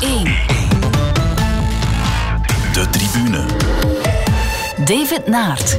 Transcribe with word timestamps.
1. 0.00 0.24
De 2.72 2.90
tribune. 2.90 3.44
David 4.84 5.28
Naert. 5.28 5.78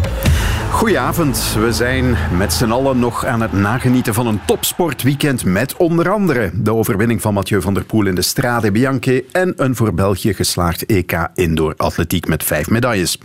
Goedenavond. 0.71 1.54
We 1.60 1.73
zijn 1.73 2.15
met 2.38 2.54
z'n 2.54 2.71
allen 2.71 3.00
nog 3.00 3.25
aan 3.25 3.41
het 3.41 3.54
nagenieten 3.54 4.13
van 4.13 4.28
een 4.28 4.39
topsportweekend 4.46 5.46
met 5.46 5.75
onder 5.75 6.09
andere 6.09 6.50
de 6.54 6.73
overwinning 6.73 7.21
van 7.21 7.34
Mathieu 7.34 7.62
van 7.62 7.73
der 7.73 7.84
Poel 7.84 8.05
in 8.05 8.16
de 8.16 8.21
Strade 8.21 8.71
Bianche 8.71 9.26
en 9.31 9.54
een 9.55 9.76
voor 9.76 9.94
België 9.94 10.34
geslaagd 10.34 10.86
EK 10.86 11.27
Indoor 11.34 11.73
Atletiek 11.77 12.27
met 12.27 12.44
vijf 12.44 12.70
medailles. 12.70 13.18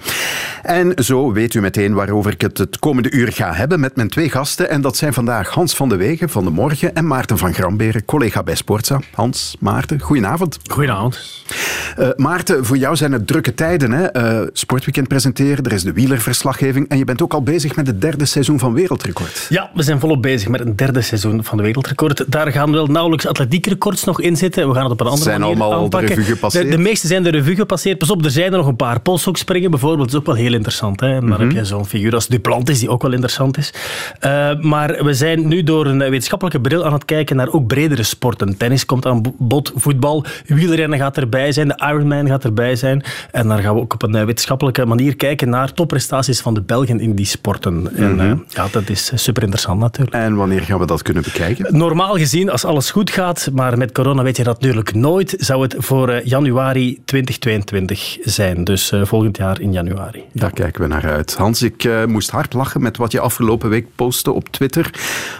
En 0.62 0.93
zo 1.05 1.32
weet 1.32 1.55
u 1.55 1.61
meteen 1.61 1.95
waarover 1.95 2.32
ik 2.32 2.41
het 2.41 2.59
het 2.59 2.79
komende 2.79 3.11
uur 3.11 3.32
ga 3.32 3.55
hebben 3.55 3.80
met 3.80 3.97
mijn 3.97 4.09
twee 4.09 4.30
gasten. 4.30 4.70
En 4.70 4.80
dat 4.80 4.97
zijn 4.97 5.12
vandaag 5.12 5.48
Hans 5.48 5.74
van 5.74 5.88
de 5.88 5.97
Wegen 5.97 6.28
van 6.28 6.45
de 6.45 6.51
Morgen 6.51 6.95
en 6.95 7.06
Maarten 7.06 7.38
van 7.38 7.55
Gramberen, 7.55 8.05
collega 8.05 8.42
bij 8.42 8.55
Sportza. 8.55 9.01
Hans, 9.15 9.56
Maarten, 9.60 10.01
goedenavond. 10.01 10.59
Goedenavond. 10.70 11.45
Uh, 11.98 12.09
Maarten, 12.16 12.65
voor 12.65 12.77
jou 12.77 12.97
zijn 12.97 13.12
het 13.12 13.27
drukke 13.27 13.55
tijden. 13.55 13.92
Hè? 13.92 14.41
Uh, 14.42 14.48
sportweekend 14.52 15.09
presenteren, 15.09 15.65
er 15.65 15.73
is 15.73 15.83
de 15.83 15.92
wielerverslaggeving 15.92 16.88
en 16.88 16.98
je 16.98 17.05
bent 17.05 17.23
ook 17.23 17.34
al 17.36 17.42
bezig 17.42 17.76
met 17.76 17.86
het 17.86 18.00
derde 18.00 18.24
seizoen 18.24 18.58
van 18.58 18.72
Wereldrecord. 18.72 19.46
Ja, 19.48 19.70
we 19.74 19.82
zijn 19.82 20.00
volop 20.00 20.22
bezig 20.22 20.48
met 20.48 20.60
een 20.60 20.76
derde 20.76 21.00
seizoen 21.00 21.45
van 21.45 21.56
de 21.56 21.62
Wereldrecord. 21.62 22.24
Daar 22.28 22.52
gaan 22.52 22.72
wel 22.72 22.86
nauwelijks 22.86 23.26
atletiekrecords 23.26 24.04
nog 24.04 24.20
in 24.20 24.36
zitten. 24.36 24.68
We 24.68 24.74
gaan 24.74 24.82
het 24.82 24.92
op 24.92 25.00
een 25.00 25.06
andere 25.06 25.24
zijn 25.24 25.40
manier 25.40 25.60
allemaal 25.60 25.82
aanpakken. 25.82 26.09
de 26.09 26.14
revue 26.14 26.34
gepasseerd. 26.34 26.64
De, 26.64 26.70
de, 26.70 26.78
meeste 26.78 27.06
zijn 27.06 27.22
de 27.22 27.30
revue 27.30 27.54
gepasseerd. 27.54 27.98
Pas 27.98 28.10
op, 28.10 28.24
er 28.24 28.30
zijn 28.30 28.52
er 28.52 28.59
nog 28.59 28.66
een 28.66 28.76
paar. 28.76 29.00
Polshoekspringen 29.00 29.70
bijvoorbeeld, 29.70 30.00
dat 30.02 30.09
is 30.09 30.20
ook 30.20 30.26
wel 30.26 30.45
heel 30.45 30.52
interessant. 30.52 31.00
Hè? 31.00 31.14
Dan 31.14 31.24
mm 31.24 31.32
-hmm. 31.32 31.40
heb 31.40 31.50
je 31.50 31.64
zo'n 31.64 31.86
figuur 31.86 32.14
als 32.14 32.26
Duplantis, 32.26 32.78
die 32.78 32.88
ook 32.88 33.02
wel 33.02 33.12
interessant 33.12 33.59
is. 33.59 33.73
Uh, 34.20 34.60
maar 34.60 35.04
we 35.04 35.14
zijn 35.14 35.48
nu 35.48 35.62
door 35.62 35.87
een 35.87 35.98
wetenschappelijke 35.98 36.60
bril 36.60 36.84
aan 36.84 36.92
het 36.92 37.04
kijken 37.04 37.37
naar 37.37 37.52
ook 37.52 37.66
bredere 37.66 38.02
sporten. 38.02 38.56
Tennis 38.56 38.87
komt 38.87 39.06
aan 39.06 39.34
bod, 39.38 39.73
voetbal, 39.74 40.24
wielrennen 40.46 40.98
gaat 40.98 41.16
erbij 41.16 41.52
zijn, 41.52 41.68
de 41.68 41.82
Ironman 41.88 42.26
gaat 42.26 42.45
erbij 42.45 42.76
zijn. 42.76 43.04
En 43.30 43.48
dan 43.48 43.62
gaan 43.62 43.74
we 43.74 43.80
ook 43.80 43.95
op 43.95 44.02
een 44.02 44.26
wetenschappelijke 44.26 44.87
manier 44.87 45.16
kijken 45.16 45.48
naar 45.48 45.73
topprestaties 45.73 46.40
van 46.40 46.54
de 46.54 46.62
Belgen 46.62 47.00
in 47.00 47.15
die 47.15 47.26
sporten. 47.27 47.96
En 47.96 48.13
mm 48.13 48.19
-hmm. 48.19 48.30
uh, 48.30 48.38
ja, 48.49 48.69
dat 48.71 48.88
is 48.88 49.10
super 49.15 49.43
interessant 49.43 49.80
natuurlijk. 49.80 50.16
En 50.16 50.35
wanneer 50.35 50.60
gaan 50.60 50.79
we 50.79 50.87
dat 50.87 51.02
kunnen 51.02 51.23
bekijken? 51.23 51.77
Normaal 51.77 52.15
gezien, 52.16 52.51
als 52.51 52.65
alles 52.65 52.91
goed 52.91 53.10
gaat, 53.10 53.49
maar 53.52 53.79
met 53.79 53.93
corona 53.93 54.23
weet 54.23 54.37
je 54.37 54.45
dat 54.45 54.60
natuurlijk 54.60 54.95
nooit, 54.95 55.35
zou 55.38 55.63
het 55.63 55.74
voor 55.79 56.10
uh, 56.10 56.24
januari 56.24 57.01
2022 57.05 58.18
zijn. 58.23 58.65
Dus 58.65 58.93
uh, 58.93 59.05
volgend 59.05 59.37
jaar 59.37 59.60
in 59.60 59.73
januari. 59.73 60.23
Daar 60.33 60.52
kijken 60.52 60.83
we 60.83 60.88
naar 60.88 61.07
uit. 61.07 61.35
Hans, 61.35 61.63
ik 61.63 61.85
uh, 61.85 62.05
moest 62.05 62.30
hard 62.30 62.52
lachen 62.52 62.83
met 62.83 62.96
wat 62.96 63.13
je 63.13 63.21
afgelopen 63.21 63.68
week 63.68 63.87
postte 63.95 64.33
op 64.33 64.49
Twitter. 64.49 64.91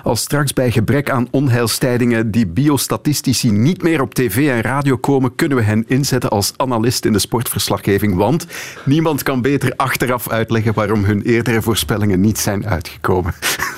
Als 0.03 0.21
straks 0.21 0.53
bij 0.53 0.71
gebrek 0.71 1.11
aan 1.11 1.29
onheilstijdingen 1.31 2.31
die 2.31 2.47
biostatistici 2.47 3.51
niet 3.51 3.83
meer 3.83 4.01
op 4.01 4.15
tv 4.15 4.49
en 4.49 4.61
radio 4.61 4.97
komen, 4.97 5.35
kunnen 5.35 5.57
we 5.57 5.65
hen 5.65 5.85
inzetten 5.87 6.31
als 6.31 6.53
analist 6.57 7.05
in 7.05 7.13
de 7.13 7.19
sportverslaggeving. 7.19 8.15
Want 8.15 8.47
niemand 8.85 9.23
kan 9.23 9.43
beter 9.43 9.73
achteraf 9.77 10.29
uitleggen 10.29 10.75
waarom 10.75 11.05
hun 11.05 11.23
eerdere 11.23 11.63
voorspellingen 11.77 12.21
niet 12.21 12.39
zijn 12.39 12.67
uitgekomen. 12.67 13.35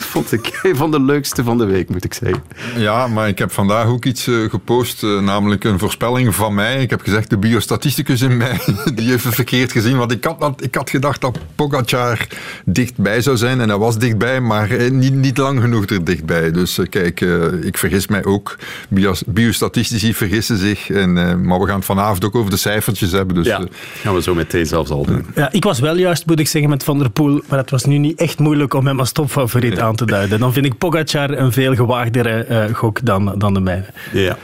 Vond 0.09 0.33
ik 0.33 0.61
een 0.63 0.77
van 0.77 0.91
de 0.91 1.01
leukste 1.01 1.45
van 1.45 1.59
de 1.59 1.65
week, 1.65 1.89
moet 1.89 2.05
ik 2.05 2.15
zeggen. 2.15 2.43
Ja, 2.77 3.07
maar 3.07 3.29
ik 3.29 3.39
heb 3.39 3.53
vandaag 3.53 3.87
ook 3.87 4.05
iets 4.05 4.27
uh, 4.27 4.51
gepost, 4.51 5.03
uh, 5.03 5.21
namelijk 5.21 5.65
een 5.65 5.79
voorspelling 5.79 6.35
van 6.35 6.55
mij. 6.55 6.83
Ik 6.83 6.91
heb 6.91 7.01
gezegd, 7.01 7.31
de 7.31 7.39
biostatisticus 7.39 8.23
in 8.23 8.37
mij, 8.37 8.61
die 8.95 9.11
heeft 9.11 9.25
het 9.25 9.35
verkeerd 9.35 9.73
gezien. 9.73 9.97
Want 9.97 10.13
ik 10.13 10.25
had, 10.25 10.63
ik 10.63 10.75
had 10.75 10.91
gedacht 10.91 11.21
dat 11.21 11.39
Pogacar 11.55 12.27
dichtbij 12.65 13.21
zou 13.21 13.37
zijn. 13.37 13.61
En 13.61 13.69
hij 13.69 13.79
was 13.79 13.99
dichtbij, 13.99 14.41
maar 14.41 14.71
uh, 14.71 14.91
niet, 14.91 15.15
niet 15.15 15.37
lang 15.37 15.61
genoeg 15.61 15.87
er 15.87 16.05
dichtbij. 16.05 16.51
Dus 16.51 16.79
kijk, 16.91 17.21
ik 17.63 17.79
vergis 17.79 18.07
mij 18.07 18.25
ook. 18.25 18.57
Bios, 18.89 19.23
biostatistici 19.27 20.15
vergissen 20.15 20.57
zich. 20.57 20.91
En, 20.91 21.13
maar 21.47 21.61
we 21.61 21.67
gaan 21.67 21.77
het 21.77 21.85
vanavond 21.85 22.25
ook 22.25 22.35
over 22.35 22.51
de 22.51 22.57
cijfertjes 22.57 23.13
hebben. 23.13 23.35
Dus, 23.35 23.47
ja, 23.47 23.67
gaan 24.03 24.15
we 24.15 24.23
zo 24.23 24.35
meteen 24.35 24.67
zelfs 24.67 24.91
al 24.91 25.05
doen. 25.05 25.27
Ja, 25.35 25.53
ik 25.53 25.65
was 25.65 25.81
wel 25.81 25.97
juist, 25.97 26.27
moet 26.27 26.41
ik 26.41 26.49
zeggen, 26.49 26.71
met 26.71 26.85
Van 26.85 26.99
der 26.99 27.11
Poel. 27.11 27.43
Maar 27.49 27.59
het 27.59 27.71
was 27.71 27.85
nu 27.85 27.99
niet 27.99 28.19
echt 28.19 28.39
moeilijk 28.39 28.75
om 28.75 28.87
hem 28.87 28.99
als 28.99 29.13
topfavoriet 29.13 29.77
ja. 29.77 29.83
aan 29.83 29.97
te 29.99 30.07
duiden. 30.07 30.41
Dan 30.41 30.53
vind 30.53 30.67
ik 30.67 30.79
Pogacar 30.79 31.31
een 31.31 31.53
veel 31.53 31.75
gewaagdere 31.75 32.47
uh, 32.51 32.77
gok 32.77 33.05
dan, 33.05 33.35
dan 33.39 33.55
de 33.55 33.61
mijne. 33.61 33.85
Ja, 34.13 34.37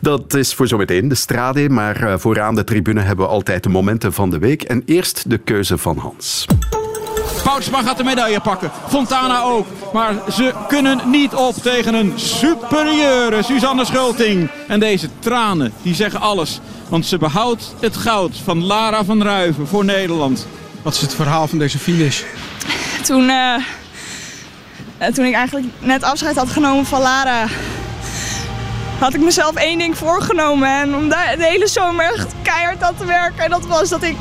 dat 0.00 0.34
is 0.34 0.54
voor 0.54 0.66
zometeen 0.66 1.08
de 1.08 1.14
strade. 1.14 1.68
Maar 1.68 2.02
uh, 2.02 2.14
vooraan 2.16 2.54
de 2.54 2.64
tribune 2.64 3.00
hebben 3.00 3.24
we 3.24 3.30
altijd 3.30 3.62
de 3.62 3.68
momenten 3.68 4.12
van 4.12 4.30
de 4.30 4.38
week. 4.38 4.62
En 4.62 4.82
eerst 4.86 5.30
de 5.30 5.38
keuze 5.38 5.78
van 5.78 5.98
Hans. 5.98 6.46
Poutsma 7.44 7.82
gaat 7.82 7.96
de 7.96 8.04
medaille 8.04 8.40
pakken. 8.40 8.70
Fontana 8.88 9.42
ook. 9.42 9.66
Maar 9.92 10.14
ze 10.30 10.52
kunnen 10.68 11.00
niet 11.10 11.34
op 11.34 11.54
tegen 11.54 11.94
een 11.94 12.12
superieure 12.16 13.42
Suzanne 13.42 13.84
Schulting. 13.84 14.50
En 14.68 14.80
deze 14.80 15.08
tranen, 15.18 15.72
die 15.82 15.94
zeggen 15.94 16.20
alles. 16.20 16.60
Want 16.88 17.06
ze 17.06 17.18
behoudt 17.18 17.74
het 17.80 17.96
goud 17.96 18.36
van 18.44 18.64
Lara 18.64 19.04
van 19.04 19.22
Ruiven 19.22 19.66
voor 19.66 19.84
Nederland. 19.84 20.46
Wat 20.82 20.94
is 20.94 21.00
het 21.00 21.14
verhaal 21.14 21.48
van 21.48 21.58
deze 21.58 21.78
finish? 21.78 22.22
Toen, 23.02 23.22
uh, 23.22 23.54
toen 25.10 25.24
ik 25.24 25.34
eigenlijk 25.34 25.66
net 25.78 26.02
afscheid 26.02 26.36
had 26.36 26.48
genomen 26.48 26.86
van 26.86 27.00
Lara... 27.00 27.46
had 28.98 29.14
ik 29.14 29.20
mezelf 29.20 29.54
één 29.54 29.78
ding 29.78 29.96
voorgenomen. 29.96 30.68
En 30.68 30.94
om 30.94 31.08
de 31.08 31.34
hele 31.38 31.68
zomer 31.68 32.04
echt 32.04 32.34
keihard 32.42 32.82
aan 32.82 32.96
te 32.96 33.04
werken. 33.04 33.44
En 33.44 33.50
dat 33.50 33.66
was 33.66 33.88
dat 33.88 34.02
ik 34.02 34.16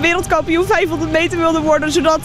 wereldkampioen 0.00 0.66
500 0.66 1.10
meter 1.10 1.38
wilde 1.38 1.60
worden. 1.60 1.92
Zodat 1.92 2.20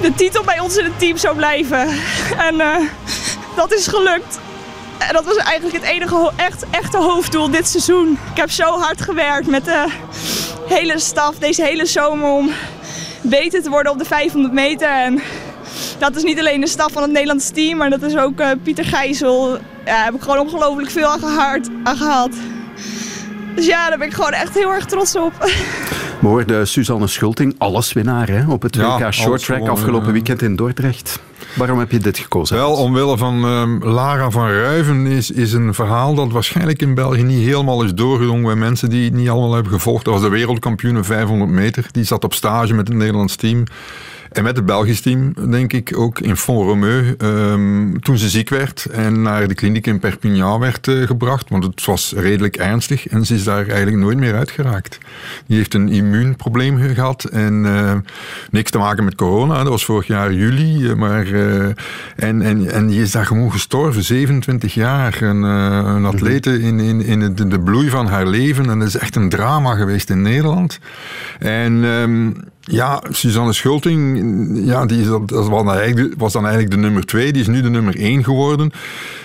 de 0.00 0.14
titel 0.14 0.44
bij 0.44 0.60
ons 0.60 0.76
in 0.76 0.84
het 0.84 0.98
team 0.98 1.16
zou 1.16 1.36
blijven. 1.36 1.88
En 2.38 2.54
uh, 2.54 2.76
dat 3.56 3.72
is 3.72 3.86
gelukt. 3.86 4.38
En 4.98 5.12
dat 5.12 5.24
was 5.24 5.36
eigenlijk 5.36 5.76
het 5.76 5.84
enige 5.84 6.32
echt, 6.36 6.64
echte 6.70 6.96
hoofddoel 6.96 7.50
dit 7.50 7.68
seizoen. 7.68 8.18
Ik 8.30 8.36
heb 8.36 8.50
zo 8.50 8.78
hard 8.78 9.00
gewerkt 9.00 9.46
met 9.46 9.64
de 9.64 9.86
hele 10.66 10.98
staf 10.98 11.34
deze 11.38 11.62
hele 11.62 11.86
zomer 11.86 12.30
om 12.30 12.50
beter 13.20 13.62
te 13.62 13.70
worden 13.70 13.92
op 13.92 13.98
de 13.98 14.04
500 14.04 14.54
meter. 14.54 14.88
En 14.88 15.22
dat 15.98 16.16
is 16.16 16.22
niet 16.22 16.38
alleen 16.38 16.60
de 16.60 16.66
staf 16.66 16.92
van 16.92 17.02
het 17.02 17.10
Nederlandse 17.10 17.52
team, 17.52 17.76
maar 17.76 17.90
dat 17.90 18.02
is 18.02 18.16
ook 18.16 18.40
uh, 18.40 18.50
Pieter 18.62 18.84
Gijzel. 18.84 19.50
Ja, 19.50 19.58
daar 19.84 20.04
heb 20.04 20.14
ik 20.14 20.22
gewoon 20.22 20.38
ongelooflijk 20.38 20.90
veel 20.90 21.06
aan, 21.06 21.96
gehad. 21.96 22.30
Dus 23.54 23.66
ja, 23.66 23.88
daar 23.88 23.98
ben 23.98 24.06
ik 24.06 24.14
gewoon 24.14 24.32
echt 24.32 24.54
heel 24.54 24.72
erg 24.72 24.84
trots 24.84 25.16
op. 25.16 25.32
We 26.20 26.28
hoorden 26.28 26.68
Suzanne 26.68 27.06
Schulting, 27.06 27.54
alleswinnaar 27.58 28.28
hè, 28.28 28.50
op 28.50 28.62
het 28.62 28.76
WK 28.76 28.98
ja, 28.98 29.10
Short 29.10 29.44
Track 29.44 29.68
afgelopen 29.68 30.12
weekend 30.12 30.42
in 30.42 30.56
Dordrecht. 30.56 31.20
Waarom 31.56 31.78
heb 31.78 31.90
je 31.90 31.98
dit 31.98 32.18
gekozen? 32.18 32.56
Wel, 32.56 32.72
omwille 32.72 33.18
van 33.18 33.44
uh, 33.44 33.92
Lara 33.92 34.30
van 34.30 34.48
Ruiven 34.48 35.06
is, 35.06 35.30
is 35.30 35.52
een 35.52 35.74
verhaal 35.74 36.14
dat 36.14 36.32
waarschijnlijk 36.32 36.82
in 36.82 36.94
België 36.94 37.22
niet 37.22 37.44
helemaal 37.44 37.82
is 37.82 37.94
doorgedrongen 37.94 38.44
bij 38.44 38.54
mensen 38.54 38.90
die 38.90 39.04
het 39.04 39.12
niet 39.12 39.28
allemaal 39.28 39.54
hebben 39.54 39.72
gevolgd. 39.72 40.04
Dat 40.04 40.14
was 40.14 40.22
de 40.22 40.28
wereldkampioen 40.28 41.04
500 41.04 41.50
meter. 41.50 41.86
Die 41.90 42.04
zat 42.04 42.24
op 42.24 42.34
stage 42.34 42.74
met 42.74 42.88
het 42.88 42.96
Nederlands 42.96 43.36
team. 43.36 43.64
En 44.32 44.42
met 44.42 44.56
het 44.56 44.66
Belgisch 44.66 45.00
team, 45.00 45.34
denk 45.50 45.72
ik, 45.72 45.98
ook 45.98 46.18
in 46.18 46.36
Font-Romeu, 46.36 47.14
um, 47.18 48.00
toen 48.00 48.18
ze 48.18 48.28
ziek 48.28 48.48
werd 48.48 48.84
en 48.84 49.22
naar 49.22 49.48
de 49.48 49.54
kliniek 49.54 49.86
in 49.86 49.98
Perpignan 49.98 50.60
werd 50.60 50.86
uh, 50.86 51.06
gebracht, 51.06 51.48
want 51.48 51.64
het 51.64 51.84
was 51.84 52.12
redelijk 52.16 52.56
ernstig 52.56 53.08
en 53.08 53.26
ze 53.26 53.34
is 53.34 53.44
daar 53.44 53.66
eigenlijk 53.66 53.96
nooit 53.96 54.18
meer 54.18 54.34
uitgeraakt. 54.34 54.98
Die 55.46 55.56
heeft 55.56 55.74
een 55.74 55.88
immuunprobleem 55.88 56.78
gehad 56.94 57.24
en 57.24 57.64
uh, 57.64 57.92
niks 58.50 58.70
te 58.70 58.78
maken 58.78 59.04
met 59.04 59.14
corona, 59.14 59.58
dat 59.58 59.68
was 59.68 59.84
vorig 59.84 60.06
jaar 60.06 60.32
juli, 60.32 60.94
maar 60.94 61.26
uh, 61.26 61.64
en, 62.16 62.42
en, 62.42 62.70
en 62.70 62.86
die 62.86 63.02
is 63.02 63.10
daar 63.10 63.26
gewoon 63.26 63.52
gestorven, 63.52 64.02
27 64.02 64.74
jaar, 64.74 65.22
een, 65.22 65.42
een 65.42 66.04
atlete 66.04 66.60
in, 66.60 66.80
in, 66.80 67.04
in 67.04 67.34
de, 67.34 67.48
de 67.48 67.60
bloei 67.60 67.88
van 67.88 68.06
haar 68.06 68.26
leven 68.26 68.70
en 68.70 68.78
dat 68.78 68.88
is 68.88 68.96
echt 68.96 69.16
een 69.16 69.28
drama 69.28 69.74
geweest 69.74 70.10
in 70.10 70.22
Nederland. 70.22 70.78
En 71.38 71.72
um, 71.72 72.36
ja, 72.64 73.02
Suzanne 73.10 73.52
Schulting, 73.52 74.66
ja, 74.66 74.86
die 74.86 75.00
is, 75.00 75.06
dat 75.06 75.30
was, 76.16 76.32
dan 76.32 76.44
eigenlijk, 76.44 76.70
de 76.70 76.76
nummer 76.76 77.06
twee. 77.06 77.32
Die 77.32 77.42
is 77.42 77.48
nu 77.48 77.60
de 77.62 77.70
nummer 77.70 77.96
één 77.96 78.24
geworden. 78.24 78.70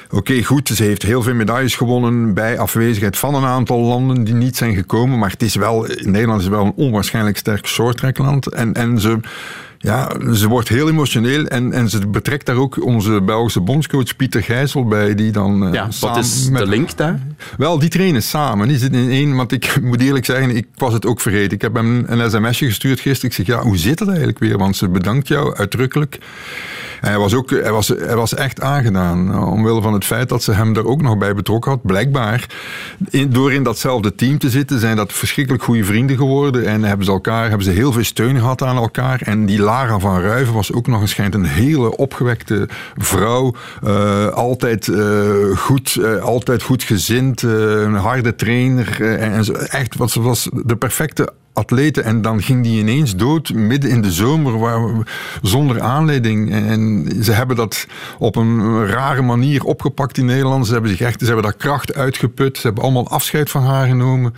Oké, 0.09 0.43
goed, 0.43 0.67
ze 0.67 0.83
heeft 0.83 1.01
heel 1.01 1.21
veel 1.21 1.33
medailles 1.33 1.75
gewonnen 1.75 2.33
bij 2.33 2.59
afwezigheid 2.59 3.17
van 3.17 3.35
een 3.35 3.45
aantal 3.45 3.79
landen 3.79 4.23
die 4.23 4.33
niet 4.33 4.57
zijn 4.57 4.75
gekomen. 4.75 5.19
Maar 5.19 5.31
het 5.31 5.41
is 5.41 5.55
wel, 5.55 5.87
Nederland 6.01 6.41
is 6.41 6.47
wel 6.47 6.65
een 6.65 6.73
onwaarschijnlijk 6.75 7.37
sterk 7.37 7.67
shorttrackland. 7.67 8.47
En, 8.47 8.73
en 8.73 8.99
ze... 8.99 9.19
Ja, 9.79 10.11
ze 10.33 10.47
wordt 10.47 10.69
heel 10.69 10.89
emotioneel 10.89 11.45
en, 11.45 11.73
en 11.73 11.89
ze 11.89 12.07
betrekt 12.07 12.45
daar 12.45 12.55
ook 12.55 12.85
onze 12.85 13.21
Belgische 13.21 13.61
bondscoach 13.61 14.15
Pieter 14.15 14.43
Gijssel 14.43 14.85
bij, 14.85 15.15
die 15.15 15.31
dan... 15.31 15.69
Ja, 15.71 15.89
wat 15.99 16.17
is 16.17 16.49
met, 16.49 16.61
de 16.61 16.67
link 16.67 16.97
daar? 16.97 17.19
Wel, 17.57 17.79
die 17.79 17.89
trainen 17.89 18.23
samen. 18.23 18.67
Die 18.67 18.77
zitten 18.77 19.01
in 19.01 19.09
één, 19.09 19.35
want 19.35 19.51
ik 19.51 19.77
moet 19.81 20.01
eerlijk 20.01 20.25
zeggen, 20.25 20.55
ik 20.55 20.67
was 20.75 20.93
het 20.93 21.05
ook 21.05 21.21
vergeten. 21.21 21.51
Ik 21.51 21.61
heb 21.61 21.73
hem 21.73 22.03
een 22.07 22.31
sms'je 22.31 22.65
gestuurd 22.65 22.99
gisteren. 22.99 23.29
Ik 23.29 23.35
zeg, 23.35 23.45
ja, 23.45 23.61
hoe 23.61 23.77
zit 23.77 23.99
het 23.99 24.07
eigenlijk 24.07 24.39
weer? 24.39 24.57
Want 24.57 24.75
ze 24.75 24.89
bedankt 24.89 25.27
jou 25.27 25.55
uitdrukkelijk. 25.55 26.19
En 27.01 27.09
hij 27.09 27.17
was, 27.17 27.33
ook, 27.33 27.49
hij, 27.49 27.71
was, 27.71 27.87
hij 27.87 28.15
was 28.15 28.33
echt 28.33 28.61
aangedaan, 28.61 29.43
omwille 29.45 29.81
van 29.81 29.93
het 29.93 30.05
feit 30.05 30.29
dat 30.29 30.43
ze 30.43 30.51
hem 30.51 30.75
er 30.75 30.85
ook 30.85 31.01
nog 31.01 31.17
bij 31.17 31.33
betrokken 31.33 31.71
had. 31.71 31.81
Blijkbaar, 31.81 32.45
in, 33.09 33.29
door 33.29 33.53
in 33.53 33.63
datzelfde 33.63 34.15
team 34.15 34.37
te 34.37 34.49
zitten, 34.49 34.79
zijn 34.79 34.95
dat 34.95 35.13
verschrikkelijk 35.13 35.63
goede 35.63 35.83
vrienden 35.83 36.17
geworden. 36.17 36.65
En 36.65 36.83
hebben 36.83 37.05
ze, 37.05 37.11
elkaar, 37.11 37.47
hebben 37.47 37.65
ze 37.65 37.71
heel 37.71 37.91
veel 37.91 38.03
steun 38.03 38.37
gehad 38.37 38.63
aan 38.63 38.77
elkaar. 38.77 39.21
En 39.21 39.45
die 39.45 39.61
Lara 39.67 39.99
van 39.99 40.21
Ruiven 40.21 40.53
was 40.53 40.73
ook 40.73 40.87
nog 40.87 41.01
eens 41.01 41.11
schijnt 41.11 41.33
een 41.33 41.45
hele 41.45 41.97
opgewekte 41.97 42.69
vrouw. 42.95 43.55
Uh, 43.83 44.27
altijd, 44.27 44.87
uh, 44.87 45.57
goed, 45.57 45.95
uh, 45.95 46.23
altijd 46.23 46.61
goed 46.61 46.83
gezind, 46.83 47.41
een 47.41 47.93
harde 47.93 48.35
trainer. 48.35 49.17
en 49.19 49.69
echt, 49.69 49.95
wat, 49.95 50.11
ze 50.11 50.21
was 50.21 50.49
de 50.65 50.75
perfecte 50.75 51.33
atleten. 51.53 52.03
En 52.03 52.21
dan 52.21 52.41
ging 52.41 52.63
die 52.63 52.79
ineens 52.79 53.15
dood 53.15 53.53
midden 53.53 53.89
in 53.89 54.01
de 54.01 54.11
zomer 54.11 54.59
waar, 54.59 55.07
zonder 55.41 55.81
aanleiding. 55.81 56.51
En 56.51 57.07
ze 57.21 57.31
hebben 57.31 57.55
dat 57.55 57.87
op 58.19 58.35
een 58.35 58.87
rare 58.87 59.21
manier 59.21 59.63
opgepakt 59.63 60.17
in 60.17 60.25
Nederland. 60.25 60.65
Ze 60.67 60.73
hebben 60.73 60.91
zich 60.91 61.01
echt, 61.01 61.19
ze 61.19 61.25
hebben 61.25 61.43
daar 61.43 61.55
kracht 61.55 61.93
uitgeput. 61.93 62.57
Ze 62.57 62.67
hebben 62.67 62.83
allemaal 62.83 63.09
afscheid 63.09 63.49
van 63.49 63.63
haar 63.63 63.87
genomen. 63.87 64.33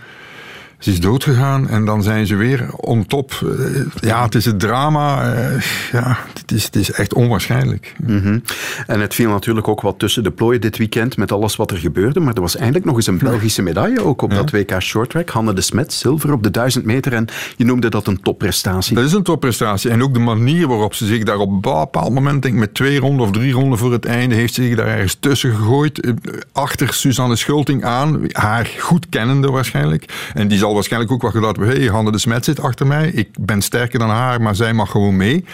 Ze 0.80 0.90
is 0.90 1.00
doodgegaan 1.00 1.68
en 1.68 1.84
dan 1.84 2.02
zijn 2.02 2.26
ze 2.26 2.36
weer 2.36 2.68
on 2.76 3.06
top. 3.06 3.32
Eh, 3.32 3.80
ja, 4.00 4.22
het 4.24 4.34
is 4.34 4.44
het 4.44 4.60
drama. 4.60 5.34
Eh, 5.34 5.62
ja, 5.92 6.18
het 6.38 6.52
is, 6.52 6.64
het 6.64 6.76
is 6.76 6.92
echt 6.92 7.14
onwaarschijnlijk. 7.14 7.94
Mhm. 8.06 8.38
En 8.86 9.00
het 9.00 9.14
viel 9.14 9.30
natuurlijk 9.30 9.68
ook 9.68 9.80
wat 9.80 9.98
tussen 9.98 10.22
de 10.22 10.30
plooien 10.30 10.60
dit 10.60 10.76
weekend 10.76 11.16
met 11.16 11.32
alles 11.32 11.56
wat 11.56 11.70
er 11.70 11.76
gebeurde. 11.76 12.20
Maar 12.20 12.34
er 12.34 12.40
was 12.40 12.56
eindelijk 12.56 12.84
nog 12.84 12.96
eens 12.96 13.06
een 13.06 13.18
Belgische 13.18 13.62
medaille 13.62 14.04
ook 14.04 14.22
op 14.22 14.30
dat 14.30 14.50
WK 14.50 14.80
Shorttrack. 14.80 15.28
Hanne 15.28 15.52
de 15.52 15.60
Smet, 15.60 15.92
zilver 15.92 16.32
op 16.32 16.42
de 16.42 16.50
1000 16.50 16.84
meter. 16.84 17.12
En 17.12 17.26
je 17.56 17.64
noemde 17.64 17.88
dat 17.88 18.06
een 18.06 18.20
topprestatie. 18.20 18.94
Dat 18.94 19.04
is 19.04 19.12
een 19.12 19.22
topprestatie. 19.22 19.90
En 19.90 20.02
ook 20.02 20.14
de 20.14 20.20
manier 20.20 20.68
waarop 20.68 20.94
ze 20.94 21.06
zich 21.06 21.22
daar 21.22 21.38
op 21.38 21.50
een 21.50 21.60
bepaald 21.60 22.14
moment, 22.14 22.42
denk 22.42 22.54
ik 22.54 22.60
met 22.60 22.74
twee 22.74 22.98
ronden 22.98 23.26
of 23.26 23.32
drie 23.32 23.52
ronden 23.52 23.78
voor 23.78 23.92
het 23.92 24.04
einde, 24.04 24.34
heeft 24.34 24.54
ze 24.54 24.62
zich 24.62 24.76
daar 24.76 24.86
ergens 24.86 25.16
tussen 25.20 25.54
gegooid. 25.54 26.00
Eh, 26.00 26.12
achter 26.52 26.94
Suzanne 26.94 27.36
Schulting 27.36 27.84
aan. 27.84 28.20
Haar 28.28 28.70
goed 28.78 29.08
kennende 29.08 29.50
waarschijnlijk. 29.50 30.30
En 30.34 30.48
die 30.48 30.58
zal 30.58 30.69
waarschijnlijk 30.74 31.12
ook 31.12 31.22
wel 31.22 31.30
gedacht 31.30 31.56
hebben, 31.56 31.76
hey, 31.76 31.86
Hanne 31.86 32.12
de 32.12 32.18
Smet 32.18 32.44
zit 32.44 32.60
achter 32.60 32.86
mij, 32.86 33.10
ik 33.10 33.28
ben 33.40 33.62
sterker 33.62 33.98
dan 33.98 34.08
haar, 34.08 34.40
maar 34.40 34.54
zij 34.54 34.72
mag 34.72 34.90
gewoon 34.90 35.16
mee. 35.16 35.44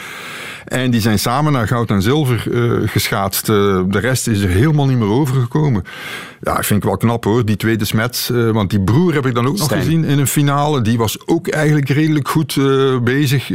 En 0.67 0.91
die 0.91 1.01
zijn 1.01 1.19
samen 1.19 1.53
naar 1.53 1.67
goud 1.67 1.91
en 1.91 2.03
zilver 2.03 2.47
uh, 2.51 2.89
geschaatst. 2.89 3.49
Uh, 3.49 3.83
de 3.89 3.99
rest 3.99 4.29
is 4.29 4.41
er 4.41 4.49
helemaal 4.49 4.87
niet 4.87 4.99
meer 4.99 5.09
overgekomen. 5.09 5.85
Ja, 6.41 6.63
vind 6.63 6.83
ik 6.83 6.89
wel 6.89 6.97
knap 6.97 7.25
hoor, 7.25 7.45
die 7.45 7.57
tweede 7.57 7.85
Smets. 7.85 8.31
Uh, 8.31 8.51
want 8.51 8.71
die 8.71 8.81
broer 8.81 9.15
heb 9.15 9.27
ik 9.27 9.35
dan 9.35 9.47
ook 9.47 9.59
nog 9.59 9.73
gezien 9.73 10.05
in 10.05 10.19
een 10.19 10.27
finale. 10.27 10.83
Die 10.83 10.99
was 10.99 11.27
ook 11.27 11.49
eigenlijk 11.49 11.89
redelijk 11.89 12.29
goed 12.29 12.59
bezig. 13.03 13.51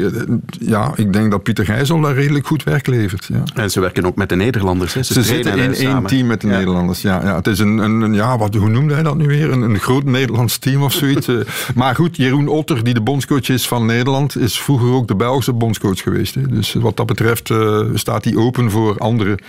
ja, 0.59 0.91
ik 0.95 1.13
denk 1.13 1.31
dat 1.31 1.43
Pieter 1.43 1.65
Gijzel 1.65 2.01
daar 2.01 2.13
redelijk 2.13 2.47
goed 2.47 2.63
werk 2.63 2.87
levert. 2.87 3.29
Ja. 3.33 3.43
En 3.53 3.71
ze 3.71 3.79
werken 3.79 4.05
ook 4.05 4.15
met 4.15 4.29
de 4.29 4.35
Nederlanders. 4.35 4.93
Hè? 4.93 5.03
Ze, 5.03 5.13
ze 5.13 5.23
zitten 5.23 5.57
in 5.57 5.73
één 5.73 6.05
team 6.05 6.27
met 6.27 6.41
de 6.41 6.47
ja. 6.47 6.57
Nederlanders. 6.57 7.01
Ja, 7.01 7.21
ja, 7.23 7.35
het 7.35 7.47
is 7.47 7.59
een, 7.59 7.77
een, 7.77 8.13
ja 8.13 8.37
wat, 8.37 8.55
hoe 8.55 8.69
noemde 8.69 8.93
hij 8.93 9.03
dat 9.03 9.17
nu 9.17 9.27
weer? 9.27 9.51
Een, 9.51 9.61
een 9.61 9.79
groot 9.79 10.03
Nederlands 10.03 10.57
team 10.57 10.83
of 10.83 10.93
zoiets. 10.93 11.27
Maar 11.75 11.95
goed, 11.95 12.17
Jeroen 12.17 12.47
Otter, 12.47 12.83
die 12.83 12.93
de 12.93 13.01
bondscoach 13.01 13.49
is 13.49 13.67
van 13.67 13.85
Nederland, 13.85 14.37
is 14.37 14.61
vroeger 14.61 14.91
ook 14.91 15.07
de 15.07 15.15
Belgische 15.15 15.53
bondscoach 15.53 16.01
geweest. 16.01 16.35
Hè. 16.35 16.47
Dus 16.47 16.73
wat 16.73 16.97
dat 16.97 17.05
betreft 17.05 17.49
uh, 17.49 17.79
staat 17.93 18.23
hij 18.23 18.35
open 18.35 18.71
voor 18.71 18.97
anderen. 18.97 19.39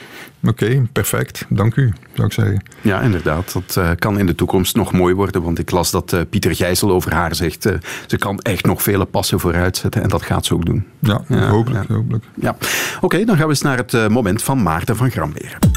Oké, 0.45 0.65
okay, 0.65 0.87
perfect. 0.93 1.47
Dank 1.49 1.77
u, 1.77 1.93
zou 2.15 2.27
ik 2.27 2.33
zeggen. 2.33 2.63
Ja, 2.81 3.01
inderdaad. 3.01 3.53
Dat 3.53 3.77
uh, 3.79 3.91
kan 3.99 4.19
in 4.19 4.27
de 4.27 4.35
toekomst 4.35 4.77
nog 4.77 4.93
mooi 4.93 5.15
worden. 5.15 5.43
Want 5.43 5.59
ik 5.59 5.71
las 5.71 5.91
dat 5.91 6.13
uh, 6.13 6.21
Pieter 6.31 6.55
Gijssel 6.55 6.91
over 6.91 7.13
haar 7.13 7.35
zegt... 7.35 7.63
ze 8.07 8.17
kan 8.19 8.39
echt 8.39 8.65
nog 8.65 8.83
vele 8.83 9.05
passen 9.05 9.41
vooruit 9.41 9.77
zetten. 9.77 10.03
En 10.03 10.09
dat 10.09 10.23
gaat 10.23 10.47
ze 10.47 10.55
ook 10.55 10.67
doen. 10.67 10.85
Ja, 10.99 11.21
ja 11.29 11.49
hopelijk. 11.49 11.89
Ja. 11.89 11.95
hopelijk. 11.95 12.25
Ja. 12.41 12.51
Oké, 12.51 13.05
okay, 13.05 13.25
dan 13.25 13.37
gaan 13.37 13.45
we 13.45 13.51
eens 13.51 13.63
naar 13.63 13.77
het 13.77 14.09
moment 14.09 14.43
van 14.43 14.63
Maarten 14.63 14.97
van 14.97 15.11
Gramberen. 15.11 15.72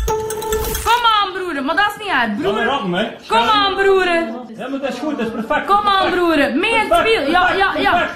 Uit, 2.16 2.38
broer. 2.38 2.66
Kom 3.28 3.38
aan, 3.38 3.74
broeder. 3.76 4.28
Ja, 4.58 4.68
maar 4.68 4.80
dat 4.80 4.90
is 4.90 5.00
goed. 5.00 5.18
Dat 5.18 5.28
is 5.28 5.32
perfect. 5.34 5.66
Kom 5.66 5.88
aan, 5.88 6.12
broeder. 6.12 6.56
Mee 6.56 6.74
het 6.74 6.94
speel. 7.00 7.30
Ja, 7.30 7.54
ja, 7.54 7.78
ja. 7.78 8.08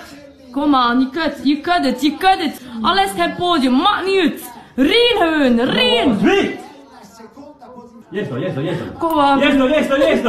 Kom 0.52 0.76
aan, 0.76 1.00
je 1.00 1.10
kunt, 1.10 1.34
je 1.44 1.58
kunt 1.58 1.86
het, 1.86 2.02
je 2.02 2.18
kunt 2.18 2.42
het. 2.44 2.62
Al 2.82 2.98
is 2.98 3.10
het 3.16 3.36
podium, 3.36 3.74
maakt 3.74 4.06
niet 4.06 4.20
uit. 4.20 4.52
Gewoon, 4.76 5.60
reen. 5.60 6.20
Wie? 6.20 6.60
Yes, 8.12 8.28
yes, 8.40 8.54
yes. 8.56 8.78
Kom 8.98 9.20
aan. 9.20 9.40
Yes, 9.40 9.54
yes, 9.54 9.88
yes. 9.88 10.22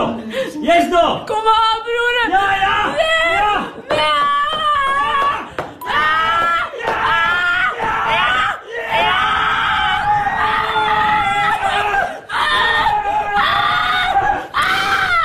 Yes. 0.60 0.88
Kom 1.24 1.44
aan, 1.60 1.80
broeder. 1.82 2.26
Ja, 2.28 2.54
ja. 2.54 2.94
Ja. 3.32 4.49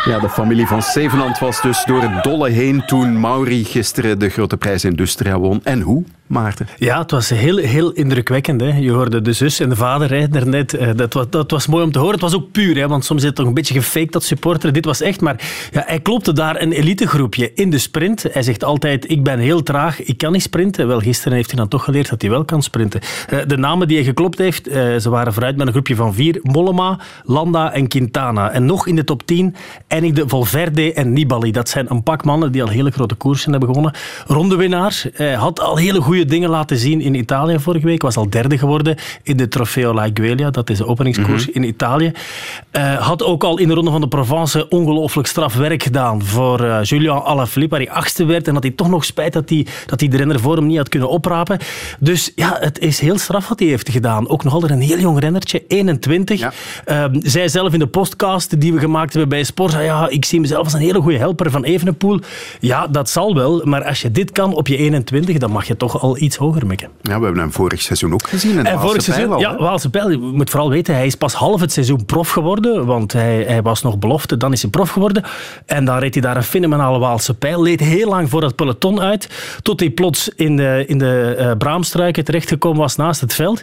Ja, 0.06 0.19
de 0.19 0.30
familie 0.30 0.68
van 0.68 0.81
Zevenand 0.81 1.40
was 1.40 1.62
dus 1.62 1.84
door 1.84 2.02
het 2.02 2.24
dolle 2.24 2.50
heen 2.50 2.86
toen 2.86 3.19
Mauri 3.19 3.63
gisteren 3.63 4.19
de 4.19 4.30
grote 4.30 4.57
prijs 4.57 4.86
Industria 4.86 5.40
won. 5.40 5.62
En 5.63 5.81
hoe, 5.81 6.04
Maarten? 6.27 6.68
Ja, 6.77 7.00
het 7.00 7.12
was 7.12 7.30
heel, 7.30 7.57
heel 7.57 7.92
indrukwekkend. 7.92 8.62
Hè. 8.62 8.77
Je 8.77 8.92
hoorde 8.92 9.22
de 9.22 9.33
zus 9.33 9.60
en 9.60 9.69
de 9.69 9.75
vader 9.75 10.07
rijden 10.07 10.42
er 10.42 10.48
net. 10.48 10.74
Eh, 10.74 10.89
dat 10.95 11.13
was, 11.13 11.25
dat 11.30 11.51
was 11.51 11.68
mooi 11.68 11.83
om 11.83 11.92
te 11.92 12.00
horen. 12.00 12.13
Het 12.13 12.22
was 12.22 12.36
ook 12.36 12.51
puur, 12.51 12.77
hè, 12.77 12.88
want 12.88 13.06
soms 13.06 13.22
is 13.22 13.27
het 13.27 13.36
toch 13.36 13.48
een 13.48 13.54
beetje 13.54 13.74
gefaked, 13.74 14.12
dat 14.12 14.24
supporter. 14.24 14.74
Dit 14.74 14.86
was 14.86 15.01
echt, 15.01 15.22
maar 15.22 15.36
ja, 15.72 15.83
hij 15.86 16.00
klopte 16.00 16.33
daar 16.33 16.62
een 16.62 16.72
elitegroepje 16.72 17.54
in 17.54 17.69
de 17.69 17.77
sprint. 17.77 18.25
Hij 18.31 18.42
zegt 18.42 18.63
altijd, 18.63 19.10
ik 19.10 19.24
ben 19.24 19.39
heel 19.39 19.63
traag, 19.63 20.04
ik 20.04 20.18
kan 20.18 20.31
niet 20.31 20.42
sprinten. 20.42 20.88
Wel, 20.88 21.00
gisteren 21.00 21.33
heeft 21.33 21.50
hij 21.50 21.60
dan 21.60 21.68
toch 21.68 21.83
geleerd 21.83 22.10
dat 22.10 22.22
hij 22.22 22.30
wel 22.30 22.45
kan 22.45 22.63
sprinten. 22.63 23.01
Eh, 23.30 23.39
de 23.48 23.57
namen 23.57 23.88
die 23.88 23.98
hij 23.98 24.06
geklopt 24.06 24.38
heeft, 24.38 24.68
eh, 24.68 24.95
ze 24.95 25.10
waren 25.10 25.33
vooruit 25.33 25.57
met 25.57 25.68
een 25.68 25.74
groepje 25.74 25.95
van 25.95 26.13
vier. 26.13 26.39
Mollema, 26.42 27.00
Landa 27.24 27.74
en 27.74 27.88
Quintana. 27.88 28.51
En 28.51 28.66
nog 28.66 28.88
in 28.88 28.95
de 28.95 29.04
top 29.04 29.25
10 29.25 29.56
eindigde 29.88 30.24
Valverde 30.27 30.94
en 30.94 31.13
Nibali. 31.13 31.51
Dat 31.51 31.69
zijn 31.69 31.86
een 31.89 32.04
pak 32.04 32.24
mannen 32.24 32.51
die 32.51 32.63
al 32.63 32.69
hele 32.69 32.92
grote 32.92 33.16
koersen 33.16 33.51
hebben 33.51 33.69
gewonnen. 33.69 33.94
Rondewinnaar. 34.27 35.04
Hij 35.13 35.33
had 35.33 35.60
al 35.60 35.77
hele 35.77 36.01
goede 36.01 36.15
dingen 36.24 36.50
laten 36.50 36.78
zien 36.78 37.02
in 37.02 37.14
Italië 37.14 37.60
vorige 37.60 37.86
week. 37.86 38.02
Was 38.02 38.18
al 38.18 38.30
derde 38.30 38.58
geworden 38.58 38.96
in 39.24 39.38
de 39.38 39.48
Trofeo 39.48 39.94
La 39.94 40.10
Guelia. 40.14 40.50
Dat 40.50 40.70
is 40.70 40.78
de 40.78 40.88
openingskoers 40.88 41.50
in 41.50 41.64
Italië. 41.64 42.12
Uh, 42.72 42.94
had 42.94 43.24
ook 43.24 43.44
al 43.44 43.60
in 43.60 43.68
de 43.68 43.74
Ronde 43.74 43.92
van 43.92 44.02
de 44.02 44.08
Provence 44.08 44.70
ongelooflijk 44.70 45.28
straf 45.28 45.56
werk 45.56 45.84
gedaan 45.84 46.24
voor 46.24 46.62
uh, 46.62 46.84
Julian 46.84 47.24
Alaphilippe, 47.24 47.76
waar 47.76 47.86
hij 47.86 47.96
achtste 47.96 48.26
werd. 48.26 48.48
En 48.48 48.54
dat 48.54 48.64
hij 48.64 48.72
toch 48.72 48.90
nog 48.90 49.06
spijt 49.06 49.34
dat 49.34 49.50
hij, 49.50 49.68
dat 49.86 50.00
hij 50.00 50.10
de 50.10 50.18
renner 50.18 50.40
voor 50.40 50.56
hem 50.56 50.66
niet 50.66 50.78
had 50.78 50.90
kunnen 50.90 51.10
oprapen. 51.10 51.60
Dus 52.00 52.32
ja, 52.36 52.58
het 52.60 52.80
is 52.80 53.00
heel 53.00 53.18
straf 53.18 53.48
wat 53.48 53.60
hij 53.60 53.68
heeft 53.68 53.90
gedaan. 53.90 54.30
Ook 54.30 54.44
nog 54.44 54.54
altijd 54.54 54.72
een 54.72 54.82
heel 54.82 55.00
jong 55.00 55.20
rennertje, 55.20 55.64
21. 55.68 56.40
Ja. 56.40 56.54
Uh, 57.12 57.20
zij 57.22 57.48
zelf 57.48 57.74
in 57.74 57.80
de 57.80 57.88
podcast 57.88 58.60
die 58.62 58.74
we 58.74 58.80
gemaakt 58.80 59.12
hebben 59.14 59.30
bij 59.30 59.44
Sport, 59.44 59.72
ja, 59.72 60.10
ik 60.10 60.26
zie 60.26 60.40
mezelf 60.40 60.64
als 60.64 60.74
een 60.74 60.80
hele 60.80 61.02
goede 61.02 61.18
helper 61.18 61.52
van 61.52 61.64
Evenepoel. 61.64 62.20
Ja, 62.60 62.88
dat 62.88 63.10
zal 63.10 63.36
wel, 63.36 63.62
maar 63.64 63.84
als 63.84 64.02
je 64.02 64.12
dit 64.12 64.32
kan 64.32 64.54
op 64.54 64.68
je 64.68 64.78
21, 64.78 65.38
dan 65.38 65.52
mag 65.52 65.68
je 65.68 65.78
toch 65.78 66.02
al 66.06 66.18
iets 66.18 66.36
hoger 66.36 66.68
mikken. 66.68 66.90
Ja, 67.02 67.18
we 67.18 67.24
hebben 67.25 67.42
hem 67.42 67.52
vorig 67.52 67.81
seizoen 67.81 68.13
ook 68.13 68.28
gezien. 68.28 68.66
En 68.66 68.80
vorig 68.80 69.02
seizoen, 69.02 69.31
al, 69.31 69.40
ja, 69.40 69.57
Waalse 69.57 69.90
Pijl. 69.90 70.10
Je 70.10 70.18
moet 70.18 70.50
vooral 70.50 70.69
weten, 70.69 70.96
hij 70.96 71.06
is 71.06 71.16
pas 71.16 71.34
half 71.34 71.62
het 71.62 71.72
seizoen 71.72 72.06
prof 72.06 72.30
geworden, 72.30 72.86
want 72.86 73.13
hij, 73.13 73.44
hij 73.48 73.62
was 73.62 73.81
nog 73.81 74.00
belofte, 74.00 74.38
dan 74.38 74.52
is 74.52 74.62
hij 74.62 74.72
prof 74.72 74.90
geworden. 74.90 75.24
En 75.66 75.86
dan 75.86 75.98
reed 75.98 76.13
hij 76.13 76.24
daar 76.24 76.36
een 76.36 76.44
fenomenale 76.44 77.00
Waalse 77.00 77.34
Pijl. 77.34 77.62
Leed 77.62 77.80
heel 77.80 78.10
lang 78.10 78.30
voor 78.30 78.41
dat 78.41 78.56
peloton 78.56 79.01
uit, 79.01 79.30
tot 79.62 79.80
hij 79.80 79.89
plots 79.89 80.30
in 80.36 80.56
de, 80.56 80.84
in 80.88 80.98
de 80.98 81.36
uh, 81.39 81.51
braamstruiken 81.58 82.24
terechtgekomen 82.24 82.80
was 82.80 82.96
naast 82.96 83.22
het 83.22 83.34
veld. 83.34 83.62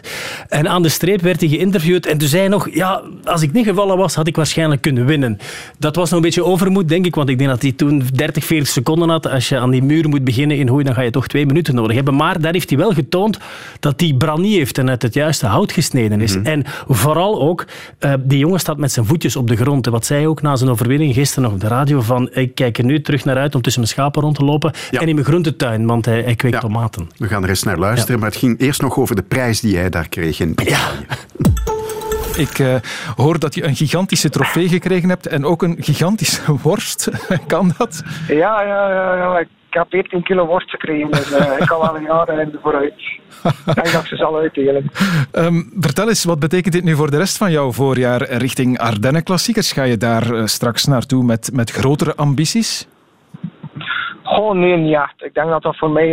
En 0.49 0.69
aan 0.69 0.81
de 0.81 0.89
streep 0.89 1.21
werd 1.21 1.39
hij 1.39 1.49
geïnterviewd 1.49 2.05
en 2.05 2.17
toen 2.17 2.27
zei 2.27 2.41
hij 2.41 2.49
nog, 2.49 2.69
ja, 2.73 3.01
als 3.23 3.41
ik 3.41 3.51
niet 3.51 3.65
gevallen 3.65 3.97
was, 3.97 4.15
had 4.15 4.27
ik 4.27 4.35
waarschijnlijk 4.35 4.81
kunnen 4.81 5.05
winnen. 5.05 5.37
Dat 5.79 5.95
was 5.95 6.09
nog 6.09 6.19
een 6.19 6.25
beetje 6.25 6.43
overmoed, 6.43 6.89
denk 6.89 7.05
ik, 7.05 7.15
want 7.15 7.29
ik 7.29 7.37
denk 7.37 7.49
dat 7.49 7.61
hij 7.61 7.71
toen 7.71 8.03
30, 8.13 8.45
40 8.45 8.67
seconden 8.67 9.09
had. 9.09 9.29
Als 9.29 9.49
je 9.49 9.57
aan 9.57 9.71
die 9.71 9.83
muur 9.83 10.09
moet 10.09 10.23
beginnen 10.23 10.57
in 10.57 10.67
hoei, 10.67 10.83
dan 10.83 10.93
ga 10.93 11.01
je 11.01 11.11
toch 11.11 11.27
twee 11.27 11.45
minuten 11.45 11.75
nodig 11.75 11.95
hebben. 11.95 12.15
Maar 12.15 12.32
daar 12.39 12.53
heeft 12.53 12.69
hij 12.69 12.77
wel 12.77 12.91
getoond 12.91 13.37
dat 13.79 13.99
hij 13.99 14.13
branie 14.17 14.57
heeft 14.57 14.77
en 14.77 14.89
uit 14.89 15.01
het 15.01 15.13
juiste 15.13 15.45
hout 15.45 15.71
gesneden 15.71 16.21
is. 16.21 16.35
Mm 16.35 16.43
-hmm. 16.43 16.51
En 16.51 16.63
vooral 16.87 17.41
ook, 17.41 17.65
uh, 17.99 18.13
die 18.19 18.37
jongen 18.37 18.59
staat 18.59 18.77
met 18.77 18.91
zijn 18.91 19.05
voetjes 19.05 19.35
op 19.35 19.47
de 19.47 19.55
grond. 19.55 19.85
En 19.85 19.91
wat 19.91 20.05
zei 20.05 20.19
hij 20.19 20.29
ook 20.29 20.41
na 20.41 20.55
zijn 20.55 20.69
overwinning 20.69 21.13
gisteren 21.13 21.43
nog 21.43 21.53
op 21.53 21.59
de 21.59 21.67
radio, 21.67 22.01
van 22.01 22.29
ik 22.31 22.55
kijk 22.55 22.77
er 22.77 22.83
nu 22.83 23.01
terug 23.01 23.25
naar 23.25 23.37
uit 23.37 23.55
om 23.55 23.61
tussen 23.61 23.81
mijn 23.81 23.93
schapen 23.93 24.21
rond 24.21 24.35
te 24.35 24.43
lopen 24.43 24.73
ja. 24.91 24.99
en 24.99 25.07
in 25.07 25.15
mijn 25.15 25.27
groentetuin, 25.27 25.85
want 25.85 26.05
hij, 26.05 26.21
hij 26.21 26.35
kweekt 26.35 26.55
ja. 26.55 26.61
tomaten. 26.61 27.09
We 27.17 27.27
gaan 27.27 27.43
er 27.43 27.49
eens 27.49 27.63
naar 27.63 27.77
luisteren, 27.77 28.15
ja. 28.15 28.21
maar 28.21 28.29
het 28.29 28.39
ging 28.39 28.59
eerst 28.59 28.81
nog 28.81 28.97
over 28.97 29.15
de 29.15 29.23
prijs 29.23 29.59
die 29.59 29.77
hij 29.77 29.89
daar 29.89 30.09
kreeg 30.09 30.39
in 30.39 30.51
Italië. 30.51 31.05
Ik 32.37 32.59
uh, 32.59 32.75
hoor 33.15 33.39
dat 33.39 33.55
je 33.55 33.63
een 33.63 33.75
gigantische 33.75 34.29
trofee 34.29 34.67
gekregen 34.67 35.09
hebt 35.09 35.27
en 35.27 35.45
ook 35.45 35.63
een 35.63 35.77
gigantische 35.79 36.41
worst. 36.63 37.09
kan 37.47 37.73
dat? 37.77 38.03
Ja, 38.27 38.61
ja, 38.61 38.89
ja, 38.89 39.15
ja. 39.15 39.45
Ik 39.73 39.79
heb 39.79 39.87
14 39.89 40.23
kilo 40.23 40.45
worst 40.45 40.69
gekregen, 40.69 41.11
dus 41.11 41.31
uh, 41.31 41.59
ik 41.59 41.65
kan 41.65 41.79
wel 41.79 41.95
een 41.95 42.03
jaar 42.03 42.39
in 42.39 42.55
vooruit. 42.61 42.93
Ik 43.65 43.75
denk 43.75 43.91
dat 43.91 44.05
ze 44.05 44.15
zal 44.15 44.37
uitdelen. 44.37 44.89
Um, 45.33 45.71
vertel 45.79 46.07
eens, 46.07 46.23
wat 46.23 46.39
betekent 46.39 46.73
dit 46.73 46.83
nu 46.83 46.95
voor 46.95 47.11
de 47.11 47.17
rest 47.17 47.37
van 47.37 47.51
jouw 47.51 47.71
voorjaar 47.71 48.21
richting 48.21 48.79
Ardennen 48.79 49.23
Klassiekers? 49.23 49.71
Ga 49.71 49.83
je 49.83 49.97
daar 49.97 50.31
uh, 50.31 50.45
straks 50.45 50.85
naartoe 50.85 51.23
met, 51.23 51.49
met 51.53 51.71
grotere 51.71 52.15
ambities? 52.15 52.87
Gewoon 54.23 54.59
nee, 54.59 54.77
niet 54.77 54.95
echt. 54.95 55.23
Ik 55.23 55.33
denk 55.33 55.49
dat 55.49 55.61
dat 55.61 55.77
voor 55.77 55.89
mij 55.89 56.09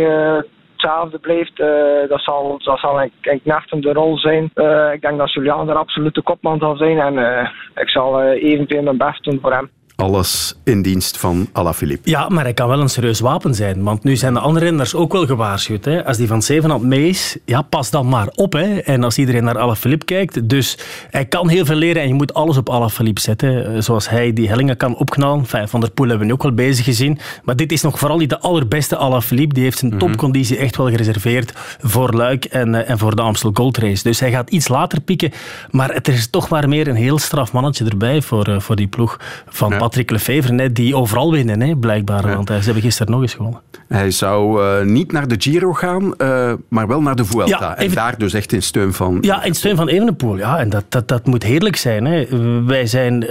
hetzelfde 0.81 1.19
blijft, 1.19 1.59
eh, 1.59 2.09
dat 2.09 2.21
zal, 2.21 2.59
dat 2.63 2.79
zal 2.79 3.09
nachten 3.43 3.81
de 3.81 3.93
rol 3.93 4.17
zijn. 4.17 4.49
Eh, 4.53 4.93
ik 4.93 5.01
denk 5.01 5.17
dat 5.17 5.33
Julian 5.33 5.69
er 5.69 5.75
absoluut 5.75 6.15
de 6.15 6.21
kopman 6.21 6.59
zal 6.59 6.75
zijn 6.75 6.99
en 6.99 7.17
eh, 7.17 7.49
ik 7.75 7.89
zal 7.89 8.21
eh, 8.21 8.43
evenveel 8.43 8.81
mijn 8.81 8.97
best 8.97 9.23
doen 9.23 9.39
voor 9.41 9.53
hem. 9.53 9.69
Alles 10.01 10.55
in 10.63 10.81
dienst 10.81 11.17
van 11.17 11.49
Alaphilippe. 11.51 12.09
Ja, 12.09 12.29
maar 12.29 12.43
hij 12.43 12.53
kan 12.53 12.67
wel 12.67 12.79
een 12.79 12.89
serieus 12.89 13.19
wapen 13.19 13.55
zijn. 13.55 13.83
Want 13.83 14.03
nu 14.03 14.15
zijn 14.15 14.33
de 14.33 14.39
andere 14.39 14.65
renners 14.65 14.95
ook 14.95 15.11
wel 15.11 15.25
gewaarschuwd. 15.25 15.85
Hè. 15.85 16.05
Als 16.05 16.17
die 16.17 16.27
van 16.27 16.41
Zevenhand 16.41 16.83
mee 16.83 17.07
is, 17.07 17.37
ja, 17.45 17.61
pas 17.61 17.89
dan 17.89 18.07
maar 18.07 18.27
op. 18.35 18.53
Hè. 18.53 18.77
En 18.77 19.03
als 19.03 19.17
iedereen 19.17 19.43
naar 19.43 19.59
Alaphilippe 19.59 20.05
kijkt. 20.05 20.49
Dus 20.49 20.77
hij 21.09 21.25
kan 21.25 21.49
heel 21.49 21.65
veel 21.65 21.75
leren 21.75 22.01
en 22.01 22.07
je 22.07 22.13
moet 22.13 22.33
alles 22.33 22.57
op 22.57 22.69
Alaphilippe 22.69 23.21
zetten. 23.21 23.75
Eh, 23.75 23.81
Zoals 23.81 24.09
hij 24.09 24.33
die 24.33 24.47
hellingen 24.47 24.77
kan 24.77 24.95
opknallen. 24.97 25.39
Enfin, 25.39 25.67
van 25.67 25.79
der 25.79 25.91
Poel 25.91 26.07
hebben 26.07 26.27
we 26.27 26.33
nu 26.33 26.37
ook 26.39 26.43
wel 26.43 26.53
bezig 26.53 26.85
gezien. 26.85 27.19
Maar 27.43 27.55
dit 27.55 27.71
is 27.71 27.81
nog 27.81 27.99
vooral 27.99 28.17
niet 28.17 28.29
de 28.29 28.39
allerbeste 28.39 28.97
Alaphilippe. 28.97 29.53
Die 29.53 29.63
heeft 29.63 29.77
zijn 29.77 29.97
topconditie 29.97 30.57
echt 30.57 30.77
wel 30.77 30.89
gereserveerd 30.89 31.53
voor 31.81 32.13
Luik 32.13 32.45
en, 32.45 32.75
eh, 32.75 32.89
en 32.89 32.97
voor 32.97 33.15
de 33.15 33.21
Amstel 33.21 33.51
Gold 33.53 33.77
Race. 33.77 34.03
Dus 34.03 34.19
hij 34.19 34.31
gaat 34.31 34.49
iets 34.49 34.67
later 34.67 35.01
pieken. 35.01 35.31
Maar 35.71 35.93
het 35.93 36.07
is 36.07 36.29
toch 36.29 36.49
maar 36.49 36.69
meer 36.69 36.87
een 36.87 36.95
heel 36.95 37.19
straf 37.19 37.51
mannetje 37.53 37.85
erbij 37.85 38.21
voor, 38.21 38.45
eh, 38.47 38.59
voor 38.59 38.75
die 38.75 38.87
ploeg 38.87 39.19
van 39.49 39.77
Patrick 39.91 40.11
Lefevre. 40.11 40.55
Hè, 40.55 40.71
die 40.71 40.95
overal 40.95 41.31
winnen, 41.31 41.61
hè, 41.61 41.75
blijkbaar. 41.75 42.35
Want 42.35 42.49
eh, 42.49 42.57
ze 42.57 42.63
hebben 42.63 42.83
gisteren 42.83 43.11
nog 43.11 43.21
eens 43.21 43.33
gewonnen. 43.33 43.61
Hij 43.87 44.11
zou 44.11 44.63
eh, 44.63 44.85
niet 44.85 45.11
naar 45.11 45.27
de 45.27 45.35
Giro 45.37 45.73
gaan, 45.73 46.15
eh, 46.17 46.53
maar 46.69 46.87
wel 46.87 47.01
naar 47.01 47.15
de 47.15 47.25
Vuelta. 47.25 47.57
Ja, 47.59 47.77
En 47.77 47.91
daar 47.91 48.17
dus 48.17 48.33
echt 48.33 48.53
in 48.53 48.63
steun 48.63 48.93
van... 48.93 49.17
Ja, 49.21 49.43
in 49.43 49.53
steun 49.53 49.75
van 49.75 49.87
Evenepoel. 49.87 50.37
Ja, 50.37 50.59
en 50.59 50.69
dat, 50.69 50.83
dat, 50.89 51.07
dat 51.07 51.25
moet 51.25 51.43
heerlijk 51.43 51.75
zijn. 51.75 52.05
Hè. 52.05 52.25
Wij 52.65 52.85
zijn 52.85 53.25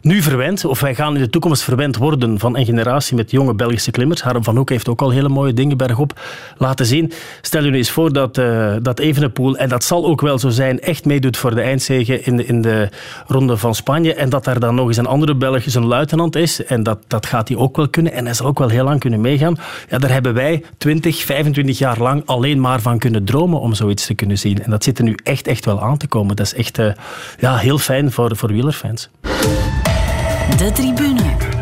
nu 0.00 0.22
verwend, 0.22 0.64
of 0.64 0.80
wij 0.80 0.94
gaan 0.94 1.14
in 1.14 1.20
de 1.20 1.30
toekomst 1.30 1.62
verwend 1.62 1.96
worden 1.96 2.38
van 2.38 2.56
een 2.56 2.64
generatie 2.64 3.16
met 3.16 3.30
jonge 3.30 3.54
Belgische 3.54 3.90
klimmers. 3.90 4.22
Harm 4.22 4.44
van 4.44 4.56
Hoek 4.56 4.70
heeft 4.70 4.88
ook 4.88 5.00
al 5.00 5.10
hele 5.10 5.28
mooie 5.28 5.52
dingen 5.52 5.76
bergop 5.76 6.20
laten 6.56 6.86
zien. 6.86 7.12
Stel 7.40 7.64
je 7.64 7.70
nu 7.70 7.76
eens 7.76 7.90
voor 7.90 8.12
dat, 8.12 8.34
dat 8.82 8.98
Evenepoel, 8.98 9.56
en 9.56 9.68
dat 9.68 9.84
zal 9.84 10.06
ook 10.06 10.20
wel 10.20 10.38
zo 10.38 10.48
zijn, 10.48 10.80
echt 10.80 11.04
meedoet 11.04 11.36
voor 11.36 11.54
de 11.54 11.60
eindzege 11.60 12.20
in 12.22 12.36
de, 12.36 12.44
in 12.44 12.62
de 12.62 12.88
ronde 13.26 13.56
van 13.56 13.74
Spanje. 13.74 14.14
En 14.14 14.28
dat 14.28 14.44
daar 14.44 14.60
dan 14.60 14.74
nog 14.74 14.86
eens 14.86 14.96
een 14.96 15.06
andere 15.06 15.34
Belg 15.34 15.64
zijn 15.78 15.90
luitenant 15.90 16.36
is. 16.36 16.64
En 16.64 16.82
dat, 16.82 16.98
dat 17.06 17.26
gaat 17.26 17.48
hij 17.48 17.56
ook 17.56 17.76
wel 17.76 17.88
kunnen. 17.88 18.12
En 18.12 18.24
hij 18.24 18.34
zal 18.34 18.46
ook 18.46 18.58
wel 18.58 18.68
heel 18.68 18.84
lang 18.84 19.00
kunnen 19.00 19.20
meegaan. 19.20 19.56
Ja, 19.88 19.98
daar 19.98 20.10
hebben 20.10 20.34
wij 20.34 20.64
20, 20.78 21.24
25 21.24 21.78
jaar 21.78 21.98
lang 21.98 22.22
alleen 22.26 22.60
maar 22.60 22.80
van 22.80 22.98
kunnen 22.98 23.24
dromen 23.24 23.60
om 23.60 23.74
zoiets 23.74 24.06
te 24.06 24.14
kunnen 24.14 24.38
zien. 24.38 24.62
En 24.62 24.70
dat 24.70 24.84
zit 24.84 24.98
er 24.98 25.04
nu 25.04 25.16
echt, 25.22 25.46
echt 25.46 25.64
wel 25.64 25.82
aan 25.82 25.96
te 25.96 26.06
komen. 26.06 26.36
Dat 26.36 26.46
is 26.46 26.54
echt 26.54 26.78
eh, 26.78 26.92
ja, 27.38 27.56
heel 27.56 27.78
fijn 27.78 28.12
voor, 28.12 28.36
voor 28.36 28.52
wielerfans. 28.52 29.08
De 30.56 30.70
tribune. 30.74 31.56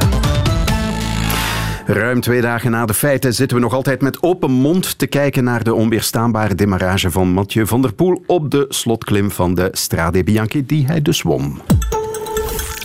Ruim 1.87 2.21
twee 2.21 2.41
dagen 2.41 2.71
na 2.71 2.87
de 2.87 2.95
feiten 2.95 3.35
zitten 3.35 3.57
we 3.57 3.63
nog 3.63 3.75
altijd 3.75 4.01
met 4.01 4.23
open 4.23 4.51
mond 4.51 4.99
te 4.99 5.07
kijken 5.07 5.45
naar 5.45 5.65
de 5.65 5.75
onweerstaanbare 5.75 6.55
demarrage 6.55 7.11
van 7.11 7.29
Mathieu 7.29 7.67
van 7.67 7.83
der 7.83 7.93
Poel 7.93 8.23
op 8.27 8.51
de 8.51 8.67
slotklim 8.69 9.31
van 9.31 9.55
de 9.55 9.69
Strade 9.73 10.25
Bianchi, 10.25 10.67
die 10.67 10.87
hij 10.87 11.03
dus 11.03 11.23
won. 11.23 11.61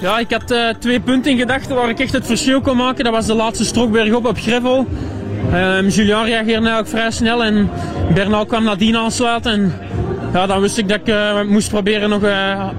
Ja, 0.01 0.20
ik 0.20 0.31
had 0.31 0.51
eh, 0.51 0.70
twee 0.79 1.00
punten 1.00 1.31
in 1.31 1.38
gedachten 1.38 1.75
waar 1.75 1.89
ik 1.89 2.00
echt 2.00 2.13
het 2.13 2.25
verschil 2.25 2.62
kon 2.62 2.77
maken. 2.77 3.03
Dat 3.03 3.13
was 3.13 3.25
de 3.25 3.34
laatste 3.34 3.65
strook 3.65 3.91
bergop 3.91 4.25
op 4.25 4.38
Grevel. 4.38 4.88
Ehm 5.53 5.88
Julian 5.88 6.25
reageerde 6.25 6.77
ook 6.77 6.88
vrij 6.88 7.12
snel 7.12 7.43
en 7.43 7.69
Bernal 8.13 8.45
kwam 8.45 8.63
nadien 8.63 8.98
aansluiten. 8.98 9.51
En 9.51 9.74
ja, 10.33 10.45
dan 10.45 10.62
wist 10.62 10.77
ik 10.77 10.89
dat 10.89 11.00
ik 11.00 11.07
eh, 11.07 11.41
moest 11.41 11.69
proberen 11.69 12.10
nog 12.10 12.24
eh, 12.24 12.69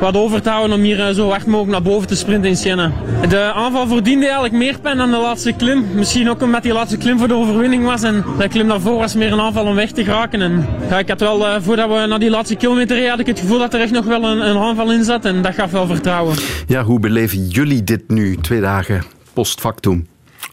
wat 0.00 0.16
over 0.16 0.42
te 0.42 0.50
houden 0.50 0.76
om 0.76 0.82
hier 0.82 1.00
eh, 1.00 1.14
zo 1.14 1.28
hard 1.28 1.46
mogelijk 1.46 1.72
naar 1.72 1.82
boven 1.82 2.08
te 2.08 2.16
sprinten 2.16 2.50
in 2.50 2.56
Siena. 2.56 2.92
De 3.28 3.52
aanval 3.54 3.86
verdiende 3.86 4.24
eigenlijk 4.24 4.54
meer 4.54 4.78
pijn 4.80 4.96
dan 4.96 5.10
de 5.10 5.16
laatste 5.16 5.52
klim. 5.52 5.86
Misschien 5.94 6.30
ook 6.30 6.42
omdat 6.42 6.62
die 6.62 6.72
laatste 6.72 6.96
klim 6.96 7.18
voor 7.18 7.28
de 7.28 7.34
overwinning 7.34 7.84
was 7.84 8.02
en 8.02 8.24
de 8.38 8.48
klim 8.48 8.68
daarvoor 8.68 8.98
was 8.98 9.14
meer 9.14 9.32
een 9.32 9.40
aanval 9.40 9.66
om 9.66 9.74
weg 9.74 9.90
te 9.90 10.04
geraken. 10.04 10.40
En, 10.40 10.66
ja, 10.88 10.98
ik 10.98 11.08
had 11.08 11.20
wel, 11.20 11.62
voordat 11.62 11.88
we 11.88 12.06
naar 12.06 12.18
die 12.18 12.30
laatste 12.30 12.54
kilometer 12.54 12.96
reden, 12.96 13.10
had 13.10 13.20
ik 13.20 13.26
het 13.26 13.40
gevoel 13.40 13.58
dat 13.58 13.74
er 13.74 13.80
echt 13.80 13.92
nog 13.92 14.04
wel 14.04 14.24
een, 14.24 14.48
een 14.48 14.56
aanval 14.56 14.92
in 14.92 15.04
zat 15.04 15.24
en 15.24 15.42
dat 15.42 15.54
gaf 15.54 15.70
wel 15.70 15.86
vertrouwen. 15.86 16.36
Ja, 16.66 16.82
hoe 16.82 17.00
beleven 17.00 17.48
jullie 17.48 17.84
dit 17.84 18.02
nu, 18.08 18.36
twee 18.36 18.60
dagen 18.60 19.02
post 19.32 19.60
factum? 19.60 20.06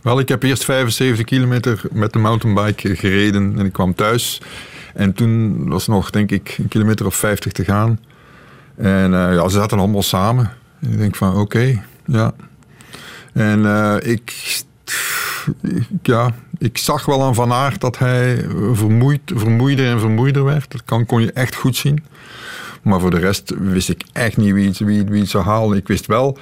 Wel, 0.04 0.20
ik 0.20 0.30
heb 0.30 0.44
eerst 0.44 0.64
75 0.66 1.26
kilometer 1.26 1.82
met 1.92 2.14
de 2.14 2.20
mountainbike 2.20 2.96
gereden 2.96 3.60
en 3.60 3.66
ik 3.66 3.74
kwam 3.74 3.96
thuis. 3.96 4.42
En 4.94 5.14
toen 5.14 5.68
was 5.70 5.88
nog, 5.88 6.10
denk 6.10 6.32
ik, 6.32 6.56
een 6.58 6.68
kilometer 6.68 7.06
of 7.06 7.16
50 7.16 7.52
te 7.52 7.64
gaan. 7.64 8.00
En 8.76 9.14
eh, 9.14 9.34
ja, 9.36 9.48
ze 9.50 9.56
zaten 9.58 9.78
allemaal 9.80 10.04
samen. 10.04 10.52
En 10.82 10.92
ik 10.92 10.98
denk 10.98 11.16
van, 11.16 11.36
oké, 11.38 11.82
ja. 12.06 12.34
En 13.34 13.66
eh, 13.66 14.12
ik, 14.12 14.34
ja, 16.02 16.36
ik 16.58 16.78
zag 16.78 17.06
wel 17.06 17.24
aan 17.24 17.36
Van 17.36 17.52
Aert 17.54 17.82
dat 17.82 17.98
hij 17.98 18.46
vermoeid, 18.74 19.22
vermoeider 19.26 19.86
en 19.92 20.00
vermoeider 20.00 20.44
werd. 20.44 20.72
Dat 20.72 20.84
kan, 20.86 21.06
kon 21.06 21.22
je 21.22 21.32
echt 21.32 21.56
goed 21.56 21.76
zien. 21.76 22.04
Maar 22.82 23.00
voor 23.00 23.12
de 23.12 23.20
rest 23.20 23.54
wist 23.60 23.90
ik 23.90 24.04
echt 24.14 24.38
niet 24.38 24.54
wie, 24.54 24.68
het- 24.68 24.80
wie, 24.80 25.04
wie 25.04 25.26
zou 25.26 25.44
halen. 25.44 25.78
Ik 25.78 25.88
wist 25.88 26.06
wel, 26.06 26.38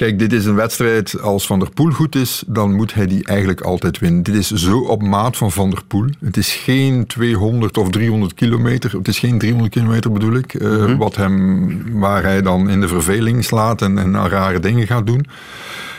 kijk, 0.00 0.18
dit 0.18 0.32
is 0.32 0.44
een 0.44 0.54
wedstrijd. 0.54 1.20
Als 1.20 1.46
Van 1.46 1.58
der 1.58 1.70
Poel 1.70 1.90
goed 1.90 2.14
is, 2.14 2.42
dan 2.46 2.74
moet 2.74 2.94
hij 2.94 3.06
die 3.06 3.24
eigenlijk 3.24 3.60
altijd 3.60 3.98
winnen. 3.98 4.22
Dit 4.22 4.34
is 4.34 4.50
zo 4.50 4.78
op 4.78 5.02
maat 5.02 5.36
van 5.36 5.52
Van 5.52 5.70
der 5.70 5.84
Poel. 5.86 6.08
Het 6.24 6.36
is 6.36 6.54
geen 6.54 7.06
200 7.06 7.78
of 7.78 7.90
300 7.90 8.34
kilometer. 8.34 8.92
Het 8.92 9.08
is 9.08 9.18
geen 9.18 9.38
300 9.38 9.72
kilometer 9.72 10.12
bedoel 10.12 10.34
ik. 10.34 10.54
eh, 10.54 10.96
wat 10.96 11.16
hem, 11.16 12.00
waar 12.00 12.22
hij 12.22 12.42
dan 12.42 12.70
in 12.70 12.80
de 12.80 12.88
verveling 12.88 13.44
slaat 13.44 13.82
en, 13.82 13.98
en 13.98 14.28
rare 14.28 14.60
dingen 14.60 14.86
gaat 14.86 15.06
doen. 15.06 15.26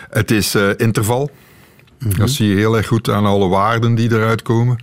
Het 0.09 0.31
is 0.31 0.55
eh, 0.55 0.69
interval. 0.77 1.31
Dat 2.07 2.29
zie 2.29 2.49
je 2.49 2.55
heel 2.55 2.77
erg 2.77 2.87
goed 2.87 3.09
aan 3.09 3.25
alle 3.25 3.47
waarden 3.47 3.95
die 3.95 4.11
eruit 4.11 4.41
komen. 4.41 4.79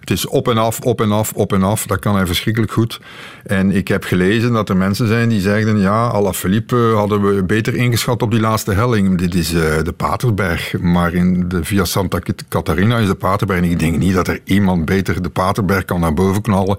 Het 0.00 0.10
is 0.10 0.26
op 0.26 0.48
en 0.48 0.58
af, 0.58 0.80
op 0.80 1.00
en 1.00 1.12
af, 1.12 1.32
op 1.32 1.52
en 1.52 1.62
af. 1.62 1.86
Dat 1.86 1.98
kan 1.98 2.14
hij 2.14 2.26
verschrikkelijk 2.26 2.72
goed. 2.72 3.00
En 3.44 3.70
ik 3.70 3.88
heb 3.88 4.04
gelezen 4.04 4.52
dat 4.52 4.68
er 4.68 4.76
mensen 4.76 5.06
zijn 5.06 5.28
die 5.28 5.40
zeiden... 5.40 5.80
ja, 5.80 6.08
Alaphilippe 6.08 6.92
hadden 6.94 7.22
we 7.22 7.44
beter 7.44 7.74
ingeschat 7.74 8.22
op 8.22 8.30
die 8.30 8.40
laatste 8.40 8.72
helling. 8.72 9.18
Dit 9.18 9.34
is 9.34 9.52
eh, 9.52 9.82
de 9.82 9.92
Paterberg. 9.92 10.78
Maar 10.80 11.14
in 11.14 11.48
de, 11.48 11.64
via 11.64 11.84
Santa 11.84 12.18
Catarina 12.48 12.98
is 12.98 13.06
de 13.06 13.14
Paterberg. 13.14 13.60
En 13.60 13.70
ik 13.70 13.78
denk 13.78 13.98
niet 13.98 14.14
dat 14.14 14.28
er 14.28 14.40
iemand 14.44 14.84
beter 14.84 15.22
de 15.22 15.30
Paterberg 15.30 15.84
kan 15.84 16.00
naar 16.00 16.14
boven 16.14 16.42
knallen... 16.42 16.78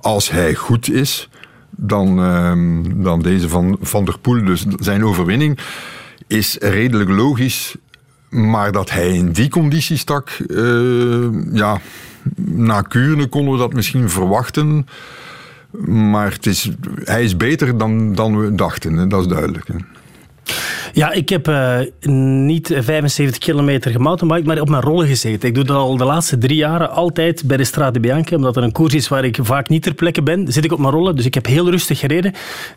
als 0.00 0.30
hij 0.30 0.54
goed 0.54 0.90
is 0.90 1.28
dan, 1.70 2.22
ehm, 2.22 3.02
dan 3.02 3.22
deze 3.22 3.48
van 3.48 3.78
Van 3.80 4.04
der 4.04 4.18
Poel. 4.18 4.44
Dus 4.44 4.64
zijn 4.78 5.04
overwinning 5.04 5.58
is 6.26 6.56
redelijk 6.60 7.10
logisch... 7.10 7.76
Maar 8.30 8.72
dat 8.72 8.90
hij 8.90 9.14
in 9.14 9.32
die 9.32 9.48
conditie 9.48 9.96
stak, 9.96 10.28
eh, 10.28 11.52
ja, 11.52 11.80
na 12.44 12.80
Kuurne 12.80 13.26
konden 13.26 13.52
we 13.52 13.58
dat 13.58 13.72
misschien 13.72 14.10
verwachten. 14.10 14.86
Maar 15.86 16.32
het 16.32 16.46
is, 16.46 16.70
hij 17.04 17.24
is 17.24 17.36
beter 17.36 17.78
dan, 17.78 18.14
dan 18.14 18.40
we 18.40 18.54
dachten, 18.54 18.92
hè. 18.92 19.06
dat 19.06 19.20
is 19.20 19.26
duidelijk. 19.26 19.68
Hè. 19.68 19.74
Ja, 20.92 21.12
ik 21.12 21.28
heb 21.28 21.48
eh, 21.48 21.78
niet 22.10 22.74
75 22.78 23.38
kilometer 23.38 23.90
gemountainbiked, 23.90 24.46
maar 24.46 24.60
op 24.60 24.68
mijn 24.68 24.82
rollen 24.82 25.06
gezeten. 25.06 25.48
Ik 25.48 25.54
doe 25.54 25.64
dat 25.64 25.76
al 25.76 25.96
de 25.96 26.04
laatste 26.04 26.38
drie 26.38 26.56
jaren 26.56 26.90
altijd 26.90 27.42
bij 27.46 27.56
de 27.56 27.64
Strade 27.64 28.00
Bianca, 28.00 28.36
omdat 28.36 28.56
er 28.56 28.62
een 28.62 28.72
koers 28.72 28.94
is 28.94 29.08
waar 29.08 29.24
ik 29.24 29.38
vaak 29.42 29.68
niet 29.68 29.82
ter 29.82 29.94
plekke 29.94 30.22
ben. 30.22 30.52
Zit 30.52 30.64
ik 30.64 30.72
op 30.72 30.78
mijn 30.78 30.92
rollen, 30.92 31.16
dus 31.16 31.24
ik 31.24 31.34
heb 31.34 31.46
heel 31.46 31.70
rustig 31.70 31.98
gereden. 31.98 32.32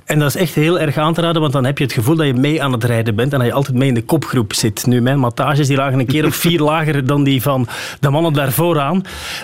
En 0.06 0.20
dat 0.20 0.28
is 0.28 0.36
echt 0.36 0.56
heel 0.56 0.80
erg 0.80 0.98
aan 0.98 1.14
te 1.14 1.22
raden, 1.22 1.42
want 1.42 1.54
dan 1.54 1.66
heb 1.66 1.78
je 1.78 1.84
het 1.84 1.94
gevoel 1.94 2.16
dat 2.16 2.26
je 2.26 2.34
mee 2.34 2.64
aan 2.64 2.72
het 2.72 2.84
rijden 2.84 3.16
bent 3.16 3.34
en 3.34 3.40
dat 3.40 3.48
je 3.48 3.54
altijd 3.54 3.78
mee 3.78 3.88
in 3.88 3.94
de 3.94 4.04
kopgroep 4.04 4.54
zit. 4.54 4.86
Nu, 4.86 5.02
mijn 5.02 5.20
mattages 5.20 5.68
die 5.68 5.78
lagen 5.78 6.00
een 6.00 6.06
keer 6.06 6.26
of 6.26 6.36
vier 6.36 6.62
lager 6.72 7.06
dan 7.06 7.24
die 7.24 7.42
van 7.42 7.68
de 8.00 8.10
mannen 8.10 8.34
daar 8.34 8.52
vooraan. 8.52 9.02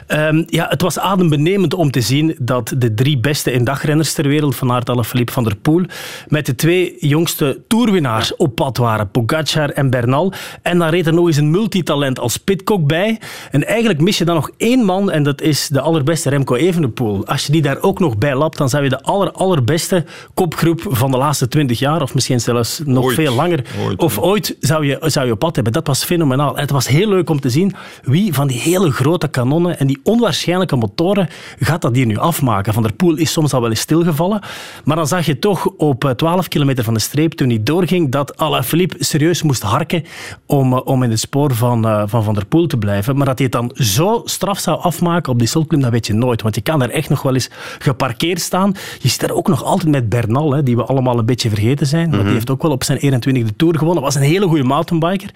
Ehm, 0.08 0.44
ja, 0.46 0.66
het 0.70 0.82
was 0.82 1.00
adembenemend 1.00 1.74
om 1.74 1.92
te 1.92 2.02
zien 2.02 2.36
dat 2.40 2.74
de 2.78 2.94
drie 2.94 3.20
beste 3.20 3.52
inddagrenners 3.52 4.14
ter 4.14 4.28
wereld, 4.28 4.56
Van 4.56 4.72
Aert, 4.72 4.90
Alaphilippe, 4.90 5.32
Van 5.32 5.44
der 5.44 5.56
Poel, 5.56 5.84
met 6.28 6.46
de 6.46 6.56
twee 6.56 6.96
jongste 7.00 7.62
toerwinnaars 7.68 8.36
op 8.36 8.59
pad 8.60 8.78
waren, 8.78 9.12
Pogacar 9.12 9.70
en 9.70 9.90
Bernal. 9.90 10.34
En 10.62 10.78
dan 10.78 10.90
reed 10.90 11.08
er 11.08 11.14
nog 11.14 11.28
eens 11.28 11.38
een 11.38 11.52
multitalent 11.52 12.20
als 12.20 12.38
Pitcock 12.38 12.88
bij. 12.88 13.20
En 13.52 13.68
eigenlijk 13.68 14.02
mis 14.02 14.18
je 14.18 14.26
dan 14.26 14.36
nog 14.36 14.50
één 14.58 14.86
man, 14.86 15.12
en 15.12 15.24
dat 15.24 15.42
is 15.42 15.68
de 15.68 15.82
allerbeste 15.82 16.30
Remco 16.30 16.56
Evenepoel. 16.56 17.28
Als 17.28 17.46
je 17.46 17.52
die 17.52 17.62
daar 17.62 17.82
ook 17.82 18.00
nog 18.00 18.18
bij 18.18 18.36
lapt, 18.36 18.58
dan 18.58 18.70
zou 18.70 18.84
je 18.84 18.90
de 18.90 19.02
aller, 19.02 19.32
allerbeste 19.32 20.06
kopgroep 20.34 20.82
van 20.90 21.12
de 21.12 21.18
laatste 21.18 21.48
twintig 21.48 21.80
jaar, 21.80 22.02
of 22.02 22.14
misschien 22.14 22.40
zelfs 22.40 22.82
nog 22.86 23.04
Ooit. 23.04 23.16
veel 23.16 23.34
langer, 23.34 23.64
Ooit, 23.86 24.00
of 24.00 24.20
ooit 24.20 24.56
zou 24.60 24.86
je, 24.86 24.98
zou 25.02 25.26
je 25.26 25.32
op 25.32 25.40
pad 25.40 25.56
hebben. 25.56 25.74
Dat 25.74 25.88
was 25.88 26.04
fenomenaal. 26.04 26.56
En 26.56 26.62
het 26.62 26.72
was 26.72 26.88
heel 26.88 27.10
leuk 27.10 27.30
om 27.30 27.40
te 27.40 27.50
zien 27.50 27.74
wie 28.04 28.34
van 28.34 28.48
die 28.48 28.60
hele 28.60 28.92
grote 28.92 29.28
kanonnen 29.28 29.80
en 29.80 29.88
die 29.88 30.00
onwaarschijnlijke 30.04 30.76
motoren 30.76 31.30
gaat 31.60 31.82
dat 31.82 31.96
hier 31.96 32.06
nu 32.06 32.18
afmaken. 32.18 32.74
Van 32.74 32.84
der 32.84 32.94
Poel 32.94 33.16
is 33.16 33.32
soms 33.32 33.54
al 33.54 33.62
wel 33.62 33.70
eens 33.70 33.80
stilgevallen, 33.80 34.42
maar 34.84 34.96
dan 34.96 35.08
zag 35.08 35.26
je 35.26 35.40
toch 35.40 35.66
op 35.66 36.06
eh, 36.06 36.12
12 36.12 36.48
kilometer 36.48 36.84
van 36.84 36.94
de 36.94 37.00
streep, 37.00 37.34
toen 37.34 37.50
hij 37.50 37.64
doorging, 37.64 38.12
dat 38.12 38.38
Alaphilippe 38.50 38.96
serieus 39.00 39.42
moest 39.42 39.62
harken 39.62 40.04
om, 40.46 40.74
eh, 40.74 40.80
om 40.84 41.04
in 41.04 41.10
het 41.10 41.20
spoor 41.20 41.54
van, 41.56 41.88
eh, 41.88 42.04
van 42.06 42.24
Van 42.24 42.34
der 42.34 42.46
Poel 42.46 42.68
te 42.68 42.78
blijven. 42.78 43.16
Maar 43.18 43.26
dat 43.26 43.38
hij 43.38 43.48
het 43.52 43.56
dan 43.56 43.72
zo 43.86 44.22
straf 44.26 44.60
zou 44.60 44.80
afmaken 44.82 45.32
op 45.32 45.40
die 45.40 45.48
Sulklim, 45.48 45.82
dat 45.82 45.92
weet 45.92 46.08
je 46.08 46.14
nooit. 46.14 46.42
Want 46.42 46.56
je 46.56 46.62
kan 46.62 46.82
er 46.82 46.90
echt 46.90 47.10
nog 47.10 47.22
wel 47.22 47.34
eens 47.34 47.50
geparkeerd 47.80 48.42
staan. 48.42 48.74
Je 49.00 49.08
zit 49.08 49.24
er 49.24 49.34
ook 49.36 49.48
nog 49.48 49.64
altijd 49.64 49.90
met 49.90 50.10
Bernal, 50.10 50.52
hè, 50.54 50.64
die 50.64 50.76
we 50.76 50.84
allemaal 50.84 51.18
een 51.20 51.26
beetje 51.26 51.50
vergeten 51.50 51.88
zijn. 51.88 52.04
Want 52.04 52.14
Mhm. 52.16 52.24
die 52.24 52.34
heeft 52.34 52.50
ook 52.50 52.62
wel 52.62 52.72
op 52.72 52.84
zijn 52.84 52.98
21e 52.98 53.56
Tour 53.56 53.78
gewonnen. 53.78 54.04
Was 54.04 54.16
een 54.16 54.22
hele 54.22 54.48
goede 54.48 54.64
mountainbiker. 54.64 55.30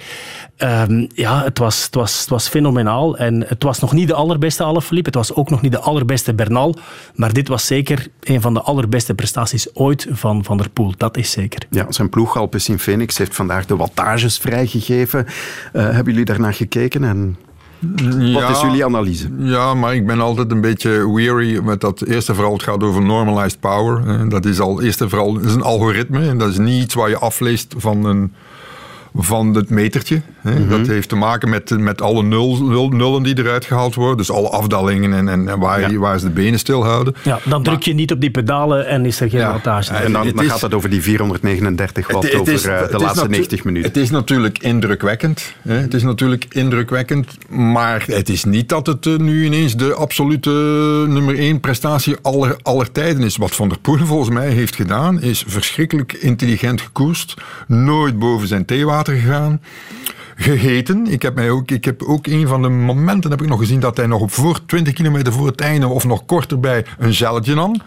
Ehm, 0.57 1.05
ja, 1.15 1.43
het 1.43 1.57
was, 1.57 1.83
het, 1.83 1.95
was, 1.95 2.19
het 2.19 2.29
was 2.29 2.47
fenomenaal. 2.47 3.17
En 3.17 3.43
het 3.47 3.63
was 3.63 3.79
nog 3.79 3.93
niet 3.93 4.07
de 4.07 4.13
allerbeste 4.13 4.63
Alaphilippe. 4.63 5.09
Het 5.09 5.17
was 5.27 5.33
ook 5.33 5.49
nog 5.49 5.61
niet 5.61 5.71
de 5.71 5.79
allerbeste 5.79 6.33
Bernal. 6.33 6.75
Maar 7.15 7.33
dit 7.33 7.47
was 7.47 7.65
zeker 7.65 8.07
een 8.21 8.41
van 8.41 8.53
de 8.53 8.61
allerbeste 8.61 9.13
prestaties 9.13 9.75
ooit 9.75 10.07
van 10.11 10.43
Van 10.43 10.57
der 10.57 10.69
Poel. 10.69 10.93
Dat 10.97 11.17
is 11.17 11.31
zeker. 11.31 11.61
Ja, 11.69 11.85
zijn 11.89 12.09
ploeg 12.09 12.37
Alpecin 12.37 12.79
Phoenix 12.79 13.02
heeft 13.11 13.35
vandaag 13.35 13.65
de 13.65 13.75
wattages 13.75 14.37
vrijgegeven. 14.37 15.25
Eh, 15.73 15.83
hebben 15.83 16.13
jullie 16.13 16.25
daarnaar 16.25 16.53
gekeken 16.53 17.03
en 17.03 17.37
wat 18.33 18.49
is 18.49 18.61
jullie 18.61 18.85
analyse? 18.85 19.27
Ja, 19.37 19.73
maar 19.73 19.95
ik 19.95 20.05
ben 20.05 20.19
altijd 20.19 20.51
een 20.51 20.61
beetje 20.61 21.13
weary 21.13 21.59
met 21.63 21.81
dat 21.81 22.01
eerste 22.01 22.35
vooral 22.35 22.53
het 22.53 22.63
gaat 22.63 22.83
over 22.83 23.01
normalized 23.01 23.59
power. 23.59 24.29
Dat 24.29 24.45
is 24.45 24.59
al 24.59 24.81
eerst 24.81 25.01
en 25.01 25.09
vooral 25.09 25.39
is 25.39 25.53
een 25.53 25.61
algoritme 25.61 26.27
en 26.27 26.37
dat 26.37 26.49
is 26.49 26.57
niet 26.57 26.83
iets 26.83 26.93
waar 26.93 27.09
je 27.09 27.17
afleest 27.17 27.73
van 27.77 28.05
een 28.05 28.33
van 29.15 29.55
het 29.55 29.69
metertje. 29.69 30.21
Hè. 30.41 30.59
Mhm. 30.59 30.69
Dat 30.69 30.87
heeft 30.87 31.09
te 31.09 31.15
maken 31.15 31.49
met, 31.49 31.69
met 31.79 32.01
alle 32.01 32.23
nul, 32.23 32.63
nul- 32.63 32.89
nullen 32.89 33.23
die 33.23 33.37
eruit 33.39 33.65
gehaald 33.65 33.95
worden. 33.95 34.17
Dus 34.17 34.31
alle 34.31 34.49
afdalingen 34.49 35.13
en, 35.13 35.27
en, 35.27 35.47
en 35.47 35.59
waar, 35.59 35.97
waar 35.99 36.19
ze 36.19 36.25
de 36.25 36.31
benen 36.31 36.59
stilhouden. 36.59 37.15
Ja, 37.23 37.39
dan 37.45 37.63
druk 37.63 37.83
je 37.83 37.93
niet 37.93 38.11
op 38.11 38.21
die 38.21 38.31
pedalen 38.31 38.87
en 38.87 39.05
is 39.05 39.19
er 39.19 39.29
geen 39.29 39.39
wattage. 39.47 39.93
En 39.93 40.11
dan, 40.11 40.25
het 40.25 40.35
dan 40.35 40.45
is- 40.45 40.51
gaat 40.51 40.61
het 40.61 40.73
over 40.73 40.89
die 40.89 41.01
439 41.01 42.11
watt 42.11 42.23
Het- 42.23 42.31
het 42.31 42.41
over 42.41 42.53
is- 42.53 42.63
eh, 42.65 42.87
de 42.89 42.97
laatste 42.97 43.15
natu- 43.19 43.29
90 43.29 43.63
minuten. 43.63 43.87
Het 43.87 43.97
is 43.97 44.09
natuurlijk 44.09 44.57
indrukwekkend. 44.57 45.53
Hè. 45.61 45.73
Het 45.75 45.93
is 45.93 46.03
natuurlijk 46.03 46.45
indrukwekkend. 46.49 47.37
Maar 47.49 48.03
het 48.07 48.29
is 48.29 48.43
niet 48.43 48.69
dat 48.69 48.85
het 48.87 49.05
eh, 49.05 49.15
nu 49.17 49.45
ineens 49.45 49.75
de 49.75 49.93
absolute 49.93 50.49
nummer 51.07 51.37
één 51.39 51.59
prestatie 51.59 52.15
aller, 52.21 52.55
aller 52.61 52.91
tijden 52.91 53.23
is. 53.23 53.37
Wat 53.37 53.55
Van 53.55 53.69
der 53.69 53.79
Poel 53.79 53.97
volgens 53.97 54.29
mij 54.29 54.49
heeft 54.49 54.75
gedaan, 54.75 55.21
is 55.21 55.43
verschrikkelijk 55.47 56.13
intelligent 56.13 56.81
gekoerst. 56.81 57.33
Nooit 57.67 58.19
boven 58.19 58.47
zijn 58.47 58.65
theewater 58.65 59.01
gegaan. 59.07 59.61
Geheten. 60.35 61.07
Ik 61.07 61.21
heb, 61.21 61.35
mij 61.35 61.49
ook, 61.49 61.71
ik 61.71 61.85
heb 61.85 62.03
ook 62.03 62.27
een 62.27 62.47
van 62.47 62.61
de 62.61 62.69
momenten 62.69 63.31
heb 63.31 63.41
ik 63.41 63.47
nog 63.47 63.59
gezien 63.59 63.79
dat 63.79 63.97
hij 63.97 64.05
nog 64.05 64.21
op 64.21 64.31
voor 64.31 64.65
20 64.65 64.93
kilometer 64.93 65.33
voor 65.33 65.47
het 65.47 65.61
einde 65.61 65.87
of 65.87 66.05
nog 66.05 66.25
korter 66.25 66.59
bij 66.59 66.85
een 66.97 67.13
gelletje 67.13 67.55
nam. 67.55 67.81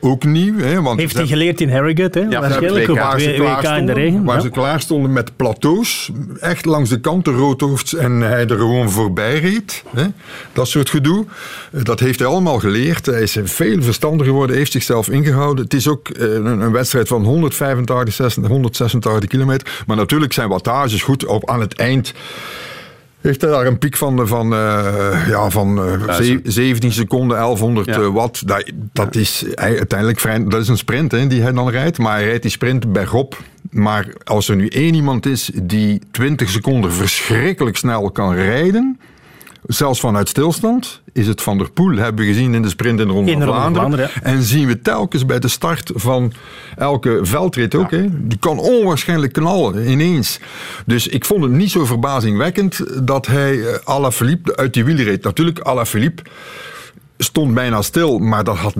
Ook 0.00 0.24
nieuw. 0.24 0.58
Hè, 0.58 0.82
want 0.82 1.00
Heeft 1.00 1.16
hij 1.16 1.26
geleerd 1.26 1.60
in 1.60 1.70
Harrogate, 1.70 2.18
hè? 2.18 2.24
ja, 2.24 2.40
waarschijnlijk 2.40 2.88
op 2.88 2.96
waar 2.96 3.20
ze 3.20 3.30
WK 3.30 3.36
klaar 3.36 3.56
in 3.56 3.60
de 3.60 3.66
stonden, 3.66 3.94
regen. 3.94 4.24
Waar 4.24 4.36
ja. 4.36 4.42
ze 4.42 4.50
klaar 4.50 4.80
stonden 4.80 5.12
met 5.12 5.36
plateaus, 5.36 6.10
echt 6.40 6.64
langs 6.64 6.90
de 6.90 7.00
kanten 7.00 7.32
roodhoofds 7.34 7.94
en 7.94 8.20
hij 8.20 8.46
er 8.46 8.58
gewoon 8.58 8.90
voorbij 8.90 9.38
reed. 9.38 9.82
Hè? 9.94 10.06
Dat 10.52 10.68
soort 10.68 10.90
gedoe. 10.90 11.24
Eh, 11.72 11.82
Dat 11.82 12.00
heeft 12.00 12.18
hij 12.18 12.28
allemaal 12.28 12.58
geleerd. 12.58 13.06
Hij 13.06 13.22
is 13.22 13.36
veel 13.44 13.82
verstandiger 13.82 14.26
geworden, 14.26 14.56
heeft 14.56 14.72
zichzelf 14.72 15.08
ingehouden. 15.08 15.64
Het 15.64 15.74
is 15.74 15.88
ook 15.88 16.08
eh, 16.08 16.32
een, 16.32 16.46
een 16.46 16.72
wedstrijd 16.72 17.08
van 17.08 17.24
185, 17.24 18.14
86, 18.14 18.52
186 18.52 19.30
kilometer. 19.30 19.82
Maar 19.86 19.96
natuurlijk 19.96 20.32
zijn 20.32 20.48
wattages 20.48 21.02
goed 21.02 21.26
op 21.26 21.50
aan 21.50 21.60
het 21.60 21.74
eind. 21.74 22.14
Heeft 23.20 23.40
hij 23.40 23.50
daar 23.50 23.66
een 23.66 23.78
piek 23.78 23.96
van, 23.96 24.28
van, 24.28 24.52
eh, 24.52 25.28
ja, 25.28 25.50
van 25.50 25.78
eh, 25.78 26.14
ze- 26.14 26.40
17 26.44 26.92
seconden, 26.92 27.36
1100 27.36 27.88
eh, 27.88 28.06
watt. 28.08 28.46
Dat, 28.48 28.72
dat 28.92 29.14
is 29.14 29.44
uiteindelijk 29.54 30.20
vrij, 30.20 30.44
dat 30.44 30.60
is 30.60 30.68
een 30.68 30.76
sprint 30.76 31.12
hè, 31.12 31.26
die 31.26 31.42
hij 31.42 31.52
dan 31.52 31.68
rijdt. 31.70 31.98
Maar 31.98 32.12
hij 32.14 32.24
rijdt 32.24 32.42
die 32.42 32.50
sprint 32.50 32.92
bergop. 32.92 33.36
Maar 33.70 34.06
als 34.24 34.48
er 34.48 34.56
nu 34.56 34.68
één 34.68 34.94
iemand 34.94 35.26
is 35.26 35.50
die 35.62 36.00
20 36.10 36.48
seconden 36.48 36.92
verschrikkelijk 36.92 37.76
snel 37.76 38.10
kan 38.10 38.34
rijden, 38.34 39.00
zelfs 39.68 40.00
vanuit 40.00 40.28
stilstand, 40.28 41.02
is 41.12 41.26
het 41.26 41.42
Van 41.42 41.58
der 41.58 41.70
Poel. 41.70 41.96
Hebben 41.96 42.24
we 42.24 42.32
gezien 42.32 42.54
in 42.54 42.62
de 42.62 42.68
sprint 42.68 43.00
in 43.00 43.06
de 43.06 43.12
Ronde 43.12 43.30
In 43.30 43.38
de 43.38 43.44
van 43.44 43.54
Ronde 43.54 43.64
van 43.64 43.74
Vlaanderen. 43.74 44.08
Vlaanderen, 44.08 44.38
En 44.38 44.46
zien 44.46 44.66
we 44.66 44.82
telkens 44.82 45.26
bij 45.26 45.38
de 45.38 45.48
start 45.48 45.90
van 45.94 46.32
elke 46.76 47.18
veldrit 47.22 47.74
ook. 47.74 47.90
Hè? 47.90 48.06
Die 48.10 48.38
kan 48.38 48.58
onwaarschijnlijk 48.58 49.32
knallen 49.32 49.90
ineens. 49.90 50.40
Dus 50.86 51.06
ik 51.06 51.24
vond 51.24 51.42
het 51.42 51.52
niet 51.52 51.70
zo 51.70 51.84
verbazingwekkend 51.84 53.06
dat 53.06 53.26
hij 53.26 53.54
uh, 53.54 53.74
Alaphilippe 53.84 54.56
uit 54.56 54.74
die 54.74 54.84
wielen 54.84 55.04
reed. 55.04 55.24
Natuurlijk, 55.24 55.58
Alaphilippe 55.58 56.22
stond 57.18 57.54
bijna 57.54 57.82
stil, 57.82 58.18
maar 58.18 58.44
dat 58.44 58.56
had 58.56 58.74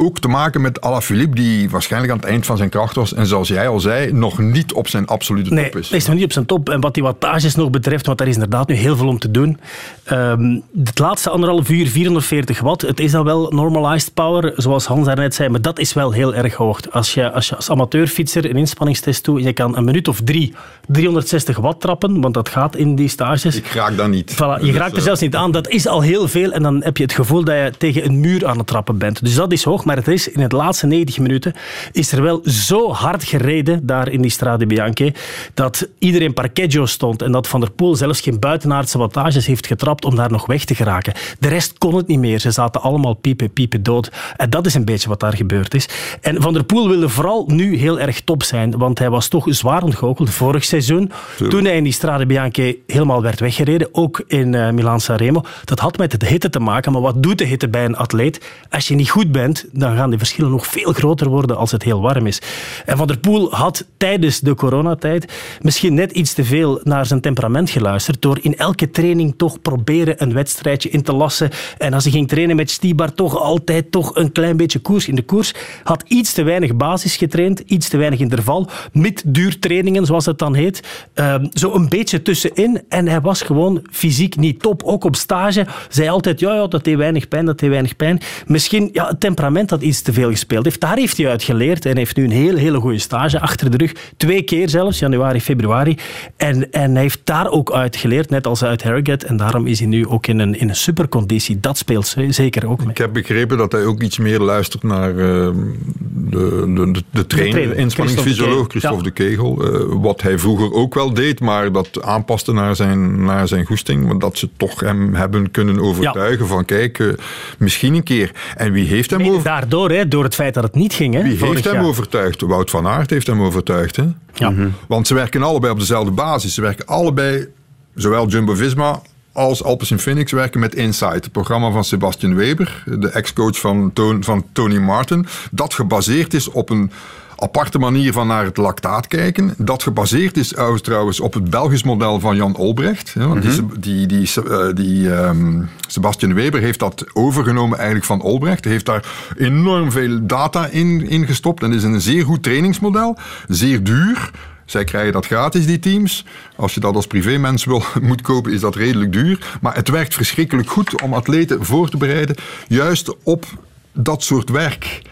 ook 0.00 0.18
te 0.18 0.28
maken 0.28 0.60
met 0.60 0.80
Alaphilippe, 0.80 1.34
die 1.34 1.70
waarschijnlijk 1.70 2.12
aan 2.12 2.18
het 2.18 2.28
eind 2.28 2.46
van 2.46 2.56
zijn 2.56 2.68
kracht 2.68 2.94
was. 2.94 3.14
En 3.14 3.26
zoals 3.26 3.48
jij 3.48 3.68
al 3.68 3.80
zei, 3.80 4.12
nog 4.12 4.38
niet 4.38 4.72
op 4.72 4.88
zijn 4.88 5.06
absolute 5.06 5.54
Nee, 5.54 5.64
top 5.64 5.80
is. 5.80 5.88
hij 5.88 5.98
is 5.98 6.06
nog 6.06 6.14
niet 6.14 6.24
op 6.24 6.32
zijn 6.32 6.46
top. 6.46 6.68
En 6.68 6.80
wat 6.80 6.94
die 6.94 7.02
wattages 7.02 7.54
nog 7.54 7.70
betreft, 7.70 8.06
want 8.06 8.18
daar 8.18 8.28
is 8.28 8.34
inderdaad 8.34 8.68
nu 8.68 8.74
heel 8.74 8.96
veel 8.96 9.08
om 9.08 9.18
te 9.18 9.30
doen. 9.30 9.60
Ehm, 10.04 10.58
het 10.84 10.98
laatste 10.98 11.30
anderhalf 11.30 11.68
uur, 11.68 11.86
440 11.86 12.60
watt. 12.60 12.82
Het 12.82 13.00
is 13.00 13.10
dan 13.12 13.24
wel 13.24 13.50
normalized 13.50 14.14
power, 14.14 14.52
zoals 14.56 14.86
Hans 14.86 15.06
daarnet 15.06 15.34
zei, 15.34 15.48
maar 15.48 15.62
dat 15.62 15.78
is 15.78 15.92
wel 15.92 16.12
heel 16.12 16.34
erg 16.34 16.54
hoog. 16.54 16.80
Als 16.90 17.14
je 17.14 17.32
als, 17.32 17.48
je 17.48 17.56
als 17.56 17.70
amateurfietser 17.70 18.50
een 18.50 18.56
inspanningstest 18.56 19.24
doet 19.24 19.42
je 19.44 19.52
kan 19.52 19.76
een 19.76 19.84
minuut 19.84 20.08
of 20.08 20.20
drie 20.24 20.54
360 20.86 21.56
watt 21.56 21.80
trappen, 21.80 22.20
want 22.20 22.34
dat 22.34 22.48
gaat 22.48 22.76
in 22.76 22.94
die 22.94 23.08
stages. 23.08 23.56
Ik 23.56 23.66
raak 23.66 23.96
dat 23.96 24.08
niet. 24.08 24.34
Voilà, 24.34 24.64
je 24.64 24.72
raakt 24.72 24.96
er 24.96 25.02
zelfs 25.02 25.20
niet 25.20 25.36
aan. 25.36 25.50
Dat 25.50 25.68
is 25.68 25.86
al 25.86 26.00
heel 26.00 26.28
veel. 26.28 26.50
En 26.52 26.62
dan 26.62 26.82
heb 26.82 26.96
je 26.96 27.02
het 27.02 27.12
gevoel 27.12 27.44
dat 27.44 27.54
je 27.54 27.72
tegen 27.78 28.04
een 28.04 28.20
muur 28.20 28.46
aan 28.46 28.58
het 28.58 28.66
trappen 28.66 28.98
bent. 28.98 29.24
Dus 29.24 29.34
dat 29.34 29.52
is 29.52 29.64
hoog. 29.64 29.84
Maar 29.90 29.98
het 29.98 30.08
is 30.08 30.28
in 30.28 30.40
het 30.40 30.52
laatste 30.52 30.86
90 30.86 31.18
minuten 31.18 31.54
is 31.92 32.12
er 32.12 32.22
wel 32.22 32.40
zo 32.44 32.92
hard 32.92 33.24
gereden 33.24 33.86
daar 33.86 34.08
in 34.08 34.22
die 34.22 34.30
Strade 34.30 34.66
Bianche 34.66 35.14
dat 35.54 35.88
iedereen 35.98 36.34
parkeggio 36.34 36.86
stond 36.86 37.22
en 37.22 37.32
dat 37.32 37.48
Van 37.48 37.60
der 37.60 37.70
Poel 37.70 37.96
zelfs 37.96 38.20
geen 38.20 38.38
buitenaardse 38.38 38.98
wattages 38.98 39.46
heeft 39.46 39.66
getrapt 39.66 40.04
om 40.04 40.16
daar 40.16 40.30
nog 40.30 40.46
weg 40.46 40.64
te 40.64 40.74
geraken. 40.74 41.12
De 41.38 41.48
rest 41.48 41.78
kon 41.78 41.94
het 41.94 42.06
niet 42.06 42.18
meer. 42.18 42.38
Ze 42.38 42.50
zaten 42.50 42.82
allemaal 42.82 43.14
piepen, 43.14 43.52
piepen 43.52 43.82
dood. 43.82 44.10
En 44.36 44.50
dat 44.50 44.66
is 44.66 44.74
een 44.74 44.84
beetje 44.84 45.08
wat 45.08 45.20
daar 45.20 45.36
gebeurd 45.36 45.74
is. 45.74 45.88
En 46.20 46.42
Van 46.42 46.52
der 46.52 46.64
Poel 46.64 46.88
wilde 46.88 47.08
vooral 47.08 47.44
nu 47.46 47.76
heel 47.76 48.00
erg 48.00 48.20
top 48.20 48.42
zijn, 48.42 48.78
want 48.78 48.98
hij 48.98 49.10
was 49.10 49.28
toch 49.28 49.46
zwaar 49.48 49.82
ontgoocheld 49.82 50.30
vorig 50.30 50.64
seizoen. 50.64 51.12
Toen 51.48 51.64
hij 51.64 51.76
in 51.76 51.84
die 51.84 51.92
Strade 51.92 52.26
Bianche 52.26 52.78
helemaal 52.86 53.22
werd 53.22 53.40
weggereden, 53.40 53.88
ook 53.92 54.24
in 54.26 54.52
uh, 54.52 54.70
Milaan-Sanremo. 54.70 55.42
Dat 55.64 55.78
had 55.78 55.98
met 55.98 56.20
de 56.20 56.26
hitte 56.26 56.50
te 56.50 56.60
maken, 56.60 56.92
maar 56.92 57.02
wat 57.02 57.22
doet 57.22 57.38
de 57.38 57.44
hitte 57.44 57.68
bij 57.68 57.84
een 57.84 57.96
atleet? 57.96 58.40
Als 58.70 58.88
je 58.88 58.94
niet 58.94 59.10
goed 59.10 59.32
bent, 59.32 59.64
dan 59.80 59.96
gaan 59.96 60.10
die 60.10 60.18
verschillen 60.18 60.50
nog 60.50 60.66
veel 60.66 60.92
groter 60.92 61.28
worden 61.28 61.56
als 61.56 61.72
het 61.72 61.82
heel 61.82 62.00
warm 62.00 62.26
is. 62.26 62.42
En 62.86 62.96
Van 62.96 63.06
der 63.06 63.18
Poel 63.18 63.54
had 63.54 63.86
tijdens 63.96 64.40
de 64.40 64.54
coronatijd 64.54 65.32
misschien 65.60 65.94
net 65.94 66.12
iets 66.12 66.32
te 66.32 66.44
veel 66.44 66.80
naar 66.82 67.06
zijn 67.06 67.20
temperament 67.20 67.70
geluisterd 67.70 68.22
door 68.22 68.38
in 68.42 68.56
elke 68.56 68.90
training 68.90 69.34
toch 69.36 69.60
proberen 69.60 70.22
een 70.22 70.32
wedstrijdje 70.32 70.88
in 70.90 71.02
te 71.02 71.12
lassen. 71.12 71.50
En 71.78 71.92
als 71.92 72.04
hij 72.04 72.12
ging 72.12 72.28
trainen 72.28 72.56
met 72.56 72.70
Stibar, 72.70 73.12
toch 73.14 73.40
altijd 73.40 73.90
toch 73.90 74.16
een 74.16 74.32
klein 74.32 74.56
beetje 74.56 74.78
koers 74.78 75.08
in 75.08 75.14
de 75.14 75.22
koers. 75.22 75.54
Had 75.82 76.04
iets 76.06 76.32
te 76.32 76.42
weinig 76.42 76.76
basis 76.76 77.16
getraind, 77.16 77.60
iets 77.60 77.88
te 77.88 77.96
weinig 77.96 78.20
interval, 78.20 78.68
met 78.92 79.22
duurtrainingen 79.26 80.06
zoals 80.06 80.26
het 80.26 80.38
dan 80.38 80.54
heet. 80.54 81.08
Uh, 81.14 81.34
zo 81.52 81.74
een 81.74 81.88
beetje 81.88 82.22
tussenin. 82.22 82.82
En 82.88 83.08
hij 83.08 83.20
was 83.20 83.42
gewoon 83.42 83.82
fysiek 83.90 84.36
niet 84.36 84.60
top. 84.60 84.82
Ook 84.82 85.04
op 85.04 85.16
stage 85.16 85.66
zei 85.88 86.08
altijd, 86.08 86.40
ja, 86.40 86.54
ja 86.54 86.66
dat 86.66 86.84
deed 86.84 86.96
weinig 86.96 87.28
pijn, 87.28 87.46
dat 87.46 87.58
deed 87.58 87.70
weinig 87.70 87.96
pijn. 87.96 88.20
Misschien 88.46 88.88
ja, 88.92 89.06
het 89.06 89.20
temperament 89.20 89.59
dat 89.68 89.82
iets 89.82 90.02
te 90.02 90.12
veel 90.12 90.30
gespeeld 90.30 90.64
heeft. 90.64 90.80
Daar 90.80 90.96
heeft 90.96 91.16
hij 91.16 91.28
uit 91.28 91.42
geleerd 91.42 91.86
en 91.86 91.96
heeft 91.96 92.16
nu 92.16 92.24
een 92.24 92.30
hele, 92.30 92.58
hele 92.58 92.80
goede 92.80 92.98
stage 92.98 93.40
achter 93.40 93.70
de 93.70 93.76
rug. 93.76 93.92
Twee 94.16 94.42
keer 94.42 94.68
zelfs, 94.68 94.98
januari, 94.98 95.40
februari. 95.40 95.96
En, 96.36 96.72
en 96.72 96.92
hij 96.92 97.02
heeft 97.02 97.20
daar 97.24 97.50
ook 97.50 97.72
uit 97.72 97.96
geleerd, 97.96 98.30
net 98.30 98.46
als 98.46 98.64
uit 98.64 98.82
Harrogate. 98.82 99.26
En 99.26 99.36
daarom 99.36 99.66
is 99.66 99.78
hij 99.78 99.88
nu 99.88 100.06
ook 100.06 100.26
in 100.26 100.38
een, 100.38 100.58
in 100.58 100.68
een 100.68 100.76
superconditie. 100.76 101.60
Dat 101.60 101.78
speelt 101.78 102.16
zeker 102.28 102.68
ook 102.68 102.80
mee. 102.80 102.90
Ik 102.90 102.98
heb 102.98 103.12
begrepen 103.12 103.58
dat 103.58 103.72
hij 103.72 103.84
ook 103.84 104.02
iets 104.02 104.18
meer 104.18 104.38
luistert 104.38 104.82
naar 104.82 105.10
uh, 105.10 105.16
de, 105.16 106.72
de, 106.74 106.90
de, 106.90 107.02
de 107.10 107.26
trainer, 107.26 107.76
inspanningsfysioloog 107.76 108.66
Christophe 108.68 109.02
de 109.02 109.10
Kegel. 109.10 109.74
Uh, 109.74 110.02
wat 110.02 110.22
hij 110.22 110.38
vroeger 110.38 110.72
ook 110.72 110.94
wel 110.94 111.14
deed, 111.14 111.40
maar 111.40 111.72
dat 111.72 112.02
aanpaste 112.02 112.52
naar 112.52 112.76
zijn, 112.76 113.24
naar 113.24 113.48
zijn 113.48 113.64
goesting. 113.64 114.06
Maar 114.06 114.18
dat 114.18 114.38
ze 114.38 114.48
toch 114.56 114.80
hem 114.80 115.14
hebben 115.14 115.50
kunnen 115.50 115.80
overtuigen 115.80 116.44
ja. 116.44 116.50
van 116.50 116.64
kijk, 116.64 116.98
uh, 116.98 117.12
misschien 117.58 117.94
een 117.94 118.02
keer. 118.02 118.30
En 118.56 118.72
wie 118.72 118.86
heeft 118.86 119.10
hem 119.10 119.28
over... 119.28 119.49
Daardoor, 119.50 119.90
hè, 119.90 120.08
door 120.08 120.24
het 120.24 120.34
feit 120.34 120.54
dat 120.54 120.62
het 120.62 120.74
niet 120.74 120.92
ging. 120.92 121.14
Hè, 121.14 121.22
wie 121.22 121.44
heeft 121.46 121.64
hem 121.64 121.74
jaar. 121.74 121.84
overtuigd? 121.84 122.40
Wout 122.40 122.70
van 122.70 122.86
Aert 122.86 123.10
heeft 123.10 123.26
hem 123.26 123.42
overtuigd. 123.42 123.96
Hè? 123.96 124.04
Ja. 124.34 124.50
Mm-hmm. 124.50 124.74
Want 124.88 125.06
ze 125.06 125.14
werken 125.14 125.42
allebei 125.42 125.72
op 125.72 125.78
dezelfde 125.78 126.10
basis. 126.10 126.54
Ze 126.54 126.60
werken 126.60 126.86
allebei, 126.86 127.46
zowel 127.94 128.28
Jumbo-Visma 128.28 129.00
als 129.32 129.62
Alpecin 129.64 129.98
Phoenix 129.98 130.32
werken 130.32 130.60
met 130.60 130.74
Insight, 130.74 131.24
het 131.24 131.32
programma 131.32 131.70
van 131.70 131.84
Sebastian 131.84 132.34
Weber, 132.34 132.82
de 132.86 133.08
ex-coach 133.10 133.58
van, 133.58 133.90
van 134.20 134.44
Tony 134.52 134.78
Martin, 134.78 135.26
dat 135.50 135.74
gebaseerd 135.74 136.34
is 136.34 136.48
op 136.48 136.70
een 136.70 136.90
aparte 137.40 137.78
manier 137.78 138.12
van 138.12 138.26
naar 138.26 138.44
het 138.44 138.56
lactaat 138.56 139.06
kijken. 139.06 139.54
Dat 139.56 139.82
gebaseerd 139.82 140.36
is 140.36 140.54
trouwens 140.82 141.20
op 141.20 141.34
het 141.34 141.50
Belgisch 141.50 141.82
model 141.82 142.20
van 142.20 142.36
Jan 142.36 142.56
Olbrecht. 142.56 143.14
Want 143.14 143.42
die, 143.42 144.06
die, 144.06 144.06
die, 144.06 144.28
die 144.74 145.10
um, 145.10 145.68
Sebastian 145.86 146.34
Weber 146.34 146.60
heeft 146.60 146.78
dat 146.78 147.04
overgenomen 147.12 147.76
eigenlijk 147.76 148.06
van 148.06 148.22
Olbrecht. 148.22 148.64
Hij 148.64 148.72
heeft 148.72 148.86
daar 148.86 149.04
enorm 149.36 149.90
veel 149.92 150.26
data 150.26 150.66
in, 150.66 151.08
in 151.08 151.26
gestopt 151.26 151.62
en 151.62 151.72
is 151.72 151.82
een 151.82 152.00
zeer 152.00 152.24
goed 152.24 152.42
trainingsmodel. 152.42 153.16
Zeer 153.48 153.82
duur 153.82 154.30
Zij 154.64 154.84
krijgen 154.84 155.12
dat 155.12 155.26
gratis, 155.26 155.66
die 155.66 155.78
teams. 155.78 156.24
Als 156.56 156.74
je 156.74 156.80
dat 156.80 156.94
als 156.94 157.06
privémens 157.06 157.64
wil, 157.64 157.82
moet 158.00 158.22
kopen, 158.22 158.52
is 158.52 158.60
dat 158.60 158.74
redelijk 158.76 159.12
duur. 159.12 159.58
Maar 159.60 159.74
het 159.74 159.88
werkt 159.88 160.14
verschrikkelijk 160.14 160.70
goed 160.70 161.02
om 161.02 161.14
atleten 161.14 161.64
voor 161.64 161.88
te 161.88 161.96
bereiden, 161.96 162.36
juist 162.68 163.14
op 163.22 163.46
dat 163.92 164.22
soort 164.22 164.50
werk. 164.50 165.02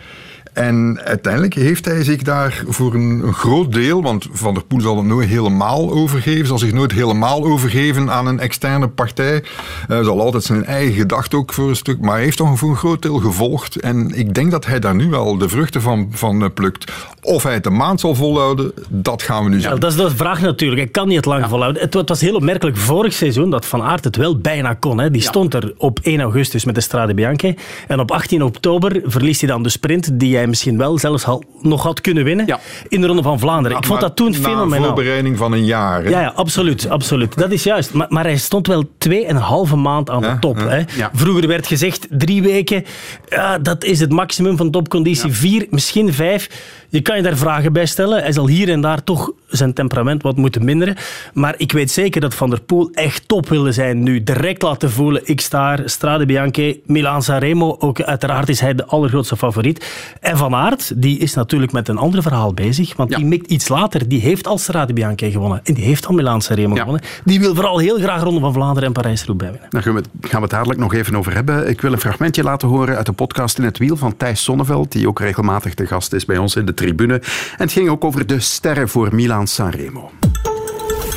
En 0.59 1.01
uiteindelijk 1.05 1.55
heeft 1.55 1.85
hij 1.85 2.05
zich 2.05 2.23
daar 2.23 2.63
voor 2.69 2.95
een, 2.95 3.21
een, 3.25 3.35
groot 3.35 3.73
deel, 3.73 4.03
want 4.03 4.29
Van 4.33 4.55
der 4.55 4.65
Poel 4.65 4.81
zal 4.81 4.97
het 4.97 5.07
nooit 5.07 5.29
helemaal 5.29 5.91
overgeven, 5.91 6.47
zal 6.47 6.59
zich 6.59 6.73
nooit 6.73 6.93
helemaal 6.93 7.45
overgeven 7.45 8.11
aan 8.11 8.27
een 8.27 8.41
externe 8.41 8.89
partij. 8.89 9.45
Hij 9.87 10.03
zal 10.03 10.21
altijd 10.21 10.45
zijn 10.45 10.65
eigen 10.65 10.95
gedachte 10.95 11.37
ook 11.37 11.53
voor 11.53 11.69
een 11.69 11.77
stuk, 11.77 12.01
maar 12.01 12.15
hij 12.15 12.23
heeft 12.23 12.37
toch 12.37 12.59
voor 12.59 12.71
een 12.71 12.77
groot 12.77 13.03
deel 13.03 13.19
gevolgd. 13.19 13.77
En 13.77 14.11
ik 14.15 14.35
denk 14.35 14.51
dat 14.51 14.67
hij 14.67 14.79
daar 14.79 14.95
nu 14.95 15.09
wel 15.09 15.39
de 15.39 15.49
vruchten 15.49 15.83
van, 15.83 16.09
van 16.11 16.43
eh, 16.43 16.49
plukt. 16.55 16.93
Of 17.23 17.43
hij 17.43 17.55
het 17.55 17.67
een 17.67 17.77
maand 17.77 18.01
zal 18.01 18.15
volhouden, 18.15 18.73
dat 18.89 19.23
gaan 19.23 19.45
we 19.45 19.51
nu 19.51 19.61
zien. 19.61 19.71
Ja, 19.71 19.77
dat 19.77 19.91
is 19.91 19.97
de 19.97 20.11
vraag 20.11 20.41
natuurlijk. 20.41 20.81
Hij 20.81 20.91
kan 20.91 21.07
niet 21.09 21.17
het 21.17 21.27
lang 21.27 21.49
volhouden. 21.49 21.83
Het, 21.83 21.95
het, 21.95 22.09
was 22.09 22.21
heel 22.21 22.35
opmerkelijk 22.35 22.77
vorig 22.77 23.13
seizoen 23.13 23.51
dat 23.51 23.67
Van 23.67 23.83
Aert 23.83 24.05
het 24.05 24.17
wel 24.17 24.39
bijna 24.39 24.75
kon. 24.75 24.99
Hè. 24.99 25.11
Die 25.11 25.23
stond 25.23 25.55
er 25.55 25.75
op 25.77 25.99
1 26.03 26.21
augustus 26.21 26.65
met 26.65 26.75
de 26.75 26.81
Strade 26.81 27.15
Bianche. 27.15 27.57
En 27.89 28.01
op 28.01 28.11
18 28.11 28.43
oktober 28.43 29.01
verliest 29.05 29.41
hij 29.41 29.51
dan 29.51 29.63
de 29.63 29.69
sprint 29.69 30.21
die 30.21 30.37
hij 30.37 30.48
misschien 30.49 30.79
wel 30.79 30.99
zelfs 30.99 31.25
al 31.25 31.43
nog 31.63 31.83
had 31.83 32.01
kunnen 32.01 32.25
winnen 32.25 32.59
in 32.89 33.01
de 33.01 33.07
Ronde 33.07 33.23
van 33.23 33.39
Vlaanderen. 33.39 33.71
Ja, 33.73 33.79
ik 33.79 33.87
vond 33.87 34.01
dat 34.01 34.17
toen 34.17 34.31
na 34.31 34.37
een 34.37 34.43
fenomenaal. 34.43 34.87
voorbereiding 34.87 35.37
van 35.37 35.53
een 35.53 35.65
jaar. 35.65 36.03
hè? 36.05 36.11
Ja, 36.11 36.21
ja, 36.21 36.33
absoluut, 36.35 36.89
absoluut. 36.89 37.37
Dat 37.39 37.51
is 37.51 37.63
juist. 37.63 37.93
Maar, 37.93 38.07
maar 38.09 38.25
hij 38.25 38.37
stond 38.37 38.67
wel 38.67 38.85
tweeënhalve 38.99 39.77
maand 39.77 40.11
aan 40.11 40.21
de 40.21 40.37
top. 40.41 40.57
ja. 40.59 40.69
Hè. 40.69 40.83
Ja. 40.97 41.11
Vroeger 41.15 41.47
werd 41.49 41.67
gezegd 41.67 42.07
drie 42.11 42.43
weken, 42.43 42.85
ja, 43.29 43.59
dat 43.59 43.85
is 43.85 44.01
het 44.01 44.13
maximum 44.13 44.57
van 44.57 44.71
topconditie. 44.71 45.33
Vier, 45.33 45.67
misschien 45.71 46.13
vijf. 46.13 46.49
Je 46.91 47.01
kan 47.01 47.17
je 47.17 47.23
daar 47.23 47.37
vragen 47.37 47.73
bij 47.73 47.87
stellen. 47.87 48.21
Hij 48.23 48.33
zal 48.33 48.49
hier 48.49 48.69
en 48.69 48.81
daar 48.81 49.05
toch 49.05 49.31
zijn 49.49 49.73
temperament 49.73 50.23
wat 50.23 50.37
moeten 50.37 50.65
minderen. 50.65 50.97
Maar 51.35 51.55
ik 51.57 51.73
weet 51.73 51.91
zeker 51.91 52.21
dat 52.21 52.35
Van 52.35 52.51
der 52.51 52.61
Poel 52.61 52.91
echt 52.93 53.29
top 53.29 53.49
wilde 53.49 53.73
zijn 53.73 54.03
nu. 54.03 54.23
Direct 54.23 54.63
laten 54.63 54.91
voelen, 54.91 55.23
ik 55.25 55.41
sta 55.41 55.73
er, 55.79 55.91
Strade 55.91 56.27
Bianche, 56.27 56.81
Milan 56.87 57.23
Sanremo. 57.23 57.77
Ook 57.79 58.01
uiteraard 58.03 58.49
is 58.49 58.61
hij 58.61 58.75
de 58.75 58.87
allergrootste 58.87 59.37
favoriet. 59.37 59.87
En 60.21 60.37
Van 60.37 60.55
Aert, 60.55 60.93
die 61.03 61.19
is 61.19 61.35
natuurlijk 61.35 61.73
met 61.73 61.89
een 61.89 61.97
ander 61.97 62.23
verhaal 62.23 62.55
bezig. 62.55 62.97
Want 62.97 63.11
die 63.17 63.25
mikt 63.25 63.51
iets 63.51 63.69
later. 63.69 64.09
Die 64.09 64.21
heeft 64.21 64.47
al 64.47 64.59
Strade 64.59 64.93
Bianche 64.93 65.31
gewonnen. 65.31 65.61
En 65.65 65.75
die 65.75 65.85
heeft 65.85 66.07
al 66.07 66.15
Milan 66.15 66.43
Sanremo 66.43 66.75
gewonnen. 66.75 67.03
Die 67.25 67.41
wil 67.41 67.55
vooral 67.55 67.79
heel 67.79 67.99
graag 67.99 68.23
Ronde 68.23 68.41
van 68.41 68.53
Vlaanderen 68.53 68.89
en 68.89 68.93
Parijs-Roubaix 68.95 69.53
winnen. 69.53 69.71
Daar 69.71 69.83
gaan 69.83 69.95
we, 69.95 69.99
het- 70.01 70.31
gaan 70.31 70.41
we 70.41 70.47
het 70.47 70.51
dadelijk 70.51 70.81
nog 70.81 70.95
even 70.95 71.17
over 71.17 71.35
hebben. 71.35 71.69
Ik 71.69 71.81
wil 71.81 71.93
een 71.93 72.01
fragmentje 72.01 72.43
laten 72.43 72.69
horen 72.69 72.97
uit 72.97 73.07
de 73.07 73.13
podcast 73.13 73.59
In 73.59 73.65
het 73.65 73.79
Wiel 73.79 73.97
van 73.97 74.17
Thijs 74.17 74.43
Sonneveld, 74.43 74.93
die 74.93 75.09
ook 75.09 75.21
regelmatig 75.21 75.75
te 75.75 75.87
gast 75.87 76.13
is 76.13 76.25
bij 76.25 76.39
ons 76.39 76.57
in 76.57 76.65
de 76.65 76.75
tribune. 76.79 77.15
En 77.15 77.23
het 77.57 77.73
ging 77.73 77.89
ook 77.89 78.05
over 78.05 78.27
de 78.27 78.41
sterren 78.41 78.89
voor 78.89 79.15
Milan 79.15 79.47
Sanremo. 79.47 80.11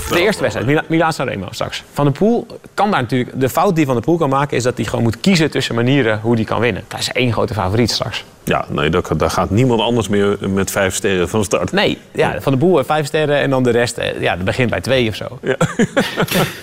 De 0.10 0.22
eerste 0.22 0.42
wedstrijd, 0.42 0.68
Mila- 0.68 0.84
Milaan 0.88 1.14
Sanremo 1.14 1.48
straks. 1.52 1.84
Van 1.94 2.06
der 2.06 2.14
Poel 2.14 2.48
kan 2.74 2.92
daar 2.92 3.02
natuurlijk... 3.02 3.40
De 3.40 3.50
fout 3.50 3.76
die 3.76 3.86
Van 3.86 3.96
der 3.96 4.04
Poel 4.04 4.18
kan 4.18 4.30
maken 4.30 4.58
is 4.58 4.64
dat 4.64 4.76
hij 4.78 4.86
gewoon 4.86 5.04
moet 5.04 5.20
kiezen 5.20 5.52
tussen 5.52 5.76
manieren 5.76 6.20
hoe 6.22 6.36
hij 6.36 6.44
kan 6.44 6.60
winnen. 6.60 6.84
Dat 6.88 7.00
is 7.00 7.12
één 7.12 7.32
grote 7.34 7.54
favoriet 7.54 7.92
straks. 7.92 8.26
Ja, 8.44 8.66
nee, 8.70 8.90
daar, 8.90 9.04
daar 9.18 9.30
gaat 9.30 9.50
niemand 9.50 9.82
anders 9.82 10.08
meer 10.08 10.38
met 10.50 10.72
vijf 10.72 10.96
sterren 10.96 11.30
van 11.30 11.44
start. 11.44 11.72
Nee, 11.72 11.98
ja, 12.14 12.42
Van 12.42 12.58
Poel 12.58 12.76
heeft 12.76 12.88
vijf 12.88 13.06
sterren 13.06 13.40
en 13.40 13.50
dan 13.50 13.64
de 13.64 13.70
rest, 13.70 13.98
eh, 13.98 14.22
ja, 14.22 14.36
dat 14.36 14.46
begint 14.46 14.70
bij 14.70 14.82
twee 14.82 15.08
of 15.10 15.16
zo. 15.16 15.40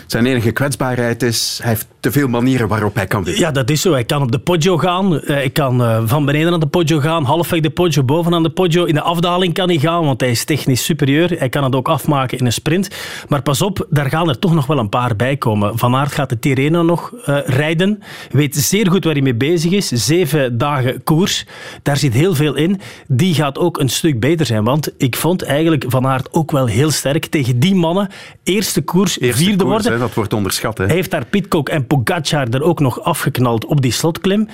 Zijn 0.07 0.27
enige 0.27 0.51
kwetsbaarheid 0.51 1.23
is, 1.23 1.59
hij 1.63 1.71
heeft 1.71 1.87
te 2.01 2.13
veel 2.13 2.29
manieren 2.29 2.69
waarop 2.69 2.95
hij 2.95 3.07
kan 3.07 3.25
winnen. 3.25 3.43
Ja, 3.43 3.51
dat 3.51 3.71
is 3.71 3.81
zo. 3.81 3.93
Hij 3.93 4.05
kan 4.05 4.23
op 4.23 4.33
de 4.33 4.39
Poggio 4.39 4.79
gaan. 4.79 5.21
Eh, 5.21 5.27
Hij 5.29 5.51
kan 5.51 5.83
eh, 5.83 6.03
van 6.05 6.25
beneden 6.25 6.53
aan 6.53 6.61
de 6.61 6.67
Poggio 6.67 6.99
gaan, 7.01 7.25
halfweg 7.25 7.61
de 7.61 7.71
Poggio, 7.71 8.03
bovenaan 8.03 8.43
de 8.43 8.51
Poggio. 8.51 8.85
In 8.85 8.95
de 8.95 9.03
afdaling 9.03 9.55
kan 9.55 9.69
hij 9.69 9.79
gaan, 9.79 10.05
want 10.05 10.21
hij 10.21 10.31
is 10.31 10.45
technisch 10.45 10.85
superieur. 10.85 11.31
Hij 11.39 11.49
kan 11.49 11.65
het 11.65 11.75
ook 11.75 11.89
afmaken 11.89 12.39
in 12.39 12.47
een 12.47 12.53
sprint. 12.53 12.89
Maar 13.29 13.43
pas 13.43 13.63
op, 13.63 13.87
daar 13.91 14.09
gaan 14.09 14.29
er 14.29 14.39
toch 14.39 14.55
nog 14.55 14.67
wel 14.67 14.79
een 14.79 14.89
paar 14.89 15.17
bij 15.17 15.37
komen. 15.37 15.79
Van 15.79 15.95
Aert 15.95 16.13
gaat 16.13 16.29
de 16.29 16.39
Tirreno 16.39 16.83
nog 16.83 17.13
eh, 17.25 17.39
rijden. 17.47 18.03
Weet 18.31 18.57
zeer 18.57 18.91
goed 18.91 19.05
waar 19.05 19.13
hij 19.13 19.23
mee 19.23 19.35
bezig 19.35 19.73
is. 19.73 19.89
Zeven 19.89 20.59
dagen 20.59 21.03
koers. 21.05 21.47
Daar 21.83 21.97
zit 21.97 22.13
heel 22.13 22.35
veel 22.35 22.55
in. 22.55 22.81
Die 23.07 23.35
gaat 23.35 23.59
ook 23.59 23.79
een 23.79 23.89
stuk 23.89 24.21
beter 24.21 24.47
zijn. 24.47 24.65
Want 24.65 24.93
ik 24.97 25.17
vond 25.17 25.43
eigenlijk 25.43 25.85
Van 25.89 26.07
Aert 26.07 26.33
ook 26.33 26.51
wel 26.51 26.67
heel 26.67 26.91
sterk 26.91 27.27
tegen 27.27 27.59
die 27.59 27.75
mannen. 27.75 28.09
Eerste 28.43 28.83
koers, 28.83 29.21
Eerste 29.21 29.43
vierde 29.45 29.65
koers, 29.65 29.73
worden. 29.73 29.93
hè, 29.93 29.99
dat 29.99 30.15
wordt 30.15 30.33
onderschat. 30.33 30.79
Hè. 30.79 30.85
Hij 30.85 30.95
heeft 30.95 31.11
daar 31.11 31.27
Pitcock 31.27 31.69
en 31.69 31.87
Pogacar 31.87 32.49
er 32.49 32.63
ook 32.63 32.81
nog 32.81 33.03
afgeknald 33.03 33.65
op 33.65 33.81
die 33.81 33.93
slotklim. 33.93 34.49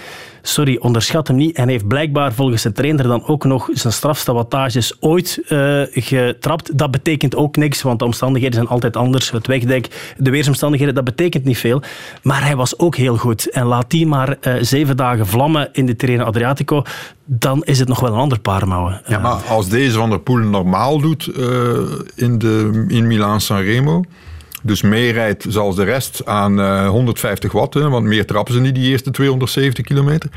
Sorry, 0.46 0.76
onderschat 0.80 1.28
hem 1.28 1.36
niet. 1.36 1.56
En 1.56 1.68
heeft 1.68 1.88
blijkbaar 1.88 2.32
volgens 2.32 2.62
zijn 2.62 2.74
trainer 2.74 3.08
dan 3.08 3.26
ook 3.26 3.44
nog 3.44 3.68
zijn 3.72 3.92
strafste 3.92 4.32
wattages 4.32 4.96
ooit 5.00 5.40
eh, 5.48 5.82
getrapt. 5.90 6.78
Dat 6.78 6.90
betekent 6.90 7.36
ook 7.36 7.56
niks, 7.56 7.82
want 7.82 7.98
de 7.98 8.04
omstandigheden 8.04 8.54
zijn 8.54 8.68
altijd 8.68 8.96
anders. 8.96 9.30
Het 9.30 9.46
wegdek, 9.46 10.14
de 10.16 10.30
weersomstandigheden, 10.30 10.94
dat 10.94 11.04
betekent 11.04 11.44
niet 11.44 11.58
veel. 11.58 11.82
Maar 12.22 12.44
hij 12.44 12.56
was 12.56 12.78
ook 12.78 12.96
heel 12.96 13.16
goed. 13.16 13.50
En 13.50 13.64
laat 13.64 13.90
die 13.90 14.06
maar 14.06 14.36
eh, 14.40 14.54
zeven 14.60 14.96
dagen 14.96 15.26
vlammen 15.26 15.68
in 15.72 15.86
de 15.86 15.96
Tirreno 15.96 16.24
Adriatico, 16.24 16.82
dan 17.24 17.62
is 17.62 17.78
het 17.78 17.88
nog 17.88 18.00
wel 18.00 18.12
een 18.12 18.18
ander 18.18 18.40
paar 18.40 18.68
mouwen. 18.68 19.02
Ja, 19.06 19.18
maar 19.18 19.42
als 19.48 19.68
deze 19.68 19.98
Van 19.98 20.10
der 20.10 20.20
Poel 20.20 20.38
normaal 20.38 21.00
doet 21.00 21.26
eh, 21.26 21.44
in, 22.14 22.38
de, 22.38 22.84
in 22.88 23.06
Milaan 23.06 23.40
Sanremo, 23.40 24.04
dus 24.64 24.82
meerijdt 24.82 25.44
zoals 25.48 25.76
de 25.76 25.84
rest 25.84 26.26
aan 26.26 26.60
eh, 26.60 26.88
150 26.88 27.52
watt, 27.52 27.74
hè, 27.74 27.88
want 27.88 28.06
meer 28.06 28.26
trappen 28.26 28.54
ze 28.54 28.60
niet 28.60 28.74
die 28.74 28.90
eerste 28.90 29.10
270 29.10 29.84
kilometer, 29.84 30.30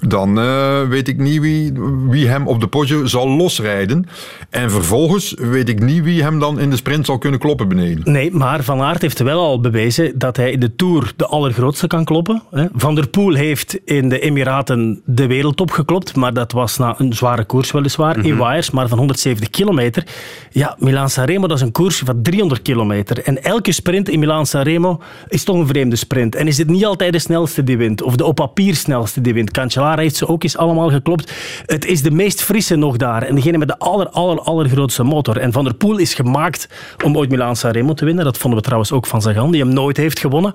dan 0.00 0.38
eh, 0.38 0.82
weet 0.88 1.08
ik 1.08 1.18
niet 1.18 1.40
wie, 1.40 1.72
wie 2.08 2.28
hem 2.28 2.46
op 2.46 2.60
de 2.60 2.66
Poggio 2.66 3.06
zal 3.06 3.28
losrijden. 3.28 4.06
En 4.50 4.70
vervolgens 4.70 5.34
weet 5.38 5.68
ik 5.68 5.82
niet 5.82 6.02
wie 6.02 6.22
hem 6.22 6.38
dan 6.38 6.60
in 6.60 6.70
de 6.70 6.76
sprint 6.76 7.06
zal 7.06 7.18
kunnen 7.18 7.40
kloppen 7.40 7.68
beneden. 7.68 8.12
Nee, 8.12 8.30
maar 8.32 8.62
Van 8.62 8.80
Aert 8.80 9.02
heeft 9.02 9.18
wel 9.18 9.40
al 9.40 9.60
bewezen 9.60 10.18
dat 10.18 10.36
hij 10.36 10.50
in 10.50 10.60
de 10.60 10.74
Tour 10.76 11.12
de 11.16 11.26
allergrootste 11.26 11.86
kan 11.86 12.04
kloppen. 12.04 12.42
Van 12.74 12.94
der 12.94 13.08
Poel 13.08 13.34
heeft 13.34 13.78
in 13.84 14.08
de 14.08 14.20
Emiraten 14.20 15.02
de 15.04 15.26
wereldtop 15.26 15.70
geklopt, 15.70 16.16
maar 16.16 16.32
dat 16.34 16.52
was 16.52 16.78
na 16.78 16.94
een 16.98 17.12
zware 17.12 17.44
koers 17.44 17.70
weliswaar, 17.70 18.24
in 18.24 18.36
Wires, 18.36 18.70
maar 18.70 18.88
van 18.88 18.98
170 18.98 19.50
kilometer. 19.50 20.06
Ja, 20.50 20.76
Milaan-Sanremo, 20.78 21.46
dat 21.46 21.56
is 21.56 21.62
een 21.62 21.72
koers 21.72 22.02
van 22.04 22.22
300 22.22 22.62
kilometer. 22.62 23.22
En 23.22 23.42
elke 23.42 23.72
sprint 23.72 24.08
in 24.08 24.18
Milaan-Sanremo 24.18 25.00
is 25.28 25.44
toch 25.44 25.56
een 25.56 25.66
vreemde 25.66 25.96
sprint. 25.96 26.34
En 26.34 26.46
is 26.46 26.58
het 26.58 26.68
niet 26.68 26.84
altijd 26.84 27.12
de 27.12 27.18
snelste 27.18 27.64
die 27.64 27.76
wint, 27.76 28.02
of 28.02 28.16
de 28.16 28.24
op 28.24 28.34
papier 28.34 28.74
snelste 28.74 29.20
die 29.20 29.34
wint. 29.34 29.50
Cancellara 29.50 29.89
heeft 29.98 30.16
ze 30.16 30.28
ook 30.28 30.42
eens 30.42 30.56
allemaal 30.56 30.90
geklopt. 30.90 31.32
Het 31.66 31.84
is 31.84 32.02
de 32.02 32.10
meest 32.10 32.42
frisse 32.42 32.76
nog 32.76 32.96
daar. 32.96 33.22
En 33.22 33.34
degene 33.34 33.58
met 33.58 33.68
de 33.68 33.78
aller, 33.78 34.08
aller, 34.08 34.40
allergrootste 34.40 35.02
motor. 35.02 35.36
En 35.36 35.52
Van 35.52 35.64
der 35.64 35.74
Poel 35.74 35.98
is 35.98 36.14
gemaakt 36.14 36.68
om 37.04 37.16
ooit 37.16 37.30
Milaan-Sanremo 37.30 37.94
te 37.94 38.04
winnen. 38.04 38.24
Dat 38.24 38.38
vonden 38.38 38.58
we 38.58 38.64
trouwens 38.64 38.92
ook 38.92 39.06
van 39.06 39.22
Sagan, 39.22 39.50
die 39.50 39.60
hem 39.60 39.72
nooit 39.72 39.96
heeft 39.96 40.18
gewonnen. 40.18 40.52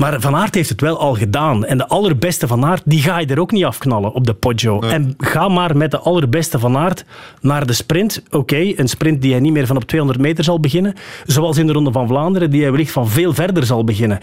Maar 0.00 0.20
Van 0.20 0.36
Aert 0.36 0.54
heeft 0.54 0.68
het 0.68 0.80
wel 0.80 0.98
al 0.98 1.14
gedaan. 1.14 1.64
En 1.64 1.78
de 1.78 1.88
allerbeste 1.88 2.46
Van 2.46 2.64
Aert, 2.64 2.82
die 2.84 3.02
ga 3.02 3.18
je 3.18 3.26
er 3.26 3.40
ook 3.40 3.52
niet 3.52 3.64
afknallen 3.64 4.12
op 4.12 4.26
de 4.26 4.34
Poggio. 4.34 4.80
En 4.80 5.14
ga 5.18 5.48
maar 5.48 5.76
met 5.76 5.90
de 5.90 5.98
allerbeste 5.98 6.58
Van 6.58 6.76
Aert 6.76 7.04
naar 7.40 7.66
de 7.66 7.72
sprint. 7.72 8.22
Oké, 8.30 8.72
een 8.76 8.88
sprint 8.88 9.22
die 9.22 9.30
hij 9.30 9.40
niet 9.40 9.52
meer 9.52 9.66
van 9.66 9.76
op 9.76 9.84
200 9.84 10.20
meter 10.20 10.44
zal 10.44 10.60
beginnen. 10.60 10.94
Zoals 11.26 11.58
in 11.58 11.66
de 11.66 11.72
Ronde 11.72 11.92
van 11.92 12.06
Vlaanderen, 12.06 12.50
die 12.50 12.62
hij 12.62 12.70
wellicht 12.70 12.92
van 12.92 13.08
veel 13.08 13.34
verder 13.34 13.66
zal 13.66 13.84
beginnen. 13.84 14.18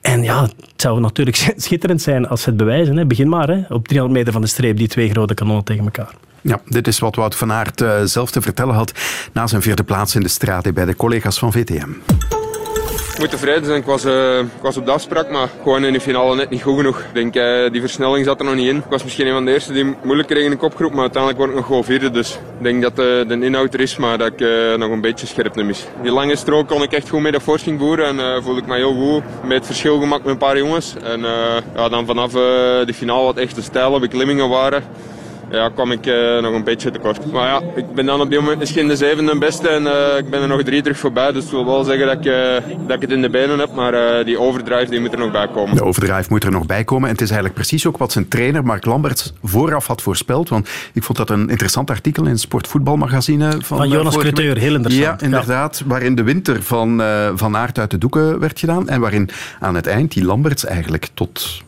En 0.00 0.22
ja, 0.22 0.42
het 0.42 0.54
zou 0.76 1.00
natuurlijk 1.00 1.52
schitterend 1.56 2.02
zijn 2.02 2.28
als 2.28 2.42
ze 2.42 2.48
het 2.48 2.58
bewijzen. 2.58 2.96
Hè. 2.96 3.06
Begin 3.06 3.28
maar, 3.28 3.48
hè. 3.48 3.74
op 3.74 3.88
300 3.88 4.18
meter 4.18 4.32
van 4.32 4.42
de 4.42 4.48
streep, 4.48 4.76
die 4.76 4.88
twee 4.88 5.10
grote 5.10 5.34
kanonnen 5.34 5.64
tegen 5.64 5.84
elkaar. 5.84 6.14
Ja, 6.40 6.60
dit 6.66 6.86
is 6.86 6.98
wat 6.98 7.16
Wout 7.16 7.36
van 7.36 7.52
Aert 7.52 7.80
eh, 7.80 8.00
zelf 8.04 8.30
te 8.30 8.40
vertellen 8.40 8.74
had 8.74 8.92
na 9.32 9.46
zijn 9.46 9.62
vierde 9.62 9.84
plaats 9.84 10.14
in 10.14 10.20
de 10.20 10.28
straat 10.28 10.74
bij 10.74 10.84
de 10.84 10.96
collega's 10.96 11.38
van 11.38 11.52
VTM. 11.52 11.88
Moet 13.20 13.30
tevreden 13.30 13.64
zijn. 13.64 13.80
Ik 13.80 13.86
was, 13.86 14.04
eh, 14.04 14.38
ik 14.38 14.62
was 14.62 14.76
op 14.76 14.84
de 14.84 14.90
afspraak, 14.90 15.30
maar 15.30 15.48
gewoon 15.62 15.84
in 15.84 15.92
de 15.92 16.00
finale 16.00 16.34
net 16.34 16.50
niet 16.50 16.62
goed 16.62 16.76
genoeg. 16.76 16.98
Ik 16.98 17.14
denk, 17.14 17.34
eh, 17.34 17.70
die 17.72 17.80
versnelling 17.80 18.24
zat 18.24 18.38
er 18.38 18.44
nog 18.44 18.54
niet 18.54 18.68
in. 18.68 18.76
Ik 18.76 18.84
was 18.88 19.02
misschien 19.02 19.26
een 19.26 19.32
van 19.32 19.44
de 19.44 19.52
eerste 19.52 19.72
die 19.72 19.96
moeilijk 20.02 20.28
kreeg 20.28 20.44
in 20.44 20.50
de 20.50 20.56
kopgroep, 20.56 20.90
maar 20.90 21.00
uiteindelijk 21.00 21.38
word 21.38 21.50
ik 21.50 21.56
nog 21.56 21.66
gewoon 21.66 21.84
vierde. 21.84 22.10
Dus 22.10 22.34
ik 22.34 22.62
denk 22.62 22.82
dat 22.82 22.90
eh, 22.90 23.28
de 23.28 23.38
inhoud 23.40 23.74
er 23.74 23.80
is, 23.80 23.96
maar 23.96 24.18
dat 24.18 24.32
ik 24.32 24.38
nog 24.78 24.90
een 24.90 25.00
beetje 25.00 25.26
scherpte 25.26 25.62
mis. 25.62 25.86
Die 26.02 26.12
lange 26.12 26.36
strook 26.36 26.68
kon 26.68 26.82
ik 26.82 26.92
echt 26.92 27.08
goed 27.08 27.20
met 27.20 27.32
de 27.32 27.40
forcing 27.40 27.80
voeren 27.80 28.20
en 28.20 28.42
voelde 28.42 28.60
ik 28.60 28.66
me 28.66 28.76
heel 28.76 28.94
goed. 28.94 29.22
Met 29.42 29.56
het 29.56 29.66
verschil 29.66 29.98
gemaakt 29.98 30.22
met 30.22 30.32
een 30.32 30.38
paar 30.38 30.58
jongens. 30.58 30.94
En 31.02 31.20
ja, 31.74 31.88
dan 31.88 32.06
vanaf 32.06 32.32
de 32.32 32.94
finale, 32.94 33.24
wat 33.24 33.36
echt 33.36 33.54
de 33.54 33.62
steile 33.62 34.00
beklimmingen 34.00 34.48
waren, 34.48 34.82
ja, 35.50 35.68
kwam 35.68 35.92
ik 35.92 36.06
eh, 36.06 36.40
nog 36.40 36.54
een 36.54 36.64
beetje 36.64 36.90
tekort. 36.90 37.32
Maar 37.32 37.46
ja, 37.46 37.60
ik 37.76 37.92
ben 37.94 38.06
dan 38.06 38.20
op 38.20 38.30
dit 38.30 38.40
moment 38.40 38.58
misschien 38.58 38.88
de 38.88 38.96
zevende 38.96 39.38
beste 39.38 39.68
en 39.68 39.86
eh, 39.86 40.18
ik 40.18 40.30
ben 40.30 40.42
er 40.42 40.48
nog 40.48 40.62
drie 40.62 40.82
terug 40.82 40.98
voorbij. 40.98 41.32
Dus 41.32 41.44
ik 41.44 41.50
wil 41.50 41.64
wel 41.64 41.84
zeggen 41.84 42.06
dat 42.06 42.16
ik, 42.16 42.24
eh, 42.24 42.70
dat 42.86 42.96
ik 42.96 43.02
het 43.02 43.10
in 43.10 43.22
de 43.22 43.30
benen 43.30 43.58
heb, 43.58 43.74
maar 43.74 43.94
eh, 43.94 44.24
die 44.24 44.38
overdrive 44.38 44.90
die 44.90 45.00
moet 45.00 45.12
er 45.12 45.18
nog 45.18 45.30
bij 45.30 45.48
komen. 45.48 45.76
De 45.76 45.84
overdrive 45.84 46.26
moet 46.28 46.44
er 46.44 46.50
nog 46.50 46.66
bij 46.66 46.84
komen. 46.84 47.04
En 47.08 47.12
het 47.14 47.20
is 47.22 47.30
eigenlijk 47.30 47.54
precies 47.60 47.86
ook 47.86 47.96
wat 47.96 48.12
zijn 48.12 48.28
trainer 48.28 48.64
Mark 48.64 48.84
Lamberts 48.84 49.32
vooraf 49.42 49.86
had 49.86 50.02
voorspeld. 50.02 50.48
Want 50.48 50.68
ik 50.92 51.02
vond 51.02 51.18
dat 51.18 51.30
een 51.30 51.48
interessant 51.48 51.90
artikel 51.90 52.24
in 52.24 52.30
het 52.30 52.40
Sportvoetbalmagazine. 52.40 53.50
Van, 53.50 53.76
Van 53.76 53.88
Jonas 53.88 54.16
Creteur, 54.16 54.54
week. 54.54 54.62
heel 54.62 54.74
interessant. 54.74 55.20
Ja, 55.20 55.26
inderdaad. 55.26 55.82
Waarin 55.86 56.14
de 56.14 56.22
winter 56.22 56.62
van, 56.62 57.02
eh, 57.02 57.30
van 57.34 57.56
Aert 57.56 57.78
uit 57.78 57.90
de 57.90 57.98
doeken 57.98 58.38
werd 58.38 58.58
gedaan. 58.58 58.88
En 58.88 59.00
waarin 59.00 59.28
aan 59.60 59.74
het 59.74 59.86
eind 59.86 60.12
die 60.12 60.24
Lamberts 60.24 60.64
eigenlijk 60.64 61.08
tot 61.14 61.62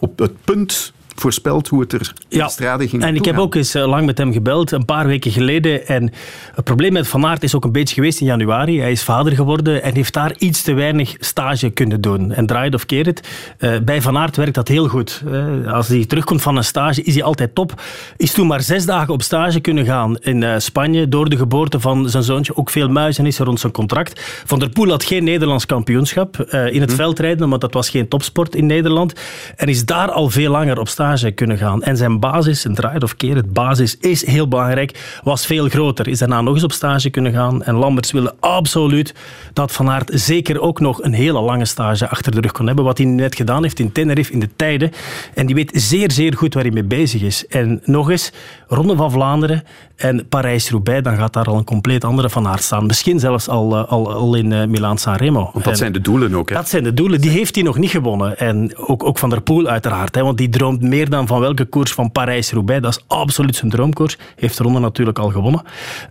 op 0.00 0.18
het 0.18 0.32
punt 0.44 0.92
voorspeld 1.20 1.68
hoe 1.68 1.80
het 1.80 1.92
er 1.92 2.12
in 2.28 2.38
de 2.38 2.48
strade 2.48 2.88
ging 2.88 3.02
En 3.02 3.14
ik 3.14 3.24
heb 3.24 3.38
ook 3.38 3.54
eens 3.54 3.74
eh, 3.74 3.86
lang 3.86 4.06
met 4.06 4.18
hem 4.18 4.32
gebeld, 4.32 4.70
een 4.70 4.84
paar 4.84 5.06
weken 5.06 5.30
geleden. 5.30 5.86
En 5.86 6.12
het 6.54 6.64
probleem 6.64 6.92
met 6.92 7.08
Van 7.08 7.26
Aert 7.26 7.42
is 7.42 7.54
ook 7.54 7.64
een 7.64 7.72
beetje 7.72 7.94
geweest 7.94 8.20
in 8.20 8.26
januari. 8.26 8.80
Hij 8.80 8.90
is 8.90 9.02
vader 9.02 9.32
geworden 9.32 9.82
en 9.82 9.94
heeft 9.94 10.14
daar 10.14 10.34
iets 10.38 10.62
te 10.62 10.72
weinig 10.72 11.16
stage 11.18 11.70
kunnen 11.70 12.00
doen. 12.00 12.32
En 12.32 12.46
draai 12.46 12.64
het 12.64 12.74
of 12.74 12.86
keer 12.86 13.06
het. 13.06 13.28
eh, 13.58 13.78
bij 13.84 14.02
Van 14.02 14.16
Aert 14.16 14.36
werkt 14.36 14.54
dat 14.54 14.68
heel 14.68 14.88
goed. 14.88 15.22
Eh, 15.32 15.72
als 15.72 15.88
hij 15.88 16.04
terugkomt 16.04 16.42
van 16.42 16.56
een 16.56 16.64
stage, 16.64 17.02
is 17.02 17.14
hij 17.14 17.22
altijd 17.22 17.54
top. 17.54 17.82
Is 18.16 18.32
toen 18.32 18.46
maar 18.46 18.62
zes 18.62 18.86
dagen 18.86 19.14
op 19.14 19.22
stage 19.22 19.60
kunnen 19.60 19.84
gaan 19.84 20.16
in 20.16 20.60
Spanje 20.60 21.08
door 21.08 21.28
de 21.28 21.36
geboorte 21.36 21.80
van 21.80 22.10
zijn 22.10 22.22
zoontje. 22.22 22.56
Ook 22.56 22.70
veel 22.70 22.88
muizen 22.88 23.26
is 23.26 23.38
er 23.38 23.44
rond 23.44 23.60
zijn 23.60 23.72
contract. 23.72 24.20
Van 24.44 24.58
der 24.58 24.68
Poel 24.68 24.90
had 24.90 25.04
geen 25.04 25.24
Nederlands 25.24 25.66
kampioenschap 25.66 26.36
in 26.70 26.80
het 26.80 26.94
veldrijden, 26.94 27.48
want 27.48 27.60
dat 27.60 27.72
was 27.74 27.88
geen 27.88 28.08
topsport 28.08 28.54
in 28.54 28.66
Nederland. 28.66 29.12
En 29.56 29.68
is 29.68 29.84
daar 29.84 30.10
al 30.10 30.30
veel 30.30 30.50
langer 30.50 30.78
op 30.78 30.88
stage 30.88 31.07
kunnen 31.34 31.58
gaan. 31.58 31.82
En 31.82 31.96
zijn 31.96 32.20
basis, 32.20 32.64
een 32.64 32.74
draai 32.74 32.94
het 32.94 33.02
of 33.02 33.16
keer 33.16 33.36
het, 33.36 33.52
basis 33.52 33.96
is 34.00 34.26
heel 34.26 34.48
belangrijk, 34.48 35.18
was 35.24 35.46
veel 35.46 35.68
groter. 35.68 36.08
Is 36.08 36.18
daarna 36.18 36.40
nog 36.40 36.54
eens 36.54 36.64
op 36.64 36.72
stage 36.72 37.10
kunnen 37.10 37.32
gaan. 37.32 37.62
En 37.62 37.74
Lamberts 37.74 38.12
wilde 38.12 38.34
absoluut 38.40 39.14
dat 39.52 39.72
Van 39.72 39.90
Aert 39.90 40.10
zeker 40.14 40.60
ook 40.60 40.80
nog 40.80 41.02
een 41.02 41.12
hele 41.12 41.40
lange 41.40 41.64
stage 41.64 42.08
achter 42.08 42.32
de 42.32 42.40
rug 42.40 42.52
kon 42.52 42.66
hebben. 42.66 42.84
Wat 42.84 42.98
hij 42.98 43.06
net 43.06 43.34
gedaan 43.34 43.62
heeft 43.62 43.78
in 43.78 43.92
Tenerife 43.92 44.32
in 44.32 44.40
de 44.40 44.48
tijden. 44.56 44.90
En 45.34 45.46
die 45.46 45.54
weet 45.54 45.70
zeer, 45.74 46.10
zeer 46.10 46.36
goed 46.36 46.54
waar 46.54 46.62
hij 46.62 46.72
mee 46.72 46.84
bezig 46.84 47.22
is. 47.22 47.46
En 47.46 47.80
nog 47.84 48.10
eens, 48.10 48.32
Ronde 48.66 48.96
van 48.96 49.10
Vlaanderen 49.10 49.62
en 49.96 50.28
Parijs-Roubaix, 50.28 51.02
dan 51.02 51.16
gaat 51.16 51.32
daar 51.32 51.44
al 51.44 51.56
een 51.56 51.64
compleet 51.64 52.04
andere 52.04 52.30
Van 52.30 52.46
Aert 52.46 52.62
staan. 52.62 52.86
Misschien 52.86 53.18
zelfs 53.20 53.48
al, 53.48 53.76
eh, 53.76 53.88
al, 53.88 54.12
al 54.12 54.34
in 54.34 54.52
eh, 54.52 54.66
Milaan-San 54.66 55.14
Remo. 55.16 55.40
Want 55.52 55.64
dat 55.64 55.72
En- 55.72 55.78
zijn 55.78 55.92
de 55.92 56.00
doelen 56.00 56.34
ook. 56.34 56.48
Hè? 56.48 56.54
dat 56.54 56.68
zijn 56.68 56.84
de 56.84 56.94
doelen. 56.94 57.20
Die 57.20 57.30
heeft 57.30 57.54
hij 57.54 57.64
nog 57.64 57.78
niet 57.78 57.90
gewonnen. 57.90 58.38
En 58.38 58.76
ook, 58.76 59.04
ook 59.04 59.18
Van 59.18 59.30
der 59.30 59.40
Poel 59.40 59.66
uiteraard. 59.66 60.14
Hè, 60.14 60.22
want 60.22 60.38
die 60.38 60.48
droomt 60.48 60.82
meer 60.82 60.97
dan 61.06 61.26
van 61.26 61.40
welke 61.40 61.64
koers 61.64 61.92
van 61.92 62.12
Parijs-Roubaix. 62.12 62.82
Dat 62.82 62.96
is 62.96 63.04
absoluut 63.06 63.56
zijn 63.56 63.70
droomkoers. 63.70 64.18
Heeft 64.36 64.56
de 64.56 64.62
ronde 64.62 64.80
natuurlijk 64.80 65.18
al 65.18 65.30
gewonnen. 65.30 65.62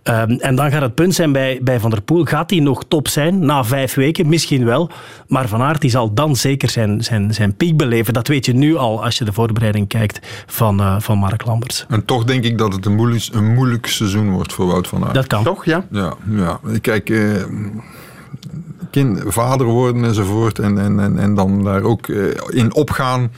Ehm, 0.04 0.32
en 0.32 0.56
dan 0.56 0.72
gaat 0.72 0.82
het 0.82 0.96
punt 0.96 1.16
zijn 1.16 1.32
bij, 1.32 1.60
bij 1.62 1.80
Van 1.80 1.90
der 1.90 2.02
Poel. 2.02 2.26
Gaat 2.26 2.50
hij 2.50 2.60
nog 2.60 2.84
top 2.88 3.08
zijn 3.08 3.46
na 3.46 3.64
vijf 3.64 3.94
weken? 3.94 4.30
Misschien 4.30 4.66
wel. 4.66 4.90
Maar 5.28 5.48
Van 5.48 5.62
Aert 5.62 5.82
die 5.82 5.90
zal 5.90 6.14
dan 6.14 6.36
zeker 6.36 6.70
zijn, 6.70 7.04
zijn, 7.04 7.34
zijn 7.34 7.56
piek 7.56 7.78
beleven. 7.78 8.14
Dat 8.14 8.28
weet 8.28 8.46
je 8.46 8.54
nu 8.54 8.76
al 8.76 9.04
als 9.04 9.18
je 9.18 9.26
de 9.26 9.34
voorbereiding 9.34 9.88
kijkt 9.88 10.28
van, 10.46 10.80
eh, 10.80 10.96
van 11.00 11.18
Mark 11.18 11.46
Lamberts. 11.46 11.86
En 11.90 12.06
toch 12.06 12.24
denk 12.24 12.44
ik 12.44 12.58
dat 12.58 12.74
het 12.74 12.86
een 12.86 12.96
moeilijk, 12.96 13.28
een 13.32 13.54
moeilijk 13.54 13.86
seizoen 13.88 14.30
wordt 14.30 14.54
voor 14.54 14.68
Wout 14.68 14.88
van 14.88 15.04
Aert. 15.04 15.14
Dat 15.14 15.28
kan. 15.28 15.44
Toch, 15.44 15.66
ja? 15.66 15.86
Ja, 15.92 16.14
ja. 16.30 16.60
kijk, 16.82 17.10
eh, 17.10 17.44
kind, 18.92 19.20
vader 19.26 19.66
worden 19.66 20.04
enzovoort 20.04 20.60
en, 20.60 20.78
en, 20.78 21.00
en, 21.00 21.20
en 21.20 21.36
dan 21.36 21.64
daar 21.64 21.82
ook 21.82 22.08
eh, 22.08 22.26
in 22.48 22.74
opgaan. 22.74 23.32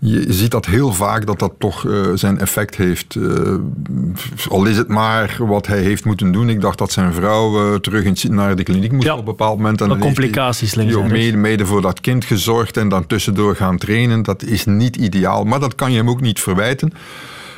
Je 0.00 0.24
ziet 0.28 0.50
dat 0.50 0.66
heel 0.66 0.92
vaak 0.92 1.26
dat 1.26 1.38
dat 1.38 1.52
toch 1.58 1.86
eh, 1.86 2.06
zijn 2.14 2.38
effect 2.38 2.76
heeft. 2.76 3.14
Eh, 3.14 3.54
al 4.48 4.64
is 4.64 4.76
het 4.76 4.88
maar 4.88 5.36
wat 5.38 5.66
hij 5.66 5.80
heeft 5.80 6.04
moeten 6.04 6.32
doen. 6.32 6.48
Ik 6.48 6.60
dacht 6.60 6.78
dat 6.78 6.92
zijn 6.92 7.12
vrouw 7.12 7.72
eh, 7.72 7.78
terug 7.78 8.04
in, 8.04 8.34
naar 8.34 8.56
de 8.56 8.62
kliniek 8.62 8.92
moest 8.92 9.10
op 9.10 9.18
een 9.18 9.24
bepaald 9.24 9.56
moment. 9.56 9.80
En 9.80 9.88
dan 9.88 9.98
complicaties 9.98 10.74
links 10.74 10.94
ook 10.94 11.08
mede, 11.08 11.36
mede 11.36 11.66
voor 11.66 11.82
dat 11.82 12.00
kind 12.00 12.24
gezorgd 12.24 12.76
en 12.76 12.88
dan 12.88 13.06
tussendoor 13.06 13.56
gaan 13.56 13.78
trainen. 13.78 14.22
Dat 14.22 14.42
is 14.42 14.64
niet 14.64 14.96
ideaal. 14.96 15.44
Maar 15.44 15.60
dat 15.60 15.74
kan 15.74 15.90
je 15.90 15.96
hem 15.96 16.10
ook 16.10 16.20
niet 16.20 16.40
verwijten. 16.40 16.92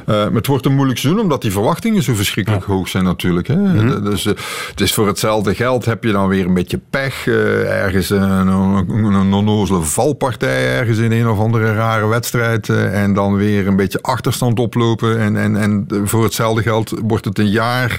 Maar 0.07 0.33
het 0.33 0.47
wordt 0.47 0.67
een 0.67 0.75
moeilijk 0.75 0.99
seizoen, 0.99 1.23
omdat 1.23 1.43
die 1.43 1.53
verwachtingen 1.53 2.03
zo 2.03 2.15
verschrikkelijk 2.15 2.65
hoog 2.65 2.89
zijn 2.89 3.05
natuurlijk. 3.05 3.47
Hè. 3.47 3.57
Mhm. 3.57 4.05
Dus 4.05 4.27
eh, 4.27 4.33
het 4.71 4.81
is 4.81 4.95
voor 4.95 5.07
hetzelfde 5.07 5.55
geld 5.55 5.85
heb 5.85 6.05
je 6.05 6.13
dan 6.13 6.29
weer 6.29 6.47
een 6.47 6.55
beetje 6.55 6.81
pech. 6.91 7.27
eh, 7.27 7.83
ergens 7.83 8.11
een, 8.11 8.47
een, 8.47 9.33
onnozele 9.33 9.81
valpartij, 9.81 10.79
ergens 10.79 10.99
in 10.99 11.13
een 11.13 11.29
of 11.29 11.39
andere 11.39 11.75
rare 11.75 12.07
wedstrijd. 12.07 12.69
en 12.69 13.15
dan 13.15 13.37
weer 13.37 13.67
een 13.67 13.77
beetje 13.77 14.03
achterstand 14.03 14.59
oplopen. 14.59 15.19
En, 15.19 15.37
en, 15.37 15.57
en 15.57 15.87
voor 16.05 16.23
hetzelfde 16.23 16.63
geld 16.63 16.95
wordt 17.03 17.25
het 17.25 17.39
een 17.39 17.51
jaar 17.51 17.99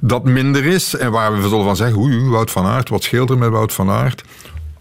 dat 0.00 0.24
minder 0.24 0.64
is. 0.64 0.96
En 0.96 1.10
waar 1.10 1.34
we 1.42 1.48
zullen 1.48 1.64
van 1.64 1.76
zeggen, 1.76 1.98
oei, 1.98 2.28
Wout 2.28 2.50
van 2.50 2.66
Aert, 2.66 2.88
wat 2.88 3.02
scheelt 3.02 3.30
er 3.30 3.38
met 3.38 3.50
Wout 3.50 3.72
van 3.72 3.90
Aert? 3.90 4.22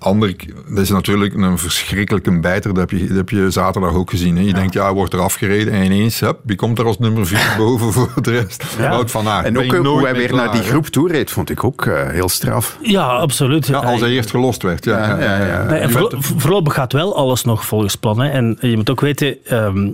Ander, 0.06 0.36
dat 0.70 0.78
is 0.78 0.90
natuurlijk 0.90 1.34
een 1.34 1.58
verschrikkelijke 1.58 2.40
bijter. 2.40 2.74
Dat 2.74 2.90
heb 2.90 3.00
je, 3.00 3.08
dat 3.08 3.18
heb 3.18 3.30
je 3.30 3.52
zaterdag 3.52 3.94
ook 3.94 4.10
gezien. 4.10 4.38
Hè. 4.38 4.44
Je 4.44 4.54
denkt, 4.54 4.74
ja, 4.74 4.84
hij 4.84 4.94
wordt 4.94 5.14
er 5.14 5.20
afgereden. 5.20 5.74
En 5.74 5.84
ineens, 5.84 6.20
hup, 6.20 6.40
wie 6.44 6.56
komt 6.56 6.80
er 6.80 6.86
als 6.86 7.00
nummer 7.00 7.28
vier 7.28 7.54
boven 7.58 7.94
voor 7.94 8.12
de 8.22 8.32
rest? 8.32 8.78
Wout 8.78 9.12
van 9.12 9.28
Aert. 9.28 9.46
En 9.46 9.58
ook 9.58 9.74
eh, 9.74 9.80
hoe 9.80 10.04
hij 10.04 10.16
weer 10.16 10.34
naar 10.34 10.52
die 10.52 10.62
groep 10.62 10.88
toe 10.88 11.12
reed, 11.12 11.32
vond 11.32 11.50
ik 11.50 11.64
ook 11.64 11.86
eh, 11.86 12.10
heel 12.10 12.30
straf. 12.30 12.78
Ja, 12.82 13.08
absoluut. 13.08 13.68
Ja, 13.68 13.80
als 13.80 14.00
hij 14.00 14.10
eerst 14.10 14.30
gelost 14.30 14.62
werd. 14.62 14.86
Ja, 14.86 15.20
ja, 15.20 15.38
ja, 15.38 15.78
ja. 15.78 15.90
Voorlopig 16.20 16.74
gaat 16.74 16.94
wel 16.94 17.16
alles 17.16 17.44
nog 17.44 17.66
volgens 17.66 17.96
plan. 17.96 18.20
Hè. 18.20 18.30
En 18.30 18.58
je 18.60 18.76
moet 18.76 18.90
ook 18.90 19.02
weten, 19.02 19.38
ehm, 19.46 19.90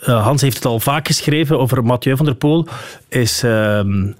eh, 0.00 0.22
Hans 0.22 0.42
heeft 0.42 0.56
het 0.56 0.64
al 0.64 0.80
vaak 0.80 1.06
geschreven 1.06 1.58
over 1.58 1.84
Mathieu 1.84 2.16
van 2.16 2.26
der 2.26 2.34
Poel. 2.34 2.66
Is 3.08 3.42
ehm, 3.42 4.12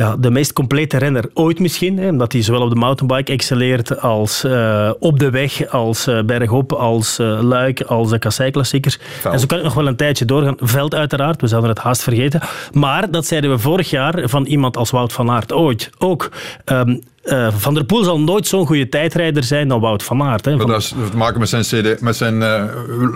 ja, 0.00 0.16
de 0.16 0.30
meest 0.30 0.52
complete 0.52 0.98
renner 0.98 1.30
ooit 1.34 1.58
misschien. 1.58 1.98
Hè, 1.98 2.08
omdat 2.08 2.32
hij 2.32 2.42
zowel 2.42 2.62
op 2.62 2.70
de 2.70 2.76
mountainbike 2.76 3.32
excelleert 3.32 4.00
als 4.00 4.44
eh, 4.44 4.90
op 4.98 5.18
de 5.18 5.30
weg, 5.30 5.68
als 5.68 6.06
eh, 6.06 6.22
bergop, 6.22 6.72
als 6.72 7.18
eh, 7.18 7.40
luik, 7.42 7.80
als 7.82 8.10
de 8.10 8.18
kasseiklassiekers. 8.18 8.98
En 9.24 9.40
zo 9.40 9.46
kan 9.46 9.58
ik 9.58 9.64
nog 9.64 9.74
wel 9.74 9.86
een 9.86 9.96
tijdje 9.96 10.24
doorgaan. 10.24 10.56
Veld 10.58 10.94
uiteraard, 10.94 11.40
we 11.40 11.46
zouden 11.46 11.70
het 11.70 11.78
haast 11.78 12.02
vergeten. 12.02 12.40
Maar 12.72 13.10
dat 13.10 13.26
zeiden 13.26 13.50
we 13.50 13.58
vorig 13.58 13.90
jaar 13.90 14.28
van 14.28 14.44
iemand 14.44 14.76
als 14.76 14.90
Wout 14.90 15.12
van 15.12 15.30
Aert 15.30 15.52
ooit 15.52 15.90
ook. 15.98 16.30
Ehm, 16.64 16.96
eh, 17.22 17.52
van 17.56 17.74
der 17.74 17.84
Poel 17.84 18.04
zal 18.04 18.20
nooit 18.20 18.46
zo'n 18.46 18.66
goede 18.66 18.88
tijdrijder 18.88 19.44
zijn 19.44 19.68
dan 19.68 19.80
Wout 19.80 20.02
van 20.02 20.22
Aert. 20.22 20.44
Hè. 20.44 20.56
Van- 20.58 20.66
dat 20.66 20.80
is 20.80 20.88
te 21.10 21.16
maken 21.16 21.38
met 21.40 21.48
zijn, 21.48 21.62
CD, 21.62 22.00
met 22.00 22.16
zijn, 22.16 22.42
eh, 22.42 22.64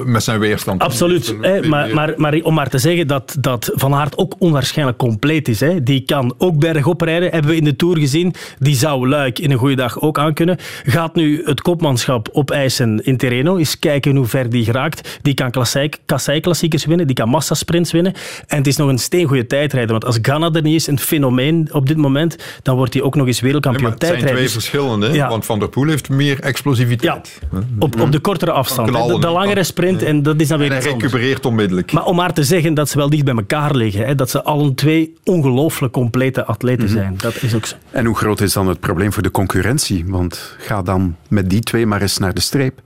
met 0.05 0.23
zijn 0.23 0.39
weerstand. 0.41 0.83
Absoluut. 0.83 1.37
Hè, 1.41 1.63
maar, 1.69 1.95
maar, 1.95 2.13
maar 2.17 2.41
om 2.43 2.55
maar 2.55 2.69
te 2.69 2.79
zeggen 2.79 3.07
dat, 3.07 3.37
dat 3.41 3.71
Van 3.75 3.95
Aert 3.95 4.19
ook 4.19 4.35
onwaarschijnlijk 4.39 4.99
compleet 4.99 5.49
is. 5.49 5.61
Hè. 5.61 5.83
Die 5.83 6.01
kan 6.01 6.35
ook 6.39 6.59
bergop 6.59 7.01
rijden, 7.01 7.31
hebben 7.31 7.51
we 7.51 7.57
in 7.57 7.65
de 7.65 7.77
Tour 7.77 7.99
gezien. 7.99 8.35
Die 8.59 8.75
zou 8.77 9.09
Luik 9.09 9.39
in 9.39 9.51
een 9.51 9.59
goede 9.59 9.75
dag 9.77 10.01
ook 10.01 10.19
aankunnen. 10.19 10.57
Gaat 10.85 11.15
nu 11.15 11.43
het 11.45 11.61
kopmanschap 11.63 12.29
opeisen 12.33 13.05
in 13.05 13.17
Terreno. 13.17 13.57
Eens 13.57 13.79
kijken 13.79 14.17
hoe 14.17 14.27
ver 14.27 14.51
die 14.51 14.65
geraakt. 14.65 15.19
Die 15.23 15.35
kan 15.35 15.51
klassiek- 15.51 15.99
kasseiklassiekers 16.07 16.85
winnen, 16.85 17.07
die 17.07 17.17
kan 17.17 17.29
massasprints 17.29 17.93
winnen. 17.93 18.13
En 18.47 18.59
het 18.59 18.67
is 18.67 18.77
nog 18.77 18.89
een 18.89 18.99
steengoede 18.99 19.47
tijdrijder. 19.47 19.91
Want 19.93 20.05
als 20.05 20.19
Ghana 20.23 20.51
er 20.53 20.63
niet 20.63 20.75
is, 20.75 20.87
een 20.87 20.99
fenomeen 20.99 21.69
op 21.73 21.87
dit 21.87 21.97
moment, 21.97 22.37
dan 22.63 22.77
wordt 22.77 22.95
hij 22.95 23.03
ook 23.03 23.15
nog 23.15 23.27
eens 23.27 23.41
wereldkampioen 23.41 23.94
het 23.95 24.05
zijn 24.07 24.27
twee 24.27 24.49
verschillende. 24.49 25.07
hè. 25.07 25.15
Ja. 25.15 25.29
Want 25.29 25.45
Van 25.45 25.59
der 25.59 25.69
Poel 25.69 25.89
heeft 25.89 26.09
meer 26.09 26.41
explosiviteit. 26.41 27.39
op, 27.79 28.01
op 28.01 28.13
de 28.13 28.19
kortere 28.19 28.51
afstand. 28.51 28.93
De, 28.93 29.19
de 29.21 29.29
langere 29.29 29.63
sprint, 29.63 30.03
en 30.03 30.23
dat 30.23 30.41
is 30.41 30.49
dan 30.49 30.59
weer 30.59 30.73
En 30.73 30.83
hij 30.83 30.91
recupereert 30.93 31.47
onmiddellijk. 31.47 31.93
Maar 31.93 32.05
om 32.05 32.17
maar 32.17 32.33
te 32.33 32.45
zeggen 32.45 32.75
dat 32.75 32.89
ze 32.89 32.97
wel 32.97 33.11
dicht 33.11 33.25
bij 33.25 33.35
elkaar 33.35 33.75
liggen. 33.75 34.07
Hè, 34.07 34.15
dat 34.15 34.31
ze 34.31 34.43
allen 34.43 34.75
twee 34.75 35.15
ongelooflijk 35.25 35.93
complete 35.93 36.45
atleten 36.45 36.89
zijn. 36.89 37.15
Dat 37.17 37.43
is 37.43 37.55
ook 37.55 37.67
zo. 37.67 37.77
En 37.91 38.05
hoe 38.07 38.17
groot 38.17 38.41
is 38.41 38.53
dan 38.53 38.69
het 38.69 38.81
probleem 38.81 39.13
voor 39.13 39.23
de 39.23 39.31
concurrentie? 39.31 40.05
Want 40.07 40.57
ga 40.59 40.83
dan 40.83 41.17
met 41.29 41.51
die 41.51 41.61
twee 41.61 41.87
maar 41.87 42.03
eens 42.03 42.19
naar 42.19 42.35
de 42.35 42.41
streep. 42.41 42.81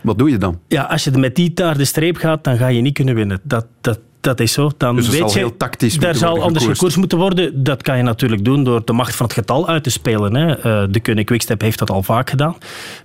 Wat 0.00 0.18
doe 0.18 0.30
je 0.30 0.38
dan? 0.38 0.60
Ja, 0.68 0.82
als 0.82 1.04
je 1.04 1.10
met 1.10 1.34
die 1.34 1.52
naar 1.54 1.78
de 1.78 1.84
streep 1.84 2.16
gaat, 2.16 2.44
dan 2.44 2.56
ga 2.56 2.66
je 2.66 2.80
niet 2.80 2.94
kunnen 2.94 3.14
winnen. 3.14 3.40
Dat, 3.42 3.66
dat, 3.80 3.98
dat 4.20 4.40
is 4.40 4.52
zo. 4.52 4.70
Dan 4.76 4.96
Dus 4.96 5.08
weet 5.08 5.18
zal 5.18 5.30
je, 5.30 5.38
heel 5.38 5.56
tactisch 5.56 5.98
Daar 5.98 6.14
zal 6.14 6.28
anders 6.28 6.48
gekoerst. 6.52 6.68
gekoerst 6.70 6.96
moeten 6.96 7.18
worden. 7.18 7.64
Dat 7.64 7.82
kan 7.82 7.96
je 7.96 8.02
natuurlijk 8.02 8.44
doen 8.44 8.64
door 8.64 8.84
de 8.84 8.92
macht 8.92 9.14
van 9.16 9.26
het 9.26 9.34
getal 9.34 9.68
uit 9.68 9.82
te 9.82 9.90
spelen. 9.90 10.34
Hè. 10.34 10.56
Eh, 10.56 10.88
de 10.90 11.00
Koning 11.00 11.26
Quickstep 11.26 11.60
heeft 11.60 11.78
dat 11.78 11.90
al 11.90 12.02
vaak 12.02 12.30
gedaan. 12.30 12.56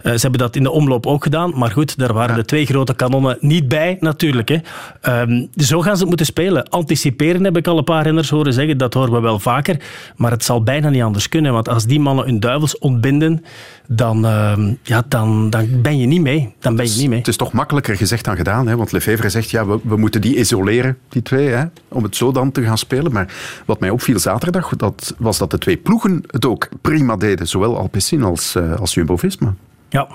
Eh, 0.02 0.12
ze 0.14 0.20
hebben 0.22 0.40
dat 0.40 0.56
in 0.56 0.64
de 0.64 0.72
omloop 0.72 1.06
ook 1.06 1.24
gedaan. 1.24 1.54
Maar 1.56 1.72
goed, 1.72 1.98
daar 1.98 2.14
waren 2.14 2.36
de 2.36 2.46
twee 2.46 2.66
grote 2.66 2.94
kanonnen 2.96 3.38
niet 3.40 3.68
bij, 3.68 3.98
natuurlijk. 4.00 4.50
Hè. 4.50 4.58
Ehm, 5.02 5.46
zo 5.58 5.82
gaan 5.82 5.94
ze 5.94 6.00
het 6.00 6.08
moeten 6.08 6.26
spelen. 6.26 6.70
Anticiperen 6.70 7.44
heb 7.44 7.58
ik 7.58 7.68
al 7.68 7.78
een 7.78 7.84
paar 7.84 8.04
renners 8.04 8.30
horen 8.30 8.54
zeggen. 8.54 8.78
Dat 8.78 8.94
horen 8.94 9.12
we 9.14 9.20
wel 9.20 9.40
vaker. 9.40 9.78
Maar 10.16 10.32
het 10.32 10.44
zal 10.44 10.64
bijna 10.64 10.90
niet 10.90 11.02
anders 11.02 11.30
kunnen. 11.30 11.54
Want 11.54 11.70
als 11.70 11.86
die 11.86 12.00
mannen 12.00 12.26
hun 12.26 12.40
duivels 12.40 12.78
ontbinden, 12.78 13.44
dan, 13.88 14.26
ehm, 14.26 14.74
ja, 14.84 15.04
dan, 15.08 15.50
dan 15.50 15.82
ben 15.82 15.98
je 15.98 16.06
niet 16.08 16.22
mee. 16.22 16.54
Dan 16.60 16.76
ben 16.76 16.86
je 16.86 16.98
niet 16.98 17.10
mee. 17.10 17.18
Het 17.18 17.28
is 17.28 17.38
toch 17.38 17.52
makkelijker 17.52 17.96
gezegd 17.98 18.26
dan 18.26 18.36
gedaan. 18.36 18.68
Hè? 18.68 18.76
Want 18.76 18.92
Lefevre 18.92 19.30
zegt, 19.30 19.50
ja, 19.50 19.66
we, 19.66 19.80
we 19.84 19.98
moeten 19.98 20.22
die 20.22 20.36
isoleren, 20.38 20.98
die 21.14 21.22
twee, 21.22 21.48
hè? 21.48 21.66
om 21.88 22.04
het 22.04 22.16
zo 22.16 22.32
dan 22.32 22.52
te 22.52 22.64
gaan 22.64 22.78
spelen. 22.78 23.12
Maar 23.12 23.34
wat 23.66 23.80
mij 23.80 23.90
opviel 23.90 24.20
zaterdag, 24.20 24.76
dat, 24.76 25.16
was 25.18 25.38
dat 25.38 25.52
de 25.52 25.58
twee 25.58 25.78
ploegen 25.78 26.24
het 26.28 26.46
ook 26.46 26.70
prima 26.82 27.16
deden. 27.16 27.48
Zowel 27.48 27.78
Alpecin 27.78 28.24
als, 28.24 28.56
eh, 28.56 28.80
als 28.80 28.94
Jumbo-Visma. 28.94 29.54
Ja, 29.90 30.08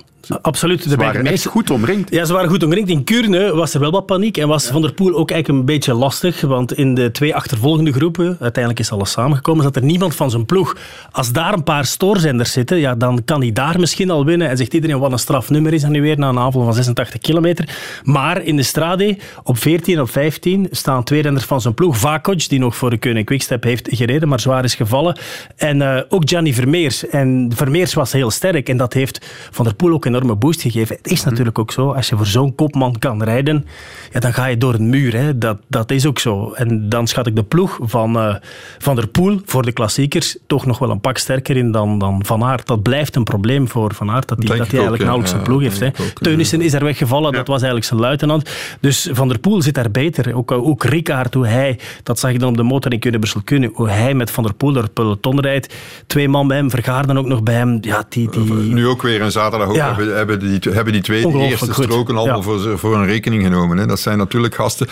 absoluut. 0.42 0.82
Ze 0.82 0.88
ben 0.88 0.98
ik 0.98 1.12
waren 1.12 1.26
echt 1.32 1.46
goed 1.46 1.70
omringd. 1.70 2.10
Ja, 2.10 2.24
ze 2.24 2.32
waren 2.32 2.48
goed 2.48 2.62
omringd. 2.62 2.88
In 2.88 3.04
Kuurne 3.04 3.54
was 3.54 3.74
er 3.74 3.80
wel 3.80 3.90
wat 3.90 4.06
paniek 4.06 4.36
en 4.36 4.48
was 4.48 4.66
Van 4.66 4.82
der 4.82 4.92
Poel 4.92 5.14
ook 5.14 5.30
eigenlijk 5.30 5.60
een 5.60 5.66
beetje 5.66 5.94
lastig. 5.94 6.40
Want 6.40 6.72
in 6.72 6.94
de 6.94 7.10
twee 7.10 7.34
achtervolgende 7.34 7.92
groepen, 7.92 8.36
uiteindelijk 8.40 8.78
is 8.78 8.92
alles 8.92 9.10
samengekomen, 9.10 9.62
zat 9.62 9.76
er 9.76 9.82
niemand 9.82 10.14
van 10.14 10.30
zijn 10.30 10.46
ploeg. 10.46 10.76
Als 11.12 11.32
daar 11.32 11.52
een 11.52 11.62
paar 11.62 11.84
stoorzenders 11.84 12.52
zitten, 12.52 12.78
ja, 12.78 12.94
dan 12.94 13.24
kan 13.24 13.40
hij 13.40 13.52
daar 13.52 13.80
misschien 13.80 14.10
al 14.10 14.24
winnen. 14.24 14.48
En 14.48 14.56
zegt 14.56 14.74
iedereen 14.74 14.98
wat 14.98 15.12
een 15.12 15.18
strafnummer 15.18 15.72
is 15.72 15.82
dat 15.82 15.90
nu 15.90 16.02
weer 16.02 16.18
na 16.18 16.28
een 16.28 16.38
aanval 16.38 16.64
van 16.64 16.74
86 16.74 17.20
kilometer. 17.20 17.68
Maar 18.02 18.42
in 18.42 18.56
de 18.56 18.62
Strade, 18.62 19.18
op 19.42 19.58
14 19.58 19.94
en 19.94 20.00
op 20.00 20.10
15, 20.10 20.68
staan 20.70 21.04
twee 21.04 21.22
renners 21.22 21.44
van 21.44 21.60
zijn 21.60 21.74
ploeg. 21.74 21.98
Vakoc, 21.98 22.48
die 22.48 22.58
nog 22.58 22.76
voor 22.76 22.90
de 22.90 22.98
Koning 22.98 23.26
Quickstep 23.26 23.62
heeft 23.62 23.88
gereden, 23.90 24.28
maar 24.28 24.40
zwaar 24.40 24.64
is 24.64 24.74
gevallen. 24.74 25.18
En 25.56 25.82
eh, 25.82 26.02
ook 26.08 26.22
Gianni 26.28 26.54
Vermeers. 26.54 27.08
En 27.08 27.52
Vermeers 27.54 27.94
was 27.94 28.12
heel 28.12 28.30
sterk 28.30 28.68
en 28.68 28.76
dat 28.76 28.92
heeft 28.92 29.26
Van 29.50 29.64
der 29.64 29.74
Poel 29.74 29.92
ook 29.92 30.04
een 30.04 30.17
enorme 30.18 30.38
boost 30.38 30.61
gegeven. 30.61 30.96
Het 30.96 31.11
is 31.11 31.24
natuurlijk 31.24 31.59
ook 31.59 31.72
zo, 31.72 31.92
als 31.92 32.09
je 32.09 32.16
voor 32.16 32.26
zo'n 32.26 32.54
kopman 32.54 32.98
kan 32.98 33.22
rijden, 33.22 33.66
ja, 34.12 34.20
dan 34.20 34.33
ga 34.33 34.46
je 34.46 34.57
door 34.57 34.74
een 34.74 34.88
muur. 34.88 35.16
Hè. 35.16 35.38
Dat, 35.38 35.59
dat 35.66 35.90
is 35.90 36.07
ook 36.07 36.18
zo. 36.18 36.52
En 36.52 36.88
dan 36.88 37.07
schat 37.07 37.26
ik 37.26 37.37
de 37.37 37.42
ploeg 37.42 37.78
van 37.83 38.18
eh, 38.18 38.35
Van 38.78 38.94
der 38.94 39.07
Poel 39.07 39.40
voor 39.44 39.62
de 39.62 39.72
klassiekers 39.72 40.37
toch 40.46 40.66
nog 40.66 40.78
wel 40.78 40.90
een 40.90 41.00
pak 41.00 41.18
sterker 41.18 41.57
in 41.57 41.72
dan, 41.72 41.98
dan 41.98 42.24
Van 42.24 42.44
Aert. 42.44 42.66
Dat 42.66 42.83
blijft 42.83 43.16
een 43.16 43.24
probleem 43.24 43.68
voor 43.68 43.94
Van 43.94 44.11
Aert, 44.11 44.28
dat 44.28 44.38
hij, 44.38 44.46
dat 44.46 44.66
ik 44.66 44.72
hij 44.72 44.81
ook, 44.81 44.87
eigenlijk 44.87 45.02
ja. 45.02 45.09
nauwelijks 45.09 45.33
een 45.33 45.38
Ja, 45.38 45.44
ploeg 45.44 45.62
heeft. 45.62 45.81
Hè. 45.81 45.87
ik 45.87 46.00
ook, 46.00 46.07
ja. 46.07 46.12
Teunissen 46.20 46.61
is 46.61 46.72
er 46.72 46.85
weggevallen, 46.85 47.33
dat 47.33 47.46
was 47.46 47.57
eigenlijk 47.57 47.87
zijn 47.87 48.00
luitenant. 48.00 48.50
Dus 48.81 49.09
Van 49.12 49.28
der 49.28 49.38
Poel 49.38 49.62
zit 49.62 49.74
daar 49.74 49.90
beter. 49.90 50.35
Ook, 50.35 50.52
ook 50.52 50.85
Rickaard, 50.85 51.35
hoe 51.35 51.46
hij, 51.46 51.78
dat 52.02 52.18
zag 52.18 52.33
je 52.33 52.38
dan 52.38 52.48
op 52.48 52.57
de 52.57 52.62
motor 52.62 52.92
in 52.92 52.98
Kunnen 52.98 53.20
kunnen, 53.44 53.70
hoe 53.74 53.88
hij 53.88 54.14
met 54.14 54.31
Van 54.31 54.44
der 54.44 54.54
Poel 54.54 54.72
door 54.72 54.83
het 54.83 54.92
peloton 54.92 55.40
rijdt. 55.40 55.74
Twee 56.07 56.28
man 56.28 56.48
bij 56.48 56.57
hem, 56.57 56.70
Vergaarden 56.70 57.18
ook 57.18 57.26
nog 57.26 57.42
bij 57.42 57.54
hem. 57.54 57.78
Ja, 57.81 58.04
die, 58.09 58.31
die, 58.31 58.52
Nu 58.52 58.87
ook 58.87 59.02
weer 59.02 59.22
een 59.22 59.31
zaterdag 59.31 59.68
ook. 59.68 59.76
Hebben, 60.14 60.38
hebben, 60.40 60.61
die, 60.61 60.73
hebben 60.73 60.92
die 60.92 61.03
twee 61.03 61.33
de 61.33 61.38
eerste 61.38 61.73
goed. 61.73 61.85
stroken 61.85 62.16
allemaal 62.16 62.37
Ja. 62.37 62.42
voor, 62.42 62.79
voor 62.79 62.94
een 62.97 63.07
rekening 63.07 63.42
genomen. 63.42 63.77
Hè. 63.79 63.87
Dat 63.87 64.01
zijn 64.01 64.18
natuurlijk 64.18 64.55
gasten. 64.55 64.87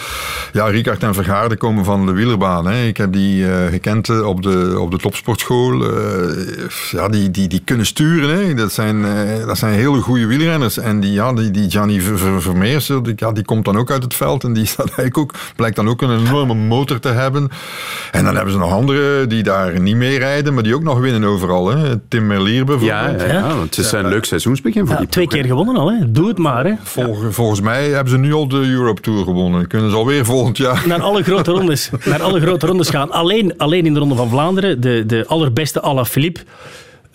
Ja, 0.52 0.66
Ricard 0.66 1.02
en 1.02 1.14
Vergaarden 1.14 1.58
komen 1.58 1.84
van 1.84 2.06
de 2.06 2.12
wielerbaan. 2.12 2.66
Hè. 2.66 2.84
Ik 2.86 2.96
heb 2.96 3.12
die 3.12 3.46
eh, 3.48 3.66
gekend 3.70 4.08
eh, 4.08 4.26
op 4.26 4.42
de, 4.42 4.76
op 4.80 4.90
de 4.90 4.98
topsportschool. 4.98 5.84
Eh, 5.84 5.90
ja, 6.90 7.08
die, 7.08 7.30
die, 7.30 7.48
die 7.48 7.62
kunnen 7.64 7.86
sturen. 7.86 8.38
Hè. 8.46 8.54
Dat, 8.54 8.72
zijn, 8.72 9.04
eh, 9.04 9.46
dat 9.46 9.58
zijn 9.58 9.72
hele 9.74 10.00
goede 10.00 10.26
wielrenners. 10.26 10.78
En 10.78 11.00
die, 11.00 11.12
ja, 11.12 11.32
die, 11.32 11.50
die 11.50 11.70
Gianni 11.70 12.00
Ver- 12.00 12.18
Ver- 12.18 12.42
Vermeers, 12.42 12.86
die, 12.86 13.12
ja, 13.16 13.32
die 13.32 13.44
komt 13.44 13.64
dan 13.64 13.76
ook 13.76 13.90
uit 13.90 14.02
het 14.02 14.14
veld. 14.14 14.44
En 14.44 14.52
die 14.52 14.66
staat 14.76 14.86
eigenlijk 14.86 15.18
ook, 15.18 15.32
blijkt 15.56 15.76
dan 15.76 15.88
ook 15.88 16.02
een 16.02 16.18
enorme 16.26 16.54
motor 16.54 16.98
te 16.98 17.08
hebben. 17.08 17.48
En 18.12 18.24
dan 18.24 18.34
hebben 18.34 18.52
ze 18.52 18.58
nog 18.58 18.72
anderen 18.72 19.28
die 19.28 19.42
daar 19.42 19.80
niet 19.80 19.96
mee 19.96 20.18
rijden, 20.18 20.54
maar 20.54 20.62
die 20.62 20.74
ook 20.74 20.82
nog 20.82 20.98
winnen 20.98 21.24
overal. 21.24 21.68
Hè. 21.68 21.98
Tim 22.08 22.26
Merlier 22.26 22.64
bijvoorbeeld. 22.64 23.20
Ja, 23.20 23.26
ja, 23.26 23.32
ja, 23.32 23.48
want 23.56 23.76
het 23.76 23.78
is 23.84 23.92
een 23.92 24.08
leuk 24.08 24.24
seizoensbegin 24.24 24.86
voor 24.86 24.95
Ja, 25.00 25.06
twee 25.06 25.26
ploeg, 25.26 25.40
keer 25.40 25.48
gewonnen 25.50 25.76
al, 25.76 25.92
hè. 25.92 26.12
doe 26.12 26.28
het 26.28 26.38
maar. 26.38 26.64
Hè. 26.64 26.72
Vol- 26.82 27.16
volgens 27.30 27.60
mij 27.60 27.88
hebben 27.88 28.12
ze 28.12 28.18
nu 28.18 28.32
al 28.32 28.48
de 28.48 28.56
Europe 28.56 29.00
Tour 29.00 29.24
gewonnen. 29.24 29.66
Kunnen 29.66 29.90
ze 29.90 29.96
alweer 29.96 30.24
volgend 30.24 30.56
jaar. 30.56 30.82
Naar 30.86 31.02
alle 31.02 31.22
grote 31.22 31.50
rondes, 31.50 31.90
naar 32.04 32.22
alle 32.22 32.40
grote 32.40 32.66
rondes 32.66 32.88
gaan. 32.90 33.10
Alleen, 33.10 33.54
alleen 33.58 33.86
in 33.86 33.92
de 33.94 33.98
Ronde 34.00 34.14
van 34.14 34.28
Vlaanderen, 34.28 34.80
de, 34.80 35.06
de 35.06 35.24
allerbeste 35.26 35.80
Alaphilippe, 35.80 36.40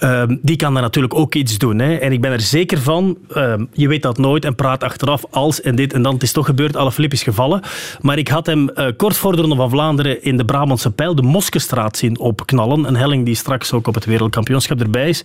ehm 0.01 0.37
die 0.41 0.55
kan 0.55 0.73
daar 0.73 0.81
natuurlijk 0.81 1.13
ook 1.13 1.35
iets 1.35 1.57
doen. 1.57 1.79
Hè. 1.79 1.95
En 1.95 2.11
ik 2.11 2.21
ben 2.21 2.31
er 2.31 2.41
zeker 2.41 2.81
van, 2.81 3.17
ehm, 3.33 3.65
je 3.73 3.87
weet 3.87 4.01
dat 4.01 4.17
nooit 4.17 4.45
en 4.45 4.55
praat 4.55 4.83
achteraf 4.83 5.23
als 5.29 5.61
en 5.61 5.75
dit 5.75 5.93
en 5.93 6.01
dan. 6.01 6.13
Het 6.13 6.23
is 6.23 6.31
toch 6.31 6.45
gebeurd, 6.45 6.77
Alaphilippe 6.77 7.15
is 7.15 7.23
gevallen. 7.23 7.61
Maar 8.01 8.17
ik 8.17 8.27
had 8.27 8.45
hem 8.45 8.69
eh, 8.69 8.87
kort 8.97 9.17
voor 9.17 9.35
de 9.35 9.41
Ronde 9.41 9.55
van 9.55 9.69
Vlaanderen 9.69 10.23
in 10.23 10.37
de 10.37 10.45
Brabantse 10.45 10.91
Pijl, 10.91 11.15
de 11.15 11.21
Moskestraat, 11.21 11.97
zien 11.97 12.19
opknallen. 12.19 12.87
Een 12.87 12.95
helling 12.95 13.25
die 13.25 13.35
straks 13.35 13.73
ook 13.73 13.87
op 13.87 13.95
het 13.95 14.05
wereldkampioenschap 14.05 14.81
erbij 14.81 15.09
is. 15.09 15.23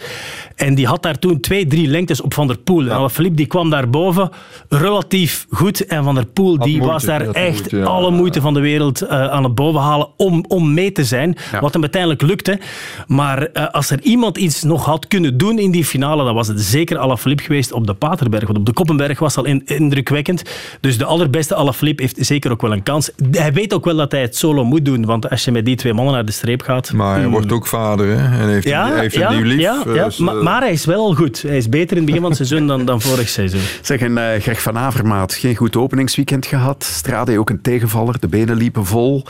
En 0.55 0.75
die 0.75 0.87
had 0.87 1.03
daar 1.03 1.19
toen 1.19 1.41
twee, 1.41 1.67
drie 1.67 1.89
lengtes 1.89 2.21
op 2.21 2.35
Van 2.35 2.47
der 2.47 2.59
Poel. 2.59 2.85
En 2.85 2.93
Alaphilippe 2.93 3.37
die 3.37 3.47
kwam 3.47 3.71
daar 3.71 3.91
boven 3.91 4.31
relatief 4.69 5.47
goed. 5.51 5.87
En 5.87 6.05
Van 6.05 6.15
der 6.15 6.27
Poel 6.27 6.59
die 6.59 6.77
moeite, 6.77 6.93
was 6.93 7.05
daar 7.05 7.21
echt 7.21 7.59
moeite, 7.59 7.77
ja. 7.77 7.85
alle 7.85 8.11
moeite 8.11 8.41
van 8.41 8.55
de 8.55 8.61
wereld 8.61 9.03
eh, 9.03 9.29
aan 9.29 9.45
het 9.45 9.55
bovenhalen 9.55 10.09
om, 10.17 10.45
om 10.49 10.75
mee 10.75 10.93
te 10.93 11.05
zijn. 11.05 11.37
Wat 11.61 11.73
hem 11.73 11.83
uiteindelijk 11.83 12.23
lukte. 12.23 12.59
Maar 13.07 13.43
eh, 13.43 13.67
als 13.71 13.91
er 13.91 14.01
iemand 14.01 14.39
iets 14.39 14.63
nog 14.67 14.85
had 14.85 15.09
kunnen 15.09 15.37
doen 15.37 15.59
in 15.59 15.71
die 15.71 15.85
finale, 15.85 16.25
dan 16.25 16.35
was 16.35 16.49
het 16.49 16.61
zeker 16.61 16.99
Alaphilippe 16.99 17.43
geweest 17.43 17.73
op 17.73 17.87
de 17.87 17.95
Paterberg. 17.95 18.45
Want 18.47 18.59
op 18.59 18.67
de 18.67 18.73
Koppenberg 18.73 19.19
was 19.19 19.37
al 19.37 19.45
in- 19.45 19.63
indrukwekkend. 19.65 20.43
Dus 20.81 20.99
de 20.99 21.05
allerbeste 21.05 21.55
Alaphilippe 21.55 22.03
heeft 22.03 22.17
zeker 22.21 22.51
ook 22.51 22.63
wel 22.63 22.73
een 22.73 22.83
kans. 22.83 23.11
Hij 23.31 23.53
weet 23.53 23.75
ook 23.75 23.85
wel 23.85 23.97
dat 23.97 24.13
hij 24.13 24.21
het 24.21 24.37
solo 24.37 24.65
moet 24.65 24.85
doen. 24.85 25.05
Want 25.05 25.31
als 25.31 25.45
je 25.45 25.51
met 25.53 25.65
die 25.65 25.77
twee 25.77 25.93
mannen 25.93 26.15
naar 26.15 26.25
de 26.25 26.33
streep 26.33 26.63
gaat... 26.63 26.93
Maar 26.93 27.15
hij 27.15 27.23
hmm. 27.23 27.33
wordt 27.33 27.53
ook 27.53 27.67
vader 27.67 28.07
hè? 28.07 28.41
en 28.43 28.49
heeft, 28.49 28.67
Ja, 28.69 28.95
heeft 28.95 29.15
ja, 29.15 29.31
een 29.31 29.37
nieuw 29.37 29.47
lief. 29.47 29.61
ja, 29.61 29.83
ja. 29.87 30.05
dus, 30.05 30.17
Maar, 30.17 30.37
eh, 30.37 30.43
maar 30.43 30.61
hij 30.61 30.73
is 30.73 30.85
wel 30.85 31.05
al 31.05 31.15
goed. 31.15 31.43
Hij 31.43 31.57
is 31.57 31.69
beter 31.69 31.91
in 31.91 31.97
het 31.97 32.07
begin 32.07 32.21
van 32.21 32.31
het 32.31 32.47
seizoen 32.47 32.67
dan, 32.67 32.85
dan 32.85 33.01
vorig 33.01 33.29
seizoen. 33.29 33.61
Zeg, 33.83 34.01
en 34.01 34.19
eh, 34.33 34.41
Greg 34.41 34.63
van 34.63 34.79
Avermaat, 34.79 35.35
geen 35.35 35.57
goed 35.57 35.77
openingsweekend 35.77 36.47
gehad. 36.47 36.85
Strade 36.85 37.39
ook 37.39 37.51
een 37.51 37.61
tegenvaller, 37.61 38.21
de 38.21 38.29
benen 38.29 38.57
liepen 38.57 38.87
vol. 38.87 39.25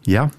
Ja. 0.00 0.30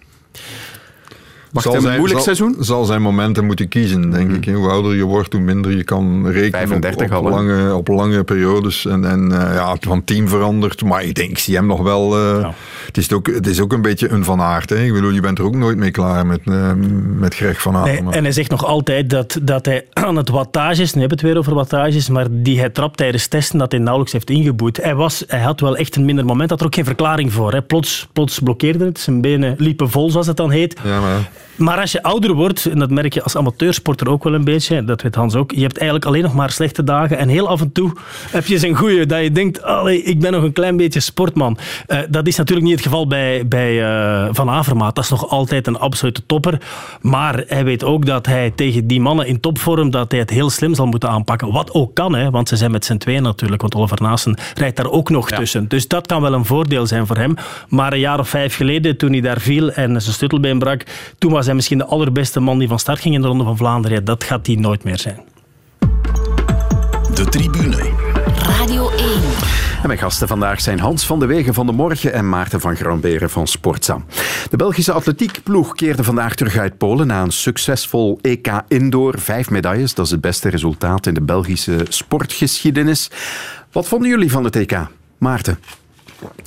Wacht, 1.52 1.66
zal 1.66 1.76
een 1.76 1.82
zijn, 1.82 1.98
moeilijk 1.98 2.22
zal, 2.22 2.36
seizoen? 2.36 2.64
Zal 2.64 2.86
zijn 2.86 3.02
momenten 3.02 3.46
moeten 3.46 3.68
kiezen, 3.68 4.10
denk 4.10 4.32
ik. 4.32 4.46
hè. 4.46 4.54
Hoe 4.54 4.70
ouder 4.70 4.96
je 4.96 5.04
wordt, 5.04 5.34
hoe 5.34 5.42
minder 5.42 5.78
je 5.78 5.84
kan 5.84 6.28
rekenen 6.28 6.68
35 6.68 7.18
op, 7.18 7.26
op, 7.26 7.32
lange, 7.32 7.76
op 7.76 7.88
lange 7.88 8.24
periodes. 8.24 8.86
En, 8.86 9.06
en 9.06 9.32
eh, 9.32 9.56
ja, 9.56 9.76
van 9.80 10.04
team 10.04 10.28
veranderd. 10.28 10.84
Maar 10.84 11.04
ik 11.04 11.16
denk, 11.16 11.30
ik 11.30 11.38
zie 11.38 11.56
hem 11.56 11.66
nog 11.66 11.82
wel... 11.82 12.18
eh, 12.18 12.50
het, 12.86 12.98
is 12.98 13.14
ook, 13.14 13.28
het 13.28 13.48
is 13.48 13.60
ook 13.60 13.74
een 13.74 13.82
beetje 13.82 14.10
een 14.10 14.24
Van 14.24 14.42
Aert. 14.42 14.70
Hè. 14.70 14.84
Ik 14.84 14.94
bedoel, 14.94 15.12
je 15.12 15.22
bent 15.22 15.38
er 15.40 15.46
ook 15.46 15.56
nooit 15.56 15.78
mee 15.78 15.92
klaar 15.92 16.26
met, 16.26 16.42
eh, 16.46 16.72
met 17.18 17.36
Greg 17.36 17.62
van 17.62 17.76
Aert. 17.76 18.04
Nee, 18.04 18.14
en 18.14 18.24
hij 18.24 18.32
zegt 18.32 18.50
nog 18.50 18.66
altijd 18.66 19.10
dat, 19.10 19.40
dat 19.42 19.66
hij 19.66 19.86
aan 20.08 20.16
het 20.16 20.30
wattages, 20.30 20.94
nu 20.94 21.00
hebben 21.00 21.20
we 21.20 21.26
het 21.26 21.34
weer 21.34 21.38
over 21.38 21.54
wattages, 21.54 22.10
maar 22.10 22.28
die 22.30 22.60
hij 22.60 22.70
trapt 22.70 22.98
tijdens 22.98 23.28
testen, 23.28 23.60
dat 23.60 23.72
hij 23.72 23.80
nauwelijks 23.80 24.14
heeft 24.14 24.30
ingeboet. 24.30 24.78
Hij, 24.78 24.96
was, 24.96 25.24
hij 25.28 25.42
had 25.42 25.60
wel 25.60 25.78
echt 25.78 25.96
een 25.96 26.06
minder 26.06 26.26
moment, 26.26 26.50
had 26.50 26.60
er 26.60 26.66
ook 26.66 26.76
geen 26.76 26.86
verklaring 26.86 27.34
voor. 27.34 27.52
Hè. 27.54 27.62
Plots, 27.62 28.08
plots 28.14 28.40
blokkeerde 28.40 28.86
het, 28.86 29.00
zijn 29.00 29.22
benen 29.22 29.56
liepen 29.58 29.90
vol, 29.90 30.12
zoals 30.12 30.28
het 30.28 30.38
dan 30.38 30.52
heet. 30.52 30.80
Ja, 30.84 31.00
maar... 31.00 31.32
Maar 31.56 31.80
als 31.80 31.92
je 31.92 32.04
ouder 32.04 32.34
wordt, 32.34 32.66
en 32.66 32.80
dat 32.80 32.90
merk 32.90 33.14
je 33.14 33.24
als 33.24 33.36
amateursporter 33.36 34.10
ook 34.10 34.24
wel 34.24 34.34
een 34.34 34.44
beetje, 34.44 34.84
dat 34.84 35.02
weet 35.02 35.16
Hans 35.16 35.36
ook, 35.36 35.52
je 35.52 35.62
hebt 35.62 35.78
eigenlijk 35.78 36.08
alleen 36.08 36.22
nog 36.22 36.34
maar 36.34 36.50
slechte 36.50 36.84
dagen 36.84 37.18
en 37.18 37.28
heel 37.28 37.48
af 37.48 37.62
en 37.62 37.72
toe 37.72 37.94
heb 38.32 38.46
je 38.46 38.60
zo'n 38.60 38.76
goeie 38.76 39.06
dat 39.06 39.22
je 39.22 39.32
denkt, 39.32 39.64
allee, 39.64 40.04
ik 40.04 40.20
ben 40.20 40.32
nog 40.32 40.44
een 40.44 40.54
klein 40.54 40.78
beetje 40.78 41.00
sportman. 41.00 41.58
Eh, 41.88 42.00
dat 42.10 42.28
is 42.28 42.38
natuurlijk 42.38 42.68
niet 42.68 42.76
het 42.76 42.86
geval 42.86 43.08
bij, 43.08 43.48
bij 43.48 43.84
eh, 43.84 44.30
Van 44.32 44.50
Avermaat. 44.50 44.96
Dat 44.96 45.04
is 45.04 45.10
nog 45.10 45.30
altijd 45.30 45.68
een 45.68 45.78
absolute 45.78 46.26
topper. 46.26 46.62
Maar 47.02 47.44
hij 47.48 47.64
weet 47.64 47.84
ook 47.84 48.06
dat 48.06 48.26
hij 48.26 48.52
tegen 48.56 48.88
die 48.88 49.02
mannen 49.02 49.28
in 49.28 49.40
topvorm, 49.40 49.90
dat 49.90 50.12
hij 50.12 50.20
het 50.20 50.30
heel 50.30 50.50
slim 50.50 50.76
zal 50.76 50.86
moeten 50.86 51.10
aanpakken. 51.10 51.52
Wat 51.52 51.74
ook 51.74 51.96
kan, 51.96 52.16
hè, 52.16 52.30
want 52.30 52.50
ze 52.50 52.56
zijn 52.56 52.72
met 52.72 52.86
z'n 52.86 52.98
tweeën 52.98 53.24
natuurlijk, 53.24 53.62
want 53.62 53.76
Oliver 53.76 54.02
Naassen 54.02 54.38
rijdt 54.54 54.78
daar 54.78 54.90
ook 54.92 55.10
nog 55.10 55.30
tussen. 55.32 55.68
Dus 55.68 55.88
dat 55.88 56.08
kan 56.08 56.22
wel 56.22 56.34
een 56.34 56.46
voordeel 56.46 56.88
zijn 56.88 57.08
voor 57.08 57.18
hem. 57.18 57.36
Maar 57.70 57.94
een 57.94 58.00
jaar 58.00 58.20
of 58.20 58.30
vijf 58.30 58.56
geleden, 58.56 58.98
toen 58.98 59.12
hij 59.12 59.22
daar 59.22 59.40
viel 59.40 59.72
en 59.72 60.02
zijn 60.02 60.14
stuttelbeen 60.14 60.60
brak, 60.60 60.84
toen 61.18 61.31
was 61.32 61.46
hij 61.46 61.56
misschien 61.56 61.78
de 61.78 61.86
allerbeste 61.86 62.40
man 62.40 62.60
die 62.60 62.68
van 62.68 62.80
start 62.80 63.00
ging 63.00 63.16
in 63.16 63.22
de 63.22 63.28
Ronde 63.28 63.44
van 63.44 63.58
Vlaanderen. 63.58 63.98
Ja, 63.98 64.04
dat 64.04 64.24
gaat 64.24 64.48
hij 64.48 64.56
nooit 64.56 64.84
meer 64.84 65.00
zijn. 65.00 65.20
De 67.14 67.26
tribune. 67.30 67.90
Radio 68.36 68.90
1. 68.90 69.08
En 69.82 69.88
mijn 69.88 70.00
gasten 70.00 70.28
vandaag 70.28 70.62
zijn 70.62 70.80
Hans 70.80 71.06
van 71.06 71.20
de 71.20 71.26
Wegen 71.26 71.54
van 71.54 71.66
de 71.66 71.72
Morgen 71.72 72.14
en 72.14 72.30
Maarten 72.30 72.60
van 72.60 72.76
Gramberen 72.76 73.30
van 73.30 73.48
Sportza. 73.48 74.02
De 74.50 74.58
Belgische 74.58 74.92
atletiekploeg 74.92 75.76
keerde 75.76 76.04
vandaag 76.04 76.36
terug 76.36 76.58
uit 76.58 76.78
Polen 76.78 77.08
na 77.08 77.22
een 77.22 77.32
succesvol 77.32 78.20
EK 78.22 78.52
Indoor. 78.68 79.20
Vijf 79.20 79.50
medailles, 79.50 79.94
dat 79.94 80.06
is 80.06 80.12
het 80.12 80.22
beste 80.22 80.50
resultaat 80.50 81.08
in 81.08 81.14
de 81.14 81.22
Belgische 81.22 81.86
sportgeschiedenis. 81.90 83.10
Wat 83.72 83.88
vonden 83.88 84.10
jullie 84.10 84.32
van 84.32 84.44
het 84.44 84.56
EK? 84.56 84.78
Maarten? 85.18 85.60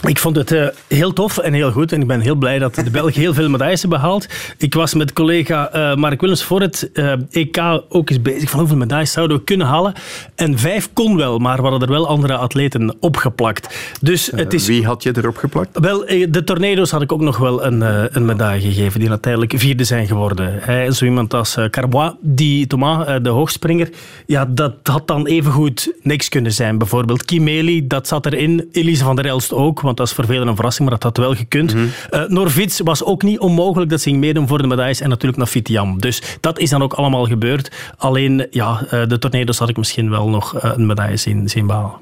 Ik 0.06 0.18
vond 0.18 0.36
het 0.36 0.52
eh, 0.52 0.66
heel 0.88 1.12
tof 1.12 1.38
en 1.38 1.52
heel 1.52 1.70
goed. 1.70 1.92
En 1.92 2.00
ik 2.00 2.06
ben 2.06 2.20
heel 2.20 2.34
blij 2.34 2.58
dat 2.58 2.74
de 2.74 2.90
Belgen 2.90 3.20
heel 3.20 3.34
veel 3.34 3.48
medailles 3.48 3.80
hebben 3.80 4.00
behaald. 4.00 4.26
Ik 4.58 4.74
was 4.74 4.94
met 4.94 5.12
collega 5.12 5.70
eh, 5.70 5.94
Mark 5.94 6.20
Willems 6.20 6.44
voor 6.44 6.60
het 6.60 6.90
eh, 6.92 7.12
EK 7.30 7.82
ook 7.88 8.10
eens 8.10 8.22
bezig 8.22 8.50
van 8.50 8.58
hoeveel 8.58 8.76
medailles 8.76 9.12
zouden 9.12 9.36
we 9.36 9.44
kunnen 9.44 9.66
halen. 9.66 9.92
En 10.34 10.58
vijf 10.58 10.90
kon 10.92 11.16
wel, 11.16 11.38
maar 11.38 11.56
we 11.56 11.68
hadden 11.68 11.88
er 11.88 11.94
wel 11.94 12.08
andere 12.08 12.36
atleten 12.36 12.96
opgeplakt. 13.00 13.94
Dus 14.00 14.30
het 14.34 14.52
is... 14.52 14.66
Wie 14.66 14.86
had 14.86 15.02
je 15.02 15.12
erop 15.16 15.36
geplakt? 15.36 15.78
Wel, 15.78 16.06
de 16.28 16.42
tornado's 16.44 16.90
had 16.90 17.02
ik 17.02 17.12
ook 17.12 17.20
nog 17.20 17.36
wel 17.36 17.64
een, 17.64 17.80
een 18.16 18.24
medaille 18.24 18.72
gegeven, 18.72 19.00
die 19.00 19.08
uiteindelijk 19.08 19.52
vierde 19.56 19.84
zijn 19.84 20.06
geworden. 20.06 20.58
Hij, 20.60 20.90
zo 20.90 21.04
iemand 21.04 21.34
als 21.34 21.56
Carbois, 21.70 22.12
die 22.20 22.66
Thomas, 22.66 23.22
de 23.22 23.28
hoogspringer, 23.28 23.88
ja, 24.26 24.44
dat 24.44 24.74
had 24.82 25.06
dan 25.06 25.26
evengoed 25.26 25.92
niks 26.02 26.28
kunnen 26.28 26.52
zijn. 26.52 26.78
Bijvoorbeeld 26.78 27.24
Kimeli, 27.24 27.86
dat 27.86 28.08
zat 28.08 28.26
erin. 28.26 28.68
Elise 28.72 29.04
van 29.04 29.16
der 29.16 29.26
Elst 29.26 29.52
ook, 29.52 29.63
want 29.72 29.96
dat 29.96 30.06
is 30.06 30.12
voor 30.12 30.24
velen 30.24 30.48
een 30.48 30.54
verrassing, 30.54 30.88
maar 30.88 30.98
dat 30.98 31.02
had 31.16 31.26
wel 31.26 31.34
gekund. 31.34 31.74
Eh, 32.10 32.22
Norvits 32.26 32.80
was 32.80 33.04
ook 33.04 33.22
niet 33.22 33.38
onmogelijk 33.38 33.90
dat 33.90 34.00
ze 34.00 34.08
ging 34.08 34.20
meedoen 34.20 34.48
voor 34.48 34.58
de 34.58 34.66
medailles. 34.66 35.00
En 35.00 35.08
natuurlijk 35.08 35.38
Nafitiam. 35.38 36.00
Dus 36.00 36.22
dat 36.40 36.58
is 36.58 36.70
dan 36.70 36.82
ook 36.82 36.92
allemaal 36.92 37.26
gebeurd. 37.26 37.70
Alleen, 37.96 38.46
ja, 38.50 38.86
eh, 38.90 39.06
de 39.06 39.18
tornado's 39.18 39.58
had 39.58 39.68
ik 39.68 39.76
misschien 39.76 40.10
wel 40.10 40.28
nog 40.28 40.54
eh, 40.54 40.72
een 40.74 40.86
medaille 40.86 41.16
zien, 41.16 41.48
zien 41.48 41.66
behalen. 41.66 41.92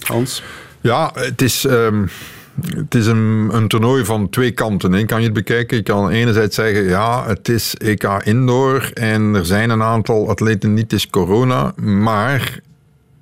Hans? 0.00 0.42
Ja, 0.80 1.10
het 1.14 1.42
is, 1.42 1.64
ehm, 1.64 2.06
het 2.74 2.94
is 2.94 3.06
een, 3.06 3.48
een 3.52 3.68
toernooi 3.68 4.04
van 4.04 4.28
twee 4.28 4.50
kanten. 4.50 4.92
Hè. 4.92 5.04
Kan 5.04 5.18
je 5.18 5.24
het 5.24 5.34
bekijken? 5.34 5.76
Je 5.76 5.82
kan 5.82 6.10
enerzijds 6.10 6.54
zeggen, 6.54 6.84
ja, 6.84 7.26
het 7.26 7.48
is 7.48 7.74
EK 7.74 8.04
Indoor 8.24 8.90
en 8.94 9.34
er 9.34 9.46
zijn 9.46 9.70
een 9.70 9.82
aantal 9.82 10.28
atleten 10.28 10.74
niet, 10.74 10.82
het 10.82 10.92
is 10.92 11.10
corona. 11.10 11.72
Maar 11.76 12.60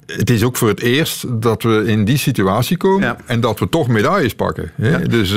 het 0.07 0.31
is 0.31 0.43
ook 0.43 0.57
voor 0.57 0.69
het 0.69 0.81
eerst 0.81 1.25
dat 1.43 1.63
we 1.63 1.85
in 1.87 2.05
die 2.05 2.19
situatie 2.19 2.77
komen 2.77 3.17
en 3.27 3.41
dat 3.41 3.59
we 3.59 3.69
toch 3.69 3.89
medailles 3.89 4.35
pakken. 4.35 4.71
Hè? 4.75 5.09
Dus, 5.09 5.31
uh, 5.33 5.37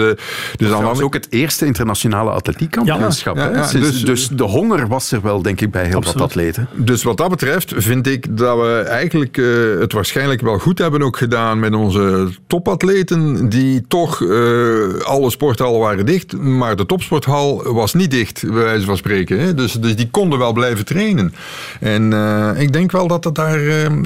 dus 0.55 0.69
dat 0.69 0.81
was 0.81 1.01
ook 1.01 1.13
het 1.13 1.27
eerste 1.29 1.65
internationale 1.65 2.29
atletiekkampioenschap. 2.29 3.35
Ja. 3.35 3.49
Ja, 3.49 3.71
dus, 3.71 4.05
dus, 4.05 4.27
de 4.27 4.43
honger 4.43 4.87
was 4.87 5.11
er 5.11 5.21
wel, 5.21 5.41
denk 5.41 5.61
ik, 5.61 5.71
bij 5.71 5.85
heel 5.85 5.95
absoluut. 5.95 6.19
wat 6.19 6.29
atleten. 6.29 6.67
Dus 6.75 7.03
wat 7.03 7.17
dat 7.17 7.29
betreft 7.29 7.73
vind 7.77 8.07
ik 8.07 8.37
dat 8.37 8.57
we 8.57 8.83
eigenlijk 8.87 9.37
uh, 9.37 9.79
het 9.79 9.93
waarschijnlijk 9.93 10.41
wel 10.41 10.59
goed 10.59 10.77
hebben 10.77 11.01
ook 11.01 11.17
gedaan 11.17 11.59
met 11.59 11.73
onze 11.73 12.29
topatleten, 12.47 13.49
die 13.49 13.83
toch 13.87 14.19
uh, 14.19 14.99
alle 14.99 15.29
sporthallen 15.29 15.79
waren 15.79 16.05
dicht, 16.05 16.37
maar 16.37 16.75
de 16.75 16.85
topsporthal 16.85 17.73
was 17.73 17.93
niet 17.93 18.11
dicht, 18.11 18.41
bij 18.41 18.63
wijze 18.63 18.85
van 18.85 18.97
spreken. 18.97 19.39
Hè? 19.39 19.53
Dus, 19.53 19.73
dus 19.73 19.95
die 19.95 20.09
konden 20.11 20.39
wel 20.39 20.53
blijven 20.53 20.85
trainen. 20.85 21.33
En 21.79 22.13
ik 22.57 22.73
denk 22.73 22.91
wel 22.91 23.07
dat 23.07 23.23
het 23.23 23.35
daar, 23.35 23.59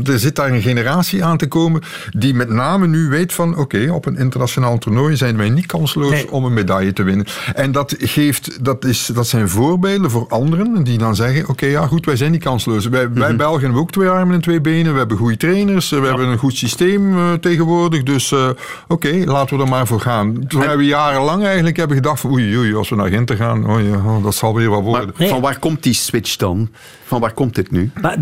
er 0.04 0.20
zit 0.20 0.36
daar 0.36 0.52
een 0.54 0.62
generatie 0.62 1.24
aan 1.24 1.38
te 1.38 1.48
komen 1.48 1.82
die 2.12 2.34
met 2.34 2.50
name 2.50 2.88
nu 2.88 3.10
weet 3.10 3.34
van 3.34 3.58
oké, 3.58 3.92
op 3.92 4.06
een 4.06 4.18
internationaal 4.18 4.78
toernooi 4.78 5.16
zijn 5.16 5.38
wij 5.38 5.50
niet 5.50 5.66
kansloos 5.66 6.26
om 6.26 6.46
een 6.46 6.54
medaille 6.54 6.94
te 6.94 7.04
winnen. 7.04 7.26
En 7.56 7.72
dat, 7.72 7.96
geeft, 8.00 8.64
dat, 8.66 8.86
is, 8.86 9.10
dat 9.14 9.28
zijn 9.28 9.50
voorbeelden 9.50 10.12
voor 10.12 10.26
anderen 10.30 10.84
die 10.84 10.98
dan 10.98 11.16
zeggen 11.16 11.50
oké, 11.50 11.66
ja 11.66 11.88
goed, 11.88 12.06
wij 12.06 12.16
zijn 12.16 12.32
niet 12.32 12.44
kansloos. 12.44 12.88
Wij, 12.88 13.14
wij 13.14 13.28
mhm. 13.28 13.38
Belgen 13.38 13.62
hebben 13.62 13.82
ook 13.82 13.92
twee 13.92 14.10
armen 14.10 14.36
en 14.36 14.42
twee 14.42 14.62
benen, 14.62 14.92
we 14.92 14.98
hebben 14.98 15.18
goede 15.18 15.38
trainers, 15.38 15.90
we 15.90 16.06
hebben 16.06 16.28
een 16.28 16.38
goed 16.38 16.56
systeem 16.56 17.18
uh, 17.18 17.34
tegenwoordig, 17.34 18.04
dus 18.04 18.32
uh, 18.32 18.50
oké, 18.88 19.24
laten 19.26 19.58
we 19.58 19.64
er 19.64 19.70
maar 19.70 19.88
voor 19.88 20.00
gaan. 20.00 20.48
Terwijl 20.48 20.78
we 20.78 20.86
jarenlang 20.86 21.44
eigenlijk 21.44 21.78
hebben 21.78 21.96
gedacht 21.96 22.20
van 22.20 22.32
oei, 22.32 22.58
oei, 22.58 22.76
als 22.76 22.90
we 22.90 22.96
naar 22.96 23.10
Ginter 23.10 23.36
gaan, 23.36 23.70
oh 23.70 23.82
ja, 23.82 23.96
oh, 23.96 24.24
dat 24.24 24.36
zal 24.36 24.56
weer 24.56 24.70
wat 24.70 24.84
worden. 24.84 25.14
Maar, 25.18 25.28
van 25.28 25.42
waar 25.42 25.60
komt 25.60 25.84
die 25.84 25.94
switch 25.94 26.36
dan? 26.36 26.70
Van 27.04 27.20
waar 27.20 27.34
komt 27.34 27.56
dit 27.56 27.72
nu? 27.72 27.92
Maar 28.02 28.18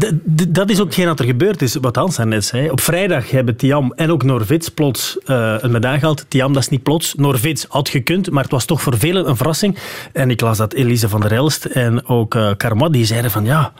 dat 0.50 0.70
is 0.70 0.82
ook 0.82 0.94
geen 0.94 1.06
wat 1.06 1.20
er 1.20 1.26
gebeurd 1.26 1.62
is, 1.62 1.76
wat 1.76 1.96
Hans 1.96 2.18
zei. 2.30 2.70
Op 2.70 2.82
vrijdag 2.82 3.32
hebben 3.32 3.56
Tiam 3.56 3.94
en 3.96 4.12
ook 4.12 4.24
Norvits 4.24 4.70
plots 4.70 5.18
uh, 5.26 5.56
een 5.60 5.72
medaille 5.72 6.00
gehaald. 6.00 6.26
Tiam, 6.28 6.54
dat 6.54 6.62
is 6.62 6.70
niet 6.70 6.84
plots. 6.84 7.14
Norvits 7.16 7.66
had 7.70 7.90
gekund, 7.90 8.32
maar 8.32 8.44
het 8.44 8.52
was 8.52 8.66
toch 8.66 8.82
voor 8.82 8.98
velen 8.98 9.30
een 9.30 9.36
verrassing. 9.38 9.78
En 10.14 10.30
ik 10.30 10.42
las 10.42 10.58
dat 10.58 10.74
Elise 10.74 11.10
van 11.10 11.22
der 11.22 11.32
Elst 11.34 11.66
en 11.66 12.08
ook 12.08 12.36
uh, 12.36 12.52
Karma, 12.58 12.90
die 12.90 13.06
zeiden 13.06 13.32
van 13.32 13.46
ja, 13.46 13.74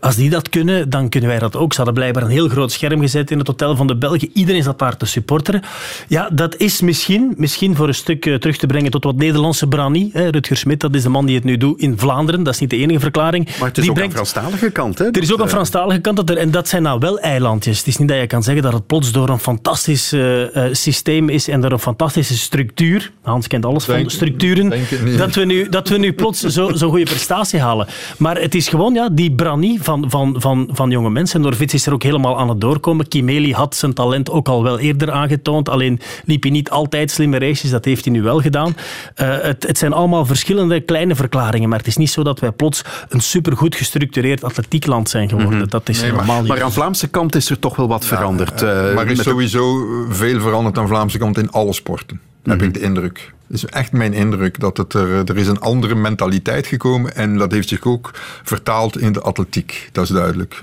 als 0.00 0.16
die 0.16 0.30
dat 0.30 0.48
kunnen, 0.48 0.90
dan 0.90 1.08
kunnen 1.08 1.30
wij 1.30 1.38
dat 1.38 1.56
ook. 1.56 1.70
Ze 1.70 1.76
hadden 1.76 1.94
blijkbaar 1.94 2.22
een 2.22 2.28
heel 2.28 2.48
groot 2.48 2.72
scherm 2.72 3.00
gezet 3.00 3.30
in 3.30 3.38
het 3.38 3.46
hotel 3.46 3.76
van 3.76 3.86
de 3.86 3.96
Belgen. 3.96 4.30
Iedereen 4.32 4.62
zat 4.62 4.78
daar 4.78 4.96
te 4.96 5.06
supporteren. 5.06 5.62
Ja, 6.08 6.30
dat 6.32 6.56
is 6.56 6.80
misschien, 6.80 7.34
misschien 7.36 7.76
voor 7.76 7.88
een 7.88 7.94
stuk 7.94 8.26
uh, 8.26 8.34
terug 8.34 8.56
te 8.56 8.66
brengen 8.66 8.90
tot 8.90 9.04
wat 9.04 9.16
Nederlandse 9.16 9.66
brani. 9.66 10.10
Hè. 10.12 10.28
Rutger 10.28 10.56
Smit, 10.56 10.80
dat 10.80 10.94
is 10.94 11.02
de 11.02 11.08
man 11.08 11.26
die 11.26 11.34
het 11.34 11.44
nu 11.44 11.56
doet 11.56 11.80
in 11.80 11.98
Vlaanderen. 11.98 12.42
Dat 12.42 12.54
is 12.54 12.60
niet 12.60 12.70
de 12.70 12.76
enige 12.76 13.00
verklaring. 13.00 13.44
Maar 13.58 13.68
het 13.68 13.76
is 13.76 13.82
die 13.82 13.90
ook 13.90 13.96
brengt... 13.96 14.18
een 14.18 14.26
Franstalige 14.26 14.70
kant. 14.70 14.98
Hè? 14.98 15.04
Er 15.04 15.22
is 15.22 15.32
ook 15.32 15.40
een 15.40 15.48
Franstalige 15.48 16.00
kant. 16.00 16.16
Dat 16.16 16.30
er, 16.30 16.36
en 16.36 16.50
dat 16.50 16.68
zijn 16.68 16.82
nou 16.82 16.98
wel 16.98 17.18
eilandjes. 17.18 17.82
Het 17.88 17.96
is 17.96 18.02
niet 18.02 18.12
dat 18.12 18.22
je 18.22 18.26
kan 18.26 18.42
zeggen 18.42 18.62
dat 18.62 18.72
het 18.72 18.86
plots 18.86 19.12
door 19.12 19.28
een 19.28 19.38
fantastisch 19.38 20.12
uh, 20.12 20.46
systeem 20.72 21.28
is 21.28 21.48
en 21.48 21.60
door 21.60 21.72
een 21.72 21.78
fantastische 21.78 22.38
structuur. 22.38 23.12
Hans 23.22 23.46
kent 23.46 23.64
alles 23.64 23.84
denk, 23.84 24.00
van 24.00 24.10
structuren. 24.10 24.72
Dat 25.16 25.34
we, 25.34 25.44
nu, 25.44 25.68
dat 25.68 25.88
we 25.88 25.98
nu 25.98 26.12
plots 26.12 26.40
zo'n 26.40 26.76
zo 26.76 26.88
goede 26.88 27.04
prestatie 27.04 27.60
halen. 27.60 27.86
Maar 28.18 28.40
het 28.40 28.54
is 28.54 28.68
gewoon 28.68 28.94
ja, 28.94 29.08
die 29.08 29.32
brani 29.32 29.78
van, 29.80 30.04
van, 30.10 30.34
van, 30.38 30.68
van 30.72 30.90
jonge 30.90 31.10
mensen. 31.10 31.40
Norvits 31.40 31.74
is 31.74 31.86
er 31.86 31.92
ook 31.92 32.02
helemaal 32.02 32.38
aan 32.38 32.48
het 32.48 32.60
doorkomen. 32.60 33.08
Kimeli 33.08 33.52
had 33.52 33.76
zijn 33.76 33.94
talent 33.94 34.30
ook 34.30 34.48
al 34.48 34.62
wel 34.62 34.78
eerder 34.78 35.10
aangetoond. 35.10 35.68
Alleen 35.68 36.00
liep 36.24 36.42
hij 36.42 36.52
niet 36.52 36.70
altijd 36.70 37.10
slimme 37.10 37.38
races. 37.38 37.70
Dat 37.70 37.84
heeft 37.84 38.04
hij 38.04 38.12
nu 38.12 38.22
wel 38.22 38.40
gedaan. 38.40 38.76
Uh, 39.16 39.36
het, 39.40 39.66
het 39.66 39.78
zijn 39.78 39.92
allemaal 39.92 40.26
verschillende 40.26 40.80
kleine 40.80 41.14
verklaringen. 41.14 41.68
Maar 41.68 41.78
het 41.78 41.86
is 41.86 41.96
niet 41.96 42.10
zo 42.10 42.22
dat 42.22 42.40
wij 42.40 42.52
plots 42.52 42.82
een 43.08 43.20
supergoed 43.20 43.74
gestructureerd 43.74 44.44
atletiekland 44.44 45.08
zijn 45.08 45.28
geworden. 45.28 45.54
Mm 45.54 45.60
-hmm. 45.60 45.70
Dat 45.70 45.88
is 45.88 46.00
nee, 46.00 46.12
normaal 46.12 46.40
maar, 46.40 46.46
maar 46.46 46.62
aan 46.62 46.72
Vlaamse 46.72 47.08
kant 47.08 47.34
is 47.34 47.50
er 47.50 47.58
toch 47.58 47.76
wel 47.78 47.88
wat 47.88 48.04
veranderd. 48.04 48.62
Uh, 48.62 48.94
maar 48.94 49.04
er 49.04 49.10
is 49.10 49.22
sowieso 49.22 49.86
veel 50.08 50.40
veranderd 50.40 50.78
aan 50.78 50.88
Vlaamse 50.88 51.18
kant 51.18 51.38
in 51.38 51.50
alle 51.50 51.72
sporten. 51.72 52.16
Mm 52.16 52.22
-hmm. 52.42 52.52
Heb 52.52 52.62
ik 52.62 52.74
de 52.74 52.80
indruk. 52.80 53.32
Het 53.46 53.56
is 53.56 53.64
echt 53.64 53.92
mijn 53.92 54.12
indruk 54.12 54.60
dat 54.60 54.76
het 54.76 54.92
er, 54.92 55.28
er 55.28 55.36
is 55.36 55.46
een 55.46 55.60
andere 55.60 55.94
mentaliteit 55.94 56.66
gekomen 56.66 57.14
en 57.14 57.38
dat 57.38 57.52
heeft 57.52 57.68
zich 57.68 57.84
ook 57.84 58.10
vertaald 58.42 58.98
in 58.98 59.12
de 59.12 59.20
atletiek. 59.20 59.88
Dat 59.92 60.04
is 60.04 60.10
duidelijk. 60.10 60.60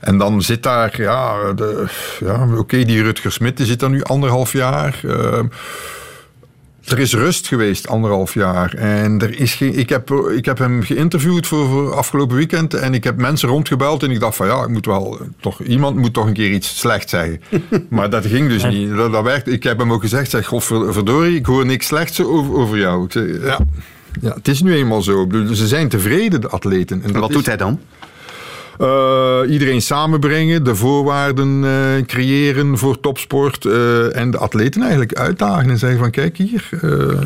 En 0.00 0.18
dan 0.18 0.42
zit 0.42 0.62
daar, 0.62 1.00
ja, 1.00 1.52
de, 1.52 1.86
ja 2.20 2.44
oké, 2.44 2.58
okay, 2.58 2.84
die 2.84 3.02
Rutger 3.02 3.32
Smit 3.32 3.56
die 3.56 3.66
zit 3.66 3.80
daar 3.80 3.90
nu 3.90 4.02
anderhalf 4.02 4.52
jaar. 4.52 5.00
Uh, 5.04 5.38
er 6.84 6.98
is 6.98 7.14
rust 7.14 7.46
geweest, 7.46 7.88
anderhalf 7.88 8.34
jaar. 8.34 8.74
En 8.74 9.20
er 9.20 9.40
is 9.40 9.54
geen, 9.54 9.78
ik, 9.78 9.88
heb, 9.88 10.10
ik 10.10 10.44
heb 10.44 10.58
hem 10.58 10.82
geïnterviewd 10.82 11.46
voor, 11.46 11.68
voor 11.68 11.94
afgelopen 11.94 12.36
weekend. 12.36 12.74
En 12.74 12.94
ik 12.94 13.04
heb 13.04 13.16
mensen 13.16 13.48
rondgebeld. 13.48 14.02
En 14.02 14.10
ik 14.10 14.20
dacht 14.20 14.36
van 14.36 14.46
ja, 14.46 14.62
ik 14.62 14.68
moet 14.68 14.86
wel, 14.86 15.18
toch, 15.40 15.60
iemand 15.62 15.96
moet 15.96 16.12
toch 16.12 16.26
een 16.26 16.32
keer 16.32 16.50
iets 16.50 16.78
slecht 16.78 17.08
zeggen. 17.08 17.40
maar 17.88 18.10
dat 18.10 18.26
ging 18.26 18.48
dus 18.48 18.64
niet. 18.64 18.96
Dat, 18.96 19.12
dat 19.12 19.24
werkt. 19.24 19.48
Ik 19.48 19.62
heb 19.62 19.78
hem 19.78 19.92
ook 19.92 20.02
gezegd, 20.02 20.30
zeg, 20.30 20.46
godverdorie, 20.46 21.36
ik 21.36 21.46
hoor 21.46 21.66
niks 21.66 21.86
slechts 21.86 22.22
over, 22.22 22.54
over 22.54 22.78
jou. 22.78 23.04
Ik 23.04 23.12
zeg, 23.12 23.24
ja, 23.42 23.58
ja, 24.20 24.34
het 24.34 24.48
is 24.48 24.62
nu 24.62 24.74
eenmaal 24.74 25.02
zo. 25.02 25.28
Ze 25.52 25.66
zijn 25.66 25.88
tevreden, 25.88 26.40
de 26.40 26.48
atleten. 26.48 27.02
En, 27.02 27.14
en 27.14 27.20
wat 27.20 27.28
is, 27.28 27.36
doet 27.36 27.46
hij 27.46 27.56
dan? 27.56 27.80
Uh, 28.82 29.40
iedereen 29.48 29.82
samenbrengen, 29.82 30.64
de 30.64 30.74
voorwaarden 30.74 31.62
uh, 31.62 31.70
creëren 32.06 32.78
voor 32.78 33.00
topsport 33.00 33.64
uh, 33.64 34.16
en 34.16 34.30
de 34.30 34.38
atleten 34.38 34.80
eigenlijk 34.80 35.14
uitdagen 35.14 35.70
en 35.70 35.78
zeggen 35.78 35.98
van 35.98 36.10
kijk 36.10 36.36
hier, 36.36 36.68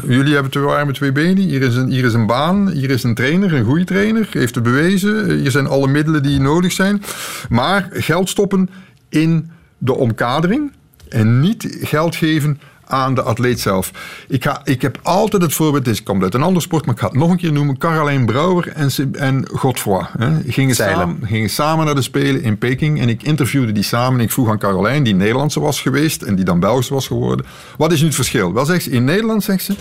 jullie 0.06 0.32
hebben 0.32 0.52
twee 0.52 0.64
armen, 0.64 0.94
twee 0.94 1.12
benen, 1.12 1.42
hier 1.42 1.62
is, 1.62 1.76
een, 1.76 1.90
hier 1.90 2.04
is 2.04 2.14
een 2.14 2.26
baan, 2.26 2.70
hier 2.70 2.90
is 2.90 3.02
een 3.02 3.14
trainer, 3.14 3.54
een 3.54 3.64
goede 3.64 3.84
trainer, 3.84 4.28
heeft 4.30 4.54
het 4.54 4.64
bewezen, 4.64 5.38
hier 5.38 5.50
zijn 5.50 5.66
alle 5.66 5.88
middelen 5.88 6.22
die 6.22 6.40
nodig 6.40 6.72
zijn, 6.72 7.02
maar 7.48 7.88
geld 7.92 8.28
stoppen 8.28 8.70
in 9.08 9.50
de 9.78 9.94
omkadering 9.94 10.72
en 11.08 11.40
niet 11.40 11.78
geld 11.80 12.16
geven 12.16 12.60
aan 12.86 13.14
de 13.14 13.22
atleet 13.22 13.60
zelf. 13.60 13.90
Ik, 14.28 14.44
ga, 14.44 14.60
ik 14.64 14.82
heb 14.82 14.98
altijd 15.02 15.42
het 15.42 15.54
voorbeeld, 15.54 15.86
het 15.86 16.02
komt 16.02 16.22
uit 16.22 16.34
een 16.34 16.42
ander 16.42 16.62
sport, 16.62 16.86
maar 16.86 16.94
ik 16.94 17.00
ga 17.00 17.06
het 17.06 17.16
nog 17.16 17.30
een 17.30 17.36
keer 17.36 17.52
noemen. 17.52 17.78
Caroline 17.78 18.24
Brouwer 18.24 18.68
en, 18.68 18.90
en 19.12 19.48
Godfroy 19.52 20.06
hè, 20.18 20.30
gingen, 20.46 20.74
samen, 20.74 21.18
gingen 21.22 21.50
samen 21.50 21.84
naar 21.84 21.94
de 21.94 22.02
Spelen 22.02 22.42
in 22.42 22.58
Peking 22.58 23.00
en 23.00 23.08
ik 23.08 23.22
interviewde 23.22 23.72
die 23.72 23.82
samen. 23.82 24.20
Ik 24.20 24.32
vroeg 24.32 24.50
aan 24.50 24.58
Caroline, 24.58 25.02
die 25.02 25.14
Nederlandse 25.14 25.60
was 25.60 25.80
geweest 25.80 26.22
en 26.22 26.34
die 26.34 26.44
dan 26.44 26.60
Belgische 26.60 26.94
was 26.94 27.06
geworden, 27.06 27.46
wat 27.76 27.92
is 27.92 28.00
nu 28.00 28.06
het 28.06 28.14
verschil? 28.14 28.52
Wel, 28.52 28.64
zegt 28.64 28.82
ze, 28.82 28.90
in 28.90 29.04
Nederland, 29.04 29.44
zegt 29.44 29.64
ze, 29.64 29.74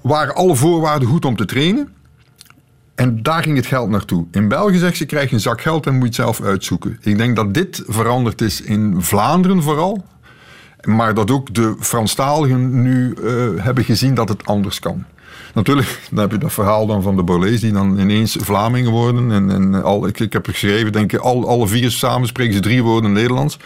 waren 0.00 0.34
alle 0.34 0.56
voorwaarden 0.56 1.08
goed 1.08 1.24
om 1.24 1.36
te 1.36 1.44
trainen. 1.44 1.88
En 2.94 3.22
daar 3.22 3.42
ging 3.42 3.56
het 3.56 3.66
geld 3.66 3.88
naartoe. 3.88 4.26
In 4.30 4.48
België 4.48 4.78
zegt 4.78 4.96
ze, 4.96 5.06
krijg 5.06 5.28
je 5.28 5.34
een 5.34 5.40
zak 5.40 5.60
geld 5.60 5.86
en 5.86 5.92
moet 5.92 6.02
je 6.02 6.06
het 6.06 6.14
zelf 6.14 6.40
uitzoeken. 6.40 6.98
Ik 7.00 7.18
denk 7.18 7.36
dat 7.36 7.54
dit 7.54 7.82
veranderd 7.86 8.40
is 8.40 8.60
in 8.60 8.94
Vlaanderen 8.98 9.62
vooral. 9.62 10.04
Maar 10.86 11.14
dat 11.14 11.30
ook 11.30 11.54
de 11.54 11.74
Franstaligen 11.78 12.82
nu 12.82 13.14
uh, 13.22 13.64
hebben 13.64 13.84
gezien 13.84 14.14
dat 14.14 14.28
het 14.28 14.46
anders 14.46 14.78
kan. 14.78 15.04
Natuurlijk, 15.54 16.00
dan 16.10 16.18
heb 16.18 16.30
je 16.30 16.38
dat 16.38 16.52
verhaal 16.52 16.86
dan 16.86 17.02
van 17.02 17.16
de 17.16 17.22
Borlees 17.22 17.60
die 17.60 17.72
dan 17.72 17.98
ineens 17.98 18.36
Vlamingen 18.40 18.90
worden. 18.90 19.32
En, 19.32 19.50
en 19.50 19.82
al, 19.82 20.06
ik, 20.06 20.20
ik 20.20 20.32
heb 20.32 20.46
geschreven, 20.46 20.92
denk 20.92 21.12
ik, 21.12 21.20
al, 21.20 21.48
alle 21.48 21.66
vier 21.66 21.90
samen 21.90 22.28
spreken 22.28 22.54
ze 22.54 22.60
drie 22.60 22.82
woorden 22.82 23.12
Nederlands. 23.12 23.56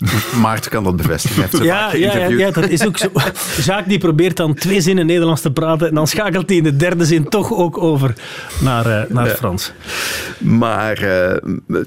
Maarten 0.40 0.70
kan 0.70 0.84
dat 0.84 0.96
bevestigen. 0.96 1.42
Heeft 1.42 1.64
ja, 1.64 1.94
ja, 1.94 2.16
ja, 2.16 2.26
ja, 2.28 2.50
dat 2.50 2.68
is 2.68 2.86
ook 2.86 2.96
zo. 2.96 3.08
Jacques 3.64 3.86
die 3.86 3.98
probeert 3.98 4.36
dan 4.36 4.54
twee 4.54 4.80
zinnen 4.80 5.06
Nederlands 5.06 5.40
te 5.40 5.50
praten 5.50 5.88
en 5.88 5.94
dan 5.94 6.06
schakelt 6.06 6.48
hij 6.48 6.58
in 6.58 6.62
de 6.62 6.76
derde 6.76 7.04
zin 7.04 7.28
toch 7.28 7.52
ook 7.52 7.82
over 7.82 8.14
naar, 8.60 8.86
uh, 8.86 9.00
naar 9.08 9.26
ja. 9.26 9.34
Frans. 9.34 9.72
Maar 10.38 11.02
uh, 11.02 11.82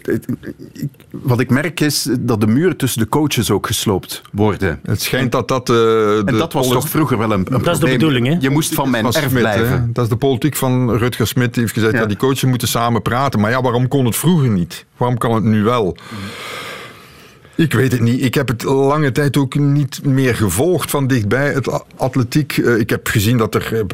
wat 1.11 1.39
ik 1.39 1.49
merk 1.49 1.79
is 1.79 2.09
dat 2.19 2.41
de 2.41 2.47
muren 2.47 2.77
tussen 2.77 3.01
de 3.01 3.07
coaches 3.07 3.51
ook 3.51 3.67
gesloopt 3.67 4.21
worden. 4.31 4.79
Het 4.83 5.01
schijnt 5.01 5.31
dat 5.31 5.47
dat... 5.47 5.69
Uh, 5.69 5.75
de 5.75 6.23
en 6.25 6.37
dat 6.37 6.53
was 6.53 6.67
toch 6.67 6.89
vroeger 6.89 7.17
wel 7.17 7.31
een, 7.31 7.39
een 7.39 7.43
dat 7.43 7.51
probleem. 7.51 7.73
is 7.73 7.79
de 7.79 7.91
bedoeling, 7.91 8.27
hè? 8.27 8.35
Je 8.39 8.49
moest 8.49 8.73
van 8.73 8.89
mijn 8.89 9.08
Smit. 9.11 9.45
Hè? 9.45 9.91
Dat 9.91 10.03
is 10.03 10.09
de 10.09 10.15
politiek 10.15 10.55
van 10.55 10.97
Rutger 10.97 11.27
Smit. 11.27 11.53
Die 11.53 11.61
heeft 11.61 11.73
gezegd, 11.73 11.93
ja. 11.93 11.99
ja. 11.99 12.05
die 12.05 12.17
coaches 12.17 12.43
moeten 12.43 12.67
samen 12.67 13.01
praten. 13.01 13.39
Maar 13.39 13.51
ja, 13.51 13.61
waarom 13.61 13.87
kon 13.87 14.05
het 14.05 14.15
vroeger 14.15 14.49
niet? 14.49 14.85
Waarom 14.97 15.17
kan 15.17 15.33
het 15.33 15.43
nu 15.43 15.63
wel? 15.63 15.85
Mm. 15.85 16.17
Ik 17.59 17.73
weet 17.73 17.91
het 17.91 18.01
niet. 18.01 18.23
Ik 18.23 18.33
heb 18.33 18.47
het 18.47 18.63
lange 18.63 19.11
tijd 19.11 19.37
ook 19.37 19.55
niet 19.55 20.05
meer 20.05 20.35
gevolgd 20.35 20.89
van 20.89 21.07
dichtbij, 21.07 21.53
het 21.53 21.83
atletiek. 21.95 22.57
Ik 22.57 22.89
heb 22.89 23.07
gezien 23.07 23.37
dat 23.37 23.55
er 23.55 23.85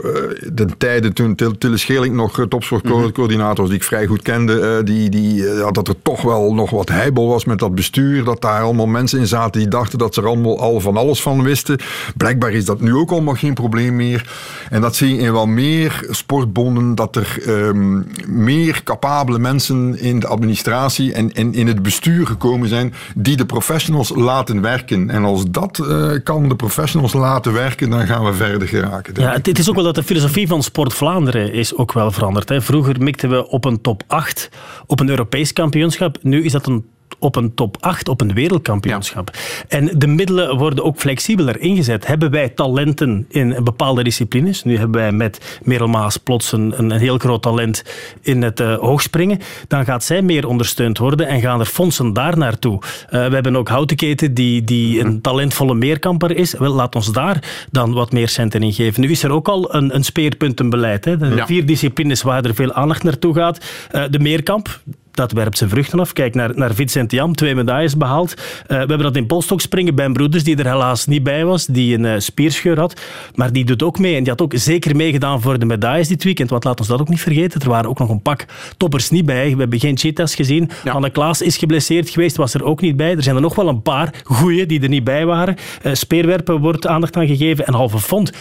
de 0.53 0.65
tijden 0.77 1.13
toen 1.13 1.35
Tille 1.35 1.77
Scheling 1.77 2.15
nog 2.15 2.45
topsportcoördinator 2.49 3.55
was, 3.55 3.67
die 3.67 3.77
ik 3.77 3.83
vrij 3.83 4.05
goed 4.05 4.21
kende, 4.21 4.83
die, 4.83 5.09
die, 5.09 5.43
dat 5.71 5.87
er 5.87 6.01
toch 6.01 6.21
wel 6.21 6.53
nog 6.53 6.69
wat 6.69 6.89
heibel 6.89 7.27
was 7.27 7.45
met 7.45 7.59
dat 7.59 7.75
bestuur. 7.75 8.23
Dat 8.23 8.41
daar 8.41 8.61
allemaal 8.61 8.85
mensen 8.85 9.19
in 9.19 9.27
zaten 9.27 9.59
die 9.61 9.69
dachten 9.69 9.99
dat 9.99 10.13
ze 10.13 10.21
er 10.21 10.27
allemaal 10.27 10.59
al 10.59 10.79
van 10.79 10.97
alles 10.97 11.21
van 11.21 11.43
wisten. 11.43 11.79
Blijkbaar 12.17 12.51
is 12.51 12.65
dat 12.65 12.81
nu 12.81 12.93
ook 12.93 13.11
allemaal 13.11 13.33
geen 13.33 13.53
probleem 13.53 13.95
meer. 13.95 14.29
En 14.69 14.81
dat 14.81 14.95
zie 14.95 15.15
je 15.15 15.21
in 15.21 15.31
wel 15.31 15.47
meer 15.47 16.05
sportbonden, 16.09 16.95
dat 16.95 17.15
er 17.15 17.37
um, 17.47 18.07
meer 18.27 18.81
capabele 18.83 19.39
mensen 19.39 19.99
in 19.99 20.19
de 20.19 20.27
administratie 20.27 21.13
en, 21.13 21.33
en 21.33 21.53
in 21.53 21.67
het 21.67 21.81
bestuur 21.81 22.27
gekomen 22.27 22.69
zijn 22.69 22.93
die 23.15 23.37
de 23.37 23.45
professionals 23.59 24.09
laten 24.15 24.61
werken. 24.61 25.09
En 25.09 25.23
als 25.23 25.43
dat 25.49 25.77
uh, 25.77 26.11
kan 26.23 26.49
de 26.49 26.55
professionals 26.55 27.13
laten 27.13 27.53
werken, 27.53 27.89
dan 27.89 28.07
gaan 28.07 28.25
we 28.25 28.33
verder 28.33 28.67
geraken. 28.67 29.13
Ja, 29.17 29.31
het 29.31 29.59
is 29.59 29.69
ook 29.69 29.75
wel 29.75 29.83
dat 29.83 29.95
de 29.95 30.03
filosofie 30.03 30.47
van 30.47 30.63
Sport 30.63 30.93
Vlaanderen 30.93 31.53
is 31.53 31.75
ook 31.75 31.93
wel 31.93 32.11
veranderd. 32.11 32.49
Hè. 32.49 32.61
Vroeger 32.61 33.01
mikten 33.01 33.29
we 33.29 33.47
op 33.47 33.65
een 33.65 33.81
top 33.81 34.03
8 34.07 34.49
op 34.85 34.99
een 34.99 35.09
Europees 35.09 35.53
kampioenschap. 35.53 36.17
Nu 36.21 36.43
is 36.43 36.51
dat 36.51 36.67
een 36.67 36.85
op 37.19 37.35
een 37.35 37.53
top 37.53 37.77
8 37.79 38.09
op 38.09 38.21
een 38.21 38.33
wereldkampioenschap. 38.33 39.31
En 39.67 39.89
de 39.97 40.07
middelen 40.07 40.57
worden 40.57 40.83
ook 40.83 40.97
flexibeler 40.97 41.59
ingezet. 41.59 42.07
Hebben 42.07 42.31
wij 42.31 42.49
talenten 42.49 43.25
in 43.29 43.63
bepaalde 43.63 44.03
disciplines? 44.03 44.63
Nu 44.63 44.77
hebben 44.77 45.01
wij 45.01 45.11
met 45.11 45.59
Merel 45.63 45.87
Maas 45.87 46.17
plots 46.17 46.51
een, 46.51 46.73
een 46.77 46.91
heel 46.91 47.17
groot 47.17 47.41
talent 47.41 47.83
in 48.21 48.41
het 48.41 48.59
uh, 48.59 48.77
hoogspringen. 48.77 49.39
Dan 49.67 49.85
gaat 49.85 50.03
zij 50.03 50.21
meer 50.21 50.47
ondersteund 50.47 50.97
worden 50.97 51.27
en 51.27 51.41
gaan 51.41 51.59
er 51.59 51.65
fondsen 51.65 52.13
daar 52.13 52.37
naartoe. 52.37 52.73
Uh, 52.73 53.09
we 53.09 53.33
hebben 53.33 53.55
ook 53.55 53.69
Houtenketen 53.69 54.33
die, 54.33 54.63
die 54.63 54.99
een 54.99 55.21
talentvolle 55.21 55.73
meerkamper 55.73 56.37
is. 56.37 56.53
Wel, 56.53 56.73
laat 56.73 56.95
ons 56.95 57.11
daar 57.11 57.67
dan 57.71 57.93
wat 57.93 58.11
meer 58.11 58.29
centen 58.29 58.63
in 58.63 58.73
geven. 58.73 59.01
Nu 59.01 59.11
is 59.11 59.23
er 59.23 59.31
ook 59.31 59.47
al 59.47 59.75
een, 59.75 59.95
een 59.95 60.03
speerpuntenbeleid. 60.03 61.05
Hè. 61.05 61.17
De 61.17 61.43
vier 61.45 61.65
disciplines 61.65 62.21
waar 62.21 62.45
er 62.45 62.55
veel 62.55 62.73
aandacht 62.73 63.03
naartoe 63.03 63.33
gaat. 63.33 63.65
Uh, 63.91 64.03
de 64.09 64.19
meerkamp, 64.19 64.79
dat 65.15 65.31
werpt 65.31 65.57
zijn 65.57 65.69
vruchten 65.69 65.99
af. 65.99 66.13
Kijk 66.13 66.35
naar, 66.35 66.51
naar 66.55 66.73
Vincent 66.73 67.11
Jam, 67.11 67.35
twee 67.35 67.55
medailles 67.55 67.97
behaald. 67.97 68.33
Uh, 68.33 68.67
we 68.67 68.75
hebben 68.75 68.99
dat 68.99 69.15
in 69.15 69.25
polstok 69.25 69.61
springen 69.61 69.95
bij 69.95 70.09
broeders 70.09 70.43
die 70.43 70.57
er 70.57 70.67
helaas 70.67 71.05
niet 71.05 71.23
bij 71.23 71.45
was, 71.45 71.65
die 71.65 71.97
een 71.97 72.03
uh, 72.03 72.13
spierscheur 72.17 72.79
had. 72.79 73.01
Maar 73.35 73.51
die 73.51 73.65
doet 73.65 73.83
ook 73.83 73.99
mee 73.99 74.15
en 74.15 74.19
die 74.19 74.29
had 74.29 74.41
ook 74.41 74.53
zeker 74.55 74.95
meegedaan 74.95 75.41
voor 75.41 75.59
de 75.59 75.65
medailles 75.65 76.07
dit 76.07 76.23
weekend. 76.23 76.49
Want 76.49 76.63
laat 76.63 76.79
ons 76.79 76.87
dat 76.87 76.99
ook 76.99 77.09
niet 77.09 77.21
vergeten, 77.21 77.61
er 77.61 77.69
waren 77.69 77.89
ook 77.89 77.99
nog 77.99 78.09
een 78.09 78.21
pak 78.21 78.45
toppers 78.77 79.09
niet 79.09 79.25
bij. 79.25 79.51
We 79.51 79.59
hebben 79.59 79.79
geen 79.79 79.97
cheetahs 79.97 80.35
gezien. 80.35 80.69
Ja. 80.83 80.91
Anne 80.91 81.09
Klaas 81.09 81.41
is 81.41 81.57
geblesseerd 81.57 82.09
geweest, 82.09 82.35
was 82.35 82.53
er 82.53 82.63
ook 82.63 82.81
niet 82.81 82.97
bij. 82.97 83.15
Er 83.15 83.23
zijn 83.23 83.35
er 83.35 83.41
nog 83.41 83.55
wel 83.55 83.67
een 83.67 83.81
paar 83.81 84.13
goeie 84.23 84.65
die 84.65 84.81
er 84.81 84.89
niet 84.89 85.03
bij 85.03 85.25
waren. 85.25 85.55
Uh, 85.83 85.93
speerwerpen 85.93 86.59
wordt 86.59 86.87
aandacht 86.87 87.17
aan 87.17 87.27
gegeven 87.27 87.65
en 87.65 87.73
halve 87.73 87.99
fond 87.99 88.31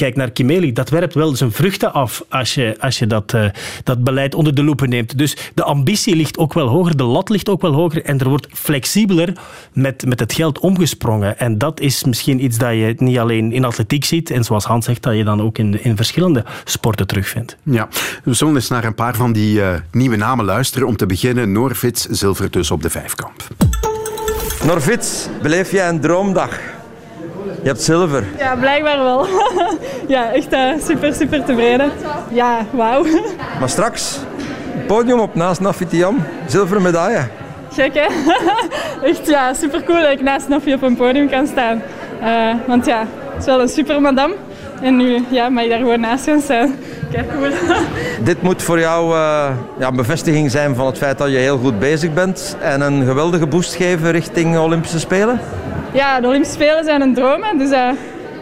kijk 0.00 0.16
naar 0.16 0.30
Kimeli, 0.30 0.72
dat 0.72 0.88
werpt 0.88 1.14
wel 1.14 1.36
zijn 1.36 1.52
vruchten 1.52 1.92
af 1.92 2.24
als 2.28 2.54
je, 2.54 2.76
als 2.78 2.98
je 2.98 3.06
dat, 3.06 3.32
uh, 3.32 3.44
dat 3.84 4.04
beleid 4.04 4.34
onder 4.34 4.54
de 4.54 4.62
loep 4.62 4.86
neemt. 4.86 5.18
Dus 5.18 5.36
de 5.54 5.64
ambitie 5.64 6.16
ligt 6.16 6.38
ook 6.38 6.54
wel 6.54 6.68
hoger, 6.68 6.96
de 6.96 7.04
lat 7.04 7.28
ligt 7.28 7.48
ook 7.48 7.60
wel 7.60 7.72
hoger 7.72 8.04
en 8.04 8.18
er 8.18 8.28
wordt 8.28 8.46
flexibeler 8.52 9.32
met, 9.72 10.06
met 10.06 10.20
het 10.20 10.32
geld 10.32 10.58
omgesprongen. 10.58 11.38
En 11.38 11.58
dat 11.58 11.80
is 11.80 12.04
misschien 12.04 12.44
iets 12.44 12.58
dat 12.58 12.70
je 12.70 12.94
niet 12.96 13.18
alleen 13.18 13.52
in 13.52 13.64
atletiek 13.64 14.04
ziet 14.04 14.30
en 14.30 14.44
zoals 14.44 14.64
Hans 14.64 14.84
zegt, 14.84 15.02
dat 15.02 15.16
je 15.16 15.24
dan 15.24 15.42
ook 15.42 15.58
in, 15.58 15.84
in 15.84 15.96
verschillende 15.96 16.44
sporten 16.64 17.06
terugvindt. 17.06 17.56
Ja, 17.62 17.88
we 18.24 18.34
zullen 18.34 18.54
eens 18.54 18.68
naar 18.68 18.84
een 18.84 18.94
paar 18.94 19.14
van 19.14 19.32
die 19.32 19.58
uh, 19.58 19.74
nieuwe 19.92 20.16
namen 20.16 20.44
luisteren. 20.44 20.86
Om 20.86 20.96
te 20.96 21.06
beginnen 21.06 21.52
Norvits, 21.52 22.06
zilver 22.06 22.50
dus 22.50 22.70
op 22.70 22.82
de 22.82 22.90
vijfkamp. 22.90 23.42
Norvits, 24.64 25.28
beleef 25.42 25.70
jij 25.70 25.88
een 25.88 26.00
droomdag? 26.00 26.79
Je 27.62 27.68
hebt 27.68 27.82
zilver. 27.82 28.24
Ja, 28.38 28.56
blijkbaar 28.56 28.98
wel. 28.98 29.26
ja, 30.14 30.32
echt 30.32 30.52
uh, 30.52 30.72
super, 30.86 31.14
super 31.14 31.44
tevreden. 31.44 31.90
Ja, 32.28 32.66
wauw. 32.70 33.04
Maar 33.58 33.68
straks, 33.68 34.18
podium 34.86 35.20
op 35.20 35.34
naast 35.34 35.60
Nafitiam, 35.60 36.24
zilveren 36.46 36.82
medaille. 36.82 37.28
Gek 37.72 37.94
hè? 37.94 38.06
echt 39.08 39.26
ja, 39.26 39.54
super 39.54 39.84
cool 39.84 40.00
dat 40.00 40.10
ik 40.10 40.22
naast 40.22 40.48
Nafi 40.48 40.74
op 40.74 40.82
een 40.82 40.96
podium 40.96 41.28
kan 41.28 41.46
staan. 41.46 41.82
Uh, 42.22 42.54
want 42.66 42.86
ja, 42.86 42.98
het 43.00 43.38
is 43.38 43.44
wel 43.44 43.60
een 43.60 43.68
super 43.68 44.00
madame. 44.00 44.34
En 44.82 44.96
nu 44.96 45.24
ja, 45.30 45.48
mag 45.48 45.64
ik 45.64 45.70
daar 45.70 45.78
gewoon 45.78 46.00
naast 46.00 46.24
gaan 46.24 46.40
staan. 46.40 46.74
Kijk, 47.12 47.26
cool. 47.28 47.50
Dit 48.24 48.42
moet 48.42 48.62
voor 48.62 48.78
jou 48.78 49.06
uh, 49.14 49.48
ja, 49.78 49.88
een 49.88 49.96
bevestiging 49.96 50.50
zijn 50.50 50.74
van 50.74 50.86
het 50.86 50.98
feit 50.98 51.18
dat 51.18 51.30
je 51.30 51.36
heel 51.36 51.58
goed 51.58 51.78
bezig 51.78 52.12
bent 52.12 52.56
en 52.60 52.80
een 52.80 53.04
geweldige 53.04 53.46
boost 53.46 53.74
geven 53.74 54.10
richting 54.10 54.58
Olympische 54.58 54.98
Spelen? 54.98 55.40
Ja, 55.92 56.20
de 56.20 56.26
Olympische 56.26 56.54
Spelen 56.54 56.84
zijn 56.84 57.00
een 57.00 57.14
droom. 57.14 57.58
Dus 57.58 57.70
uh, 57.70 57.90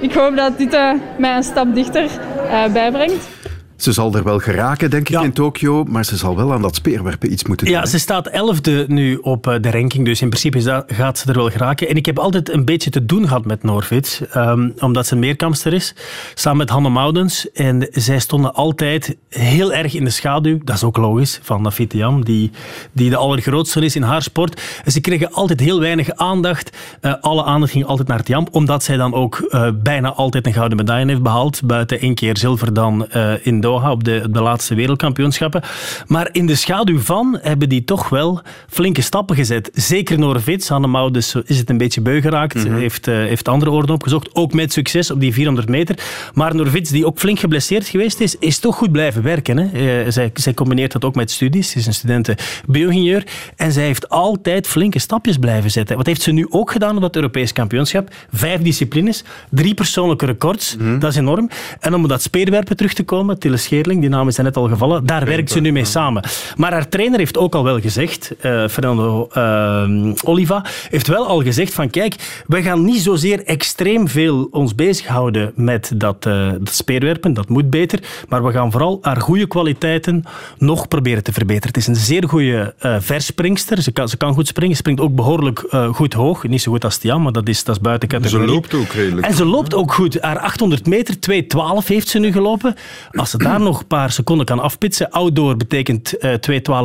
ik 0.01 0.14
hoop 0.14 0.36
dat 0.36 0.59
dit 0.59 0.74
uh, 0.74 0.92
mij 1.18 1.36
een 1.36 1.42
stap 1.42 1.74
dichter 1.74 2.05
uh, 2.05 2.66
bijbrengt. 2.72 3.38
Ze 3.79 3.93
zal 3.93 4.14
er 4.14 4.24
wel 4.24 4.39
geraken, 4.39 4.91
denk 4.91 5.09
ik, 5.09 5.14
ja. 5.14 5.22
in 5.22 5.33
Tokio. 5.33 5.85
Maar 5.85 6.05
ze 6.05 6.16
zal 6.16 6.37
wel 6.37 6.53
aan 6.53 6.62
dat 6.62 6.74
speerwerpen 6.74 7.33
iets 7.33 7.45
moeten 7.45 7.66
doen. 7.66 7.74
Ja, 7.74 7.87
ze 7.87 7.99
staat 7.99 8.26
elfde 8.26 8.85
nu 8.89 9.16
op 9.16 9.59
de 9.61 9.70
ranking. 9.70 10.05
Dus 10.05 10.22
in 10.22 10.29
principe 10.29 10.85
gaat 10.87 11.18
ze 11.18 11.29
er 11.29 11.35
wel 11.35 11.51
geraken. 11.51 11.89
En 11.89 11.97
ik 11.97 12.07
heb 12.07 12.18
altijd 12.18 12.53
een 12.53 12.64
beetje 12.64 12.91
te 12.91 13.05
doen 13.05 13.26
gehad 13.26 13.45
met 13.45 13.62
Norvits. 13.62 14.20
Um, 14.37 14.74
omdat 14.79 15.07
ze 15.07 15.14
een 15.14 15.20
meerkampster 15.20 15.72
is. 15.72 15.95
Samen 16.35 16.59
met 16.59 16.70
Hanne 16.70 16.89
Moudens. 16.89 17.51
En 17.53 17.89
zij 17.91 18.18
stonden 18.18 18.55
altijd 18.55 19.16
heel 19.29 19.72
erg 19.72 19.95
in 19.95 20.05
de 20.05 20.11
schaduw. 20.11 20.59
Dat 20.64 20.76
is 20.76 20.85
ook 20.85 20.97
logisch. 20.97 21.41
Van 21.43 21.62
Nafitiam, 21.62 22.24
die, 22.24 22.51
die 22.93 23.11
de 23.11 23.16
allergrootste 23.16 23.85
is 23.85 23.97
in 23.97 24.03
haar 24.03 24.22
sport. 24.22 24.62
En 24.85 24.93
ze 24.93 25.01
kregen 25.01 25.33
altijd 25.33 25.61
heel 25.61 25.81
weinig 25.81 26.11
aandacht. 26.11 26.76
Uh, 27.01 27.14
alle 27.20 27.45
aandacht 27.45 27.72
ging 27.72 27.85
altijd 27.85 28.09
naar 28.09 28.22
Tiam. 28.22 28.47
Omdat 28.51 28.85
zij 28.85 28.97
dan 28.97 29.14
ook 29.14 29.49
uh, 29.51 29.68
bijna 29.83 30.12
altijd 30.12 30.47
een 30.47 30.53
gouden 30.53 30.76
medaille 30.76 31.07
heeft 31.07 31.22
behaald. 31.22 31.61
Buiten 31.64 32.01
één 32.01 32.14
keer 32.14 32.37
zilver 32.37 32.72
dan 32.72 33.07
uh, 33.16 33.47
in 33.47 33.61
Doha 33.69 33.91
op 33.91 34.05
de, 34.05 34.27
de 34.31 34.41
laatste 34.41 34.75
wereldkampioenschappen. 34.75 35.62
Maar 36.07 36.29
in 36.33 36.47
de 36.47 36.55
schaduw 36.55 36.99
van 36.99 37.39
hebben 37.43 37.69
die 37.69 37.85
toch 37.85 38.09
wel 38.09 38.43
flinke 38.69 39.03
stappen 39.03 39.37
gezet. 39.37 39.71
Zeker 39.73 40.19
Norvits. 40.19 40.69
Hanne 40.69 40.87
Moudens 40.87 41.35
is 41.45 41.59
het 41.59 41.71
een 41.71 41.79
beetje 41.79 42.01
beu 42.01 42.21
geraakt. 42.21 42.55
Mm 42.55 42.62
-hmm. 42.64 42.75
heeft, 42.75 43.07
heeft 43.07 43.49
andere 43.49 43.71
orde 43.71 43.93
opgezocht. 43.93 44.35
Ook 44.35 44.53
met 44.53 44.73
succes 44.73 45.11
op 45.11 45.21
die 45.21 45.33
400 45.33 45.69
meter. 45.69 45.99
Maar 46.35 46.55
Norvits, 46.55 46.91
die 46.91 47.07
ook 47.07 47.19
flink 47.19 47.39
geblesseerd 47.39 47.87
geweest 47.87 48.21
is, 48.21 48.37
is 48.39 48.59
toch 48.59 48.77
goed 48.77 48.93
blijven 48.93 49.23
werken. 49.23 49.57
Hè? 49.59 49.64
Uh, 50.05 50.11
zij, 50.11 50.31
zij 50.35 50.55
combineert 50.55 50.93
dat 50.93 51.05
ook 51.05 51.14
met 51.14 51.31
studies. 51.31 51.71
Ze 51.71 51.79
is 51.79 51.87
een 51.87 51.95
studente 51.95 52.37
bio-ingenieur. 52.66 53.27
En 53.57 53.73
zij 53.73 53.85
heeft 53.85 54.09
altijd 54.09 54.66
flinke 54.66 54.99
stapjes 54.99 55.37
blijven 55.37 55.71
zetten. 55.71 55.97
Wat 55.97 56.07
heeft 56.07 56.23
ze 56.23 56.33
nu 56.33 56.47
ook 56.51 56.71
gedaan 56.71 56.97
op 56.97 57.03
dat 57.03 57.16
Europees 57.16 57.53
kampioenschap? 57.53 58.11
Vijf 58.33 58.61
disciplines, 58.61 59.25
drie 59.51 59.75
persoonlijke 59.75 60.27
records. 60.27 60.77
Mm 60.77 60.87
-hmm. 60.87 60.99
Dat 60.99 61.11
is 61.11 61.16
enorm. 61.16 61.51
En 61.81 61.95
om 61.95 62.03
op 62.03 62.09
dat 62.09 62.23
speerwerpen 62.23 62.77
terug 62.77 62.93
te 62.93 63.03
komen, 63.03 63.39
Scheerling, 63.59 64.01
die 64.01 64.11
naam 64.11 64.29
is 64.29 64.37
net 64.37 64.57
al 64.57 64.69
gevallen, 64.69 65.07
daar 65.07 65.25
werkt 65.25 65.51
ze 65.51 65.61
nu 65.61 65.73
mee 65.73 65.83
ja. 65.83 65.89
samen. 65.89 66.25
Maar 66.57 66.73
haar 66.73 66.89
trainer 66.89 67.19
heeft 67.19 67.39
ook 67.39 67.55
al 67.55 67.65
wel 67.65 67.81
gezegd, 67.81 68.35
uh, 68.43 68.69
Fernando 68.69 69.29
uh, 69.37 70.13
Oliva, 70.25 70.65
heeft 70.91 71.07
wel 71.07 71.27
al 71.27 71.43
gezegd 71.43 71.75
van 71.75 71.91
kijk, 71.91 72.43
we 72.47 72.63
gaan 72.63 72.85
niet 72.85 73.01
zozeer 73.01 73.45
extreem 73.45 74.09
veel 74.09 74.49
ons 74.51 74.75
bezighouden 74.75 75.53
met 75.55 75.93
dat, 75.95 76.27
uh, 76.27 76.51
dat 76.61 76.75
speerwerpen, 76.75 77.35
dat 77.35 77.49
moet 77.49 77.71
beter, 77.71 78.03
maar 78.29 78.45
we 78.45 78.53
gaan 78.53 78.71
vooral 78.71 78.99
haar 79.03 79.21
goede 79.21 79.47
kwaliteiten 79.47 80.25
nog 80.59 80.89
proberen 80.89 81.23
te 81.23 81.33
verbeteren. 81.33 81.69
Het 81.69 81.77
is 81.77 81.87
een 81.87 81.97
zeer 81.97 82.29
goede 82.29 82.75
uh, 82.83 82.97
verspringster, 82.99 83.83
ze 83.83 83.93
kan, 83.93 84.09
ze 84.09 84.17
kan 84.17 84.35
goed 84.35 84.47
springen, 84.47 84.77
springt 84.77 85.01
ook 85.01 85.15
behoorlijk 85.15 85.67
goed 85.93 86.13
hoog, 86.13 86.47
niet 86.49 86.63
zo 86.63 86.73
goed 86.73 86.85
als 86.85 86.97
Tiam, 86.99 87.23
maar 87.23 87.33
dat 87.33 87.49
is, 87.49 87.65
dat 87.65 87.75
is 87.75 87.81
buiten 87.81 88.09
categorie. 88.09 88.47
Ze 88.47 88.53
loopt 88.53 88.75
ook 88.75 88.93
redelijk. 88.93 89.27
En 89.27 89.35
ze 89.35 89.45
loopt 89.45 89.75
ook 89.75 89.93
goed. 89.93 90.21
Haar 90.21 90.39
800 90.39 90.87
meter, 90.87 91.15
2.12 91.15 91.87
heeft 91.87 92.09
ze 92.09 92.19
nu 92.19 92.33
gelopen. 92.33 92.75
Als 93.13 93.31
ze 93.31 93.37
daar 93.49 93.61
nog 93.61 93.80
een 93.80 93.86
paar 93.86 94.11
seconden 94.11 94.46
kan 94.46 94.61
afpitsen, 94.61 95.11
outdoor 95.11 95.57
betekent 95.57 96.14
uh, 96.20 96.32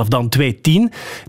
2.12 0.04 0.08
dan 0.08 0.32
2.10. 0.40 0.52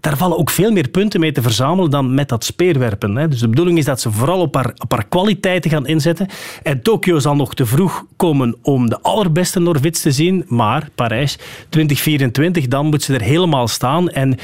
Daar 0.00 0.16
vallen 0.16 0.38
ook 0.38 0.50
veel 0.50 0.70
meer 0.70 0.88
punten 0.88 1.20
mee 1.20 1.32
te 1.32 1.42
verzamelen 1.42 1.90
dan 1.90 2.14
met 2.14 2.28
dat 2.28 2.44
speerwerpen. 2.44 3.16
Hè. 3.16 3.28
Dus 3.28 3.40
de 3.40 3.48
bedoeling 3.48 3.78
is 3.78 3.84
dat 3.84 4.00
ze 4.00 4.10
vooral 4.10 4.40
op 4.40 4.54
haar, 4.54 4.72
op 4.78 5.04
kwaliteiten 5.08 5.70
gaan 5.70 5.86
inzetten. 5.86 6.28
En 6.62 6.82
Tokio 6.82 7.18
zal 7.18 7.36
nog 7.36 7.54
te 7.54 7.66
vroeg 7.66 8.04
komen 8.16 8.56
om 8.62 8.88
de 8.88 9.00
allerbeste 9.02 9.60
Norvits 9.60 10.00
te 10.00 10.12
zien, 10.12 10.44
maar 10.48 10.88
Parijs 10.94 11.38
2024, 11.68 12.66
dan 12.66 12.86
moet 12.86 13.02
ze 13.02 13.14
er 13.14 13.22
helemaal 13.22 13.68
staan. 13.68 14.10
En 14.10 14.38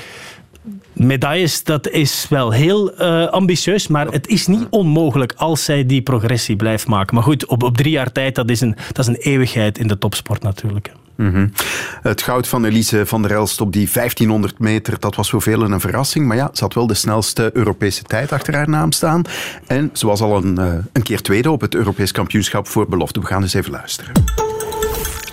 medailles, 1.00 1.64
dat 1.64 1.88
is 1.88 2.26
wel 2.28 2.50
heel 2.50 3.00
uh, 3.00 3.26
ambitieus, 3.26 3.86
maar 3.86 4.06
het 4.06 4.26
is 4.26 4.46
niet 4.46 4.66
onmogelijk 4.70 5.32
als 5.36 5.64
zij 5.64 5.86
die 5.86 6.02
progressie 6.02 6.56
blijft 6.56 6.86
maken. 6.86 7.14
Maar 7.14 7.24
goed, 7.24 7.46
op, 7.46 7.62
op 7.62 7.76
drie 7.76 7.92
jaar 7.92 8.12
tijd, 8.12 8.34
dat 8.34 8.50
is, 8.50 8.60
een, 8.60 8.76
dat 8.92 8.98
is 8.98 9.06
een 9.06 9.20
eeuwigheid 9.20 9.78
in 9.78 9.86
de 9.86 9.98
topsport 9.98 10.42
natuurlijk. 10.42 10.92
Mm 11.16 11.32
-hmm. 11.32 11.52
Het 12.02 12.22
goud 12.22 12.48
van 12.48 12.64
Elise 12.64 13.06
van 13.06 13.22
der 13.22 13.30
Elst 13.30 13.60
op 13.60 13.72
die 13.72 13.88
1500 13.92 14.58
meter, 14.58 15.00
dat 15.00 15.14
was 15.14 15.30
voor 15.30 15.42
velen 15.42 15.72
een 15.72 15.80
verrassing. 15.80 16.26
Maar 16.26 16.36
ja, 16.36 16.50
ze 16.52 16.64
had 16.64 16.74
wel 16.74 16.86
de 16.86 16.94
snelste 16.94 17.50
Europese 17.52 18.02
tijd 18.02 18.32
achter 18.32 18.54
haar 18.54 18.68
naam 18.68 18.92
staan. 18.92 19.22
En 19.66 19.90
ze 19.92 20.06
was 20.06 20.20
al 20.20 20.36
een, 20.36 20.56
uh, 20.58 20.74
een 20.92 21.02
keer 21.02 21.22
tweede 21.22 21.50
op 21.50 21.60
het 21.60 21.74
Europees 21.74 22.12
kampioenschap 22.12 22.66
voor 22.68 22.88
belofte. 22.88 23.20
We 23.20 23.26
gaan 23.26 23.42
eens 23.42 23.54
even 23.54 23.70
luisteren. 23.70 24.12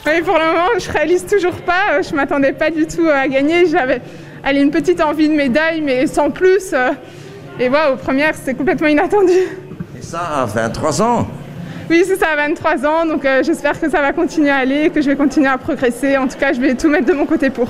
Oui, 0.05 0.21
pour 0.23 0.37
le 0.37 0.45
moment, 0.45 0.83
je 0.83 0.91
réalise 0.91 1.25
toujours 1.25 1.61
pas. 1.63 2.07
Je 2.07 2.15
m'attendais 2.15 2.57
pas 2.57 2.73
du 2.73 2.85
tout 2.85 3.09
à 3.09 3.27
gagner. 3.27 3.69
J'avais 3.69 4.01
allez, 4.43 4.61
une 4.61 4.71
petite 4.71 5.01
envie 5.01 5.27
de 5.27 5.33
médaille, 5.33 5.81
mais 5.81 6.07
sans 6.07 6.29
plus. 6.29 6.73
Et 7.59 7.69
waouh, 7.69 7.97
première, 7.97 8.35
c'était 8.35 8.53
complètement 8.53 8.87
inattendu. 8.87 9.33
Et 9.97 10.01
ça 10.01 10.19
à 10.19 10.45
23 10.45 11.01
ans 11.01 11.27
Oui, 11.89 12.03
c'est 12.05 12.17
ça, 12.17 12.27
à 12.33 12.35
23 12.35 12.85
ans. 12.85 13.05
Donc 13.05 13.25
euh, 13.25 13.41
j'espère 13.43 13.79
que 13.79 13.89
ça 13.89 13.99
va 13.99 14.13
continuer 14.13 14.51
à 14.51 14.57
aller, 14.57 14.91
que 14.91 15.01
je 15.01 15.09
vais 15.09 15.15
continuer 15.15 15.47
à 15.47 15.57
progresser. 15.57 16.17
En 16.17 16.27
tout 16.27 16.37
cas, 16.37 16.53
je 16.53 16.61
vais 16.61 16.75
tout 16.75 16.87
mettre 16.87 17.07
de 17.07 17.13
mon 17.13 17.25
côté 17.25 17.49
pour. 17.49 17.69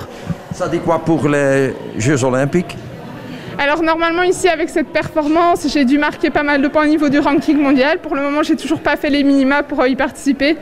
Ça 0.53 0.67
dit 0.67 0.79
quoi 0.79 0.99
pour 0.99 1.29
les 1.29 1.73
Jeux 1.97 2.21
Olympiques? 2.23 2.75
Alors 3.59 3.81
normalement 3.81 4.21
ici 4.21 4.47
avec 4.47 4.69
cette 4.69 4.89
performance 4.89 5.67
j'ai 5.67 5.83
dû 5.83 5.97
marquer 5.97 6.29
pas 6.29 6.43
mal 6.43 6.61
de 6.61 6.67
points 6.67 6.83
au 6.83 6.89
niveau 6.89 7.09
du 7.09 7.17
ranking 7.17 7.57
mondial. 7.57 7.97
Pour 7.97 8.15
le 8.15 8.21
moment 8.21 8.43
j'ai 8.43 8.55
toujours 8.55 8.81
pas 8.81 8.97
fait 8.97 9.09
les 9.09 9.23
minima 9.23 9.63
pour 9.63 9.85
y 9.87 9.95
participer. 9.95 10.57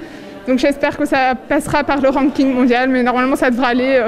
Donc 0.48 0.60
j'espère 0.60 0.96
que 0.96 1.06
ça 1.06 1.36
passera 1.36 1.84
par 1.84 2.00
le 2.00 2.08
ranking 2.08 2.54
mondial 2.54 2.88
mais 2.90 3.04
normalement 3.04 3.36
ça 3.36 3.52
devrait 3.52 3.68
aller. 3.68 4.06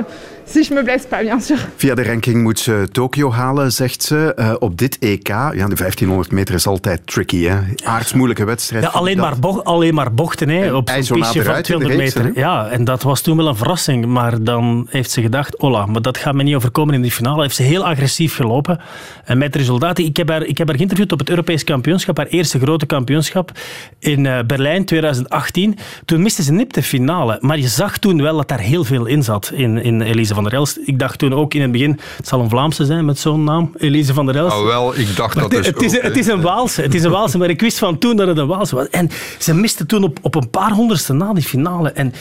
Si 0.49 0.63
je 0.67 0.73
me 0.73 0.83
blesse 0.83 1.07
pas, 1.07 1.21
bien 1.21 1.41
sûr. 1.41 1.57
Via 1.75 1.95
de 1.95 2.03
ranking 2.03 2.43
moet 2.43 2.59
ze 2.59 2.87
Tokio 2.91 3.31
halen, 3.31 3.71
zegt 3.71 4.03
ze. 4.03 4.33
Uh, 4.35 4.53
op 4.59 4.77
dit 4.77 4.99
EK, 4.99 5.27
ja, 5.27 5.51
de 5.51 5.75
1500 5.75 6.31
meter 6.31 6.55
is 6.55 6.67
altijd 6.67 7.01
tricky. 7.05 7.43
Hè? 7.43 7.57
Aardsmoeilijke 7.83 8.45
wedstrijd. 8.45 8.83
Ja, 8.83 8.89
alleen, 8.89 9.17
maar 9.17 9.39
bocht, 9.39 9.63
alleen 9.63 9.93
maar 9.93 10.13
bochten 10.13 10.49
hè, 10.49 10.73
op 10.73 10.89
zo'n 10.89 11.19
pistje 11.19 11.43
van 11.43 11.61
200 11.61 11.99
meter. 11.99 12.31
Ja, 12.35 12.67
en 12.67 12.83
dat 12.83 13.03
was 13.03 13.21
toen 13.21 13.37
wel 13.37 13.47
een 13.47 13.55
verrassing. 13.55 14.05
Maar 14.05 14.43
dan 14.43 14.87
heeft 14.89 15.11
ze 15.11 15.21
gedacht, 15.21 15.55
hola, 15.57 15.85
maar 15.85 16.01
dat 16.01 16.17
gaat 16.17 16.33
me 16.33 16.43
niet 16.43 16.55
overkomen 16.55 16.93
in 16.93 17.01
die 17.01 17.11
finale. 17.11 17.41
Heeft 17.41 17.55
ze 17.55 17.63
heel 17.63 17.85
agressief 17.85 18.35
gelopen. 18.35 18.79
En 19.25 19.37
met 19.37 19.55
resultaten, 19.55 20.05
ik 20.05 20.17
heb 20.17 20.29
haar, 20.29 20.43
ik 20.43 20.57
heb 20.57 20.67
haar 20.67 20.75
geïnterviewd 20.75 21.11
op 21.11 21.19
het 21.19 21.29
Europees 21.29 21.63
kampioenschap, 21.63 22.17
haar 22.17 22.27
eerste 22.27 22.59
grote 22.59 22.85
kampioenschap 22.85 23.51
in 23.99 24.25
uh, 24.25 24.39
Berlijn 24.47 24.85
2018. 24.85 25.77
Toen 26.05 26.21
miste 26.21 26.43
ze 26.43 26.51
nip 26.51 26.73
de 26.73 26.83
finale. 26.83 27.37
Maar 27.41 27.57
je 27.57 27.67
zag 27.67 27.97
toen 27.97 28.21
wel 28.21 28.35
dat 28.35 28.47
daar 28.47 28.59
heel 28.59 28.83
veel 28.83 29.05
in 29.05 29.23
zat 29.23 29.51
in, 29.53 29.83
in 29.83 30.01
Elise 30.01 30.35
van 30.37 30.49
der 30.49 30.59
Elst. 30.59 30.77
Ik 30.85 30.99
dacht 30.99 31.19
toen 31.19 31.33
ook 31.33 31.53
in 31.53 31.61
het 31.61 31.71
begin, 31.71 31.99
het 32.17 32.27
zal 32.27 32.39
een 32.39 32.49
Vlaamse 32.49 32.85
zijn 32.85 33.05
met 33.05 33.19
zo'n 33.19 33.43
naam, 33.43 33.71
Elise 33.77 34.13
van 34.13 34.25
der 34.25 34.35
Elst. 34.35 34.55
Nou 34.55 34.65
wel, 34.65 34.97
ik 34.97 35.15
dacht 35.15 35.35
dat 35.39 35.51
het, 35.51 35.65
het, 35.65 35.81
is, 35.81 36.01
het 36.01 36.17
is 36.17 36.27
een 36.27 36.41
Waalse, 36.41 36.81
het 36.81 36.93
is 36.93 37.03
een 37.03 37.11
Waalse, 37.11 37.37
maar 37.37 37.49
ik 37.49 37.61
wist 37.61 37.77
van 37.77 37.97
toen 37.97 38.15
dat 38.15 38.27
het 38.27 38.37
een 38.37 38.47
Waalse 38.47 38.75
was. 38.75 38.89
En 38.89 39.09
ze 39.37 39.53
miste 39.53 39.85
toen 39.85 40.03
op, 40.03 40.19
op 40.21 40.35
een 40.35 40.49
paar 40.49 40.71
honderdste 40.71 41.13
na 41.13 41.33
die 41.33 41.43
finale. 41.43 41.89
En 41.89 42.13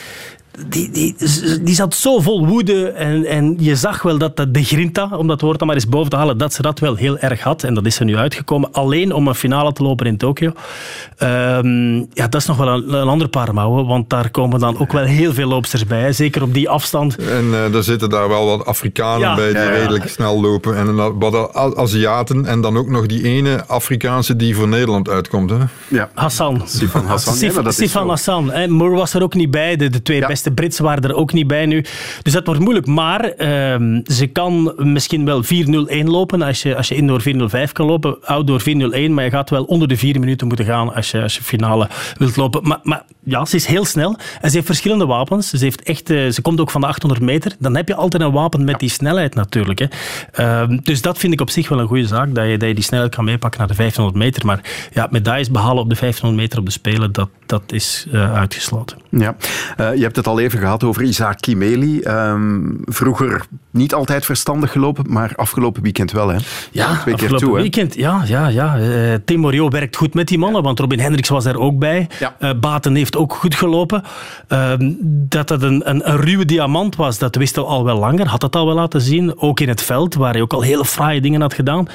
die, 0.68 0.90
die, 0.90 1.14
die 1.62 1.74
zat 1.74 1.94
zo 1.94 2.20
vol 2.20 2.46
woede 2.46 2.88
en, 2.88 3.24
en 3.24 3.56
je 3.58 3.76
zag 3.76 4.02
wel 4.02 4.18
dat 4.18 4.36
de 4.36 4.64
grinta, 4.64 5.10
om 5.16 5.26
dat 5.26 5.40
woord 5.40 5.58
dan 5.58 5.66
maar 5.66 5.76
eens 5.76 5.88
boven 5.88 6.10
te 6.10 6.16
halen, 6.16 6.38
dat 6.38 6.52
ze 6.52 6.62
dat 6.62 6.78
wel 6.78 6.94
heel 6.94 7.18
erg 7.18 7.40
had. 7.40 7.62
En 7.62 7.74
dat 7.74 7.86
is 7.86 7.98
er 7.98 8.04
nu 8.04 8.16
uitgekomen. 8.16 8.72
Alleen 8.72 9.12
om 9.12 9.28
een 9.28 9.34
finale 9.34 9.72
te 9.72 9.82
lopen 9.82 10.06
in 10.06 10.16
Tokio. 10.16 10.52
Um, 11.18 11.98
ja, 12.12 12.28
dat 12.28 12.34
is 12.34 12.46
nog 12.46 12.56
wel 12.56 12.68
een, 12.68 12.92
een 12.92 13.08
ander 13.08 13.28
paar 13.28 13.54
mouwen, 13.54 13.86
want 13.86 14.10
daar 14.10 14.30
komen 14.30 14.60
dan 14.60 14.78
ook 14.78 14.92
wel 14.92 15.04
heel 15.04 15.32
veel 15.32 15.48
loopsters 15.48 15.86
bij. 15.86 16.12
Zeker 16.12 16.42
op 16.42 16.54
die 16.54 16.68
afstand. 16.68 17.16
En 17.16 17.44
uh, 17.44 17.74
er 17.74 17.84
zitten 17.84 18.10
daar 18.10 18.28
wel 18.28 18.46
wat 18.46 18.66
Afrikanen 18.66 19.34
bij 19.34 19.48
die 19.48 19.56
ja, 19.56 19.62
ja. 19.62 19.70
redelijk 19.70 20.08
snel 20.08 20.40
lopen. 20.40 20.76
En 20.76 21.18
wat 21.18 21.54
Aziaten 21.76 22.46
en 22.46 22.60
dan 22.60 22.76
ook 22.76 22.88
nog 22.88 23.06
die 23.06 23.22
ene 23.22 23.64
Afrikaanse 23.66 24.36
die 24.36 24.56
voor 24.56 24.68
Nederland 24.68 25.08
uitkomt. 25.08 25.50
Hè? 25.50 25.56
Ja. 25.88 26.10
Hassan. 26.14 26.62
Sifan 26.66 27.06
Hassan. 27.06 27.34
Sif, 27.34 27.60
Sifan 27.68 28.08
Hassan. 28.08 28.50
Hè. 28.50 28.68
Moore 28.68 28.96
was 28.96 29.14
er 29.14 29.22
ook 29.22 29.34
niet 29.34 29.50
bij, 29.50 29.76
de, 29.76 29.90
de 29.90 30.02
twee 30.02 30.26
beste 30.26 30.45
de 30.46 30.52
Brits 30.52 30.78
waren 30.78 31.02
er 31.02 31.14
ook 31.14 31.32
niet 31.32 31.46
bij 31.46 31.66
nu. 31.66 31.84
Dus 32.22 32.32
dat 32.32 32.46
wordt 32.46 32.60
moeilijk. 32.60 32.86
Maar 32.86 33.24
uh, 33.24 34.00
ze 34.04 34.26
kan 34.32 34.72
misschien 34.76 35.24
wel 35.24 35.44
4-0-1 35.44 35.48
lopen 36.04 36.42
als 36.42 36.62
je, 36.62 36.76
als 36.76 36.88
je 36.88 36.94
indoor 36.94 37.22
4-0-5 37.68 37.72
kan 37.72 37.86
lopen. 37.86 38.16
Outdoor 38.24 38.60
4-0-1, 38.60 38.64
maar 39.10 39.24
je 39.24 39.30
gaat 39.30 39.50
wel 39.50 39.64
onder 39.64 39.88
de 39.88 39.96
vier 39.96 40.20
minuten 40.20 40.46
moeten 40.46 40.66
gaan 40.66 40.94
als 40.94 41.10
je, 41.10 41.22
als 41.22 41.36
je 41.36 41.42
finale 41.42 41.88
wilt 42.18 42.36
lopen. 42.36 42.68
Maar, 42.68 42.78
maar 42.82 43.02
ja, 43.24 43.44
ze 43.44 43.56
is 43.56 43.66
heel 43.66 43.84
snel. 43.84 44.16
En 44.40 44.48
ze 44.48 44.54
heeft 44.54 44.66
verschillende 44.66 45.06
wapens. 45.06 45.50
Ze, 45.50 45.56
heeft 45.58 45.82
echt, 45.82 46.10
uh, 46.10 46.30
ze 46.30 46.42
komt 46.42 46.60
ook 46.60 46.70
van 46.70 46.80
de 46.80 46.86
800 46.86 47.22
meter. 47.22 47.54
Dan 47.58 47.76
heb 47.76 47.88
je 47.88 47.94
altijd 47.94 48.22
een 48.22 48.32
wapen 48.32 48.64
met 48.64 48.78
die 48.78 48.90
snelheid 48.90 49.34
natuurlijk. 49.34 49.78
Hè. 49.78 49.86
Uh, 50.40 50.78
dus 50.82 51.02
dat 51.02 51.18
vind 51.18 51.32
ik 51.32 51.40
op 51.40 51.50
zich 51.50 51.68
wel 51.68 51.80
een 51.80 51.86
goede 51.86 52.06
zaak, 52.06 52.34
dat 52.34 52.48
je, 52.48 52.58
dat 52.58 52.68
je 52.68 52.74
die 52.74 52.84
snelheid 52.84 53.14
kan 53.14 53.24
meepakken 53.24 53.58
naar 53.58 53.68
de 53.68 53.74
1500 53.74 54.24
meter. 54.24 54.46
Maar 54.46 54.88
ja, 54.92 55.08
medailles 55.10 55.50
behalen 55.50 55.82
op 55.82 55.88
de 55.88 55.96
1500 56.00 56.42
meter 56.42 56.58
op 56.58 56.66
de 56.66 56.72
Spelen, 56.72 57.12
dat, 57.12 57.28
dat 57.46 57.72
is 57.72 58.06
uh, 58.12 58.34
uitgesloten. 58.34 58.98
Ja. 59.10 59.36
je 59.76 60.02
hebt 60.02 60.16
het 60.16 60.26
al 60.26 60.35
even 60.38 60.58
gehad 60.58 60.84
over 60.84 61.02
Isaac 61.02 61.40
Kimeli. 61.40 62.00
Um, 62.00 62.80
vroeger 62.84 63.46
niet 63.70 63.94
altijd 63.94 64.24
verstandig 64.24 64.72
gelopen, 64.72 65.04
maar 65.08 65.32
afgelopen 65.36 65.82
weekend 65.82 66.12
wel. 66.12 66.28
Hè? 66.28 66.38
Ja, 66.70 66.96
Twee 66.96 67.14
keer 67.14 67.28
toe, 67.28 67.54
weekend. 67.54 67.94
Hè? 67.94 68.00
Ja, 68.00 68.22
ja, 68.26 68.48
ja. 68.48 68.78
Uh, 68.78 69.14
Tim 69.24 69.40
Morio 69.40 69.68
werkt 69.68 69.96
goed 69.96 70.14
met 70.14 70.28
die 70.28 70.38
mannen, 70.38 70.62
want 70.62 70.78
Robin 70.78 71.00
Hendricks 71.00 71.28
was 71.28 71.44
er 71.44 71.58
ook 71.58 71.78
bij. 71.78 72.08
Ja. 72.18 72.36
Uh, 72.40 72.50
Baten 72.60 72.94
heeft 72.94 73.16
ook 73.16 73.34
goed 73.34 73.54
gelopen. 73.54 74.02
Uh, 74.48 74.72
dat 75.08 75.48
het 75.48 75.62
een, 75.62 75.90
een, 75.90 76.10
een, 76.10 76.16
ruwe 76.16 76.44
diamant 76.44 76.96
was, 76.96 77.18
dat 77.18 77.36
wisten 77.36 77.62
we 77.62 77.68
al 77.68 77.84
wel 77.84 77.98
langer. 77.98 78.26
Had 78.26 78.42
het 78.42 78.56
al 78.56 78.66
wel 78.66 78.74
laten 78.74 79.00
zien. 79.00 79.40
Ook 79.40 79.60
in 79.60 79.68
het 79.68 79.82
veld, 79.82 80.14
waar 80.14 80.32
hij 80.32 80.42
ook 80.42 80.52
al 80.52 80.62
hele 80.62 80.84
fraaie 80.84 81.20
dingen 81.20 81.40
had 81.40 81.54
gedaan. 81.54 81.88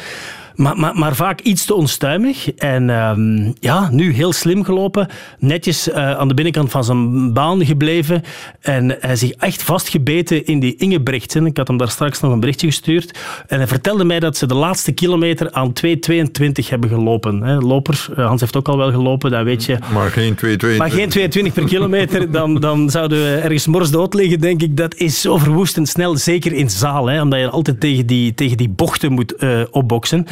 Maar, 0.55 0.77
maar, 0.77 0.95
maar, 0.95 1.15
vaak 1.15 1.41
iets 1.41 1.65
te 1.65 1.73
onstuimig. 1.73 2.53
En 2.53 2.89
um, 2.89 3.53
ja, 3.59 3.89
nu 3.91 4.13
heel 4.13 4.33
slim 4.33 4.63
gelopen. 4.63 5.07
Netjes 5.39 5.87
uh, 5.87 5.95
aan 5.95 6.27
de 6.27 6.33
binnenkant 6.33 6.71
van 6.71 6.83
zijn 6.83 7.33
baan 7.33 7.65
gebleven. 7.65 8.23
En 8.61 8.97
hij 8.99 9.15
zich 9.15 9.31
echt 9.31 9.63
vastgebeten 9.63 10.45
in 10.45 10.59
die 10.59 10.75
Ingebrechtsen. 10.75 11.45
Ik 11.45 11.57
had 11.57 11.67
hem 11.67 11.77
daar 11.77 11.89
straks 11.89 12.19
nog 12.19 12.31
een 12.31 12.39
berichtje 12.39 12.67
gestuurd. 12.67 13.19
En 13.47 13.57
hij 13.57 13.67
vertelde 13.67 14.03
mij 14.03 14.19
dat 14.19 14.37
ze 14.37 14.45
de 14.45 14.53
laatste 14.53 14.91
kilometer 14.91 15.51
aan 15.51 15.73
2.22 15.85 16.67
hebben 16.69 16.89
gelopen. 16.89 17.41
Hè. 17.41 17.57
Loper, 17.57 18.05
uh, 18.17 18.27
Hans 18.27 18.41
heeft 18.41 18.55
ook 18.55 18.67
al 18.67 18.77
wel 18.77 18.91
gelopen, 18.91 19.31
dat 19.31 19.43
weet 19.43 19.65
je. 19.65 19.77
Maar 19.93 20.09
geen 20.09 20.35
2.22. 20.45 20.77
Maar 20.77 20.91
geen 20.91 21.09
2.20 21.47 21.53
per 21.53 21.65
kilometer. 21.65 22.31
Dan, 22.31 22.59
dan 22.59 22.89
zouden 22.89 23.17
we 23.23 23.35
ergens 23.35 23.67
morsdood 23.67 24.13
liggen, 24.13 24.39
denk 24.39 24.61
ik. 24.61 24.77
Dat 24.77 24.95
is 24.95 25.21
zo 25.21 25.37
verwoestend 25.37 25.87
snel. 25.87 26.17
Zeker 26.17 26.53
in 26.53 26.69
zaal, 26.69 27.21
omdat 27.21 27.39
je 27.39 27.49
altijd 27.49 27.79
tegen 27.79 28.05
die, 28.05 28.33
tegen 28.33 28.57
die 28.57 28.69
bochten 28.69 29.11
moet 29.11 29.33
uh, 29.39 29.61
opboksen. 29.71 30.27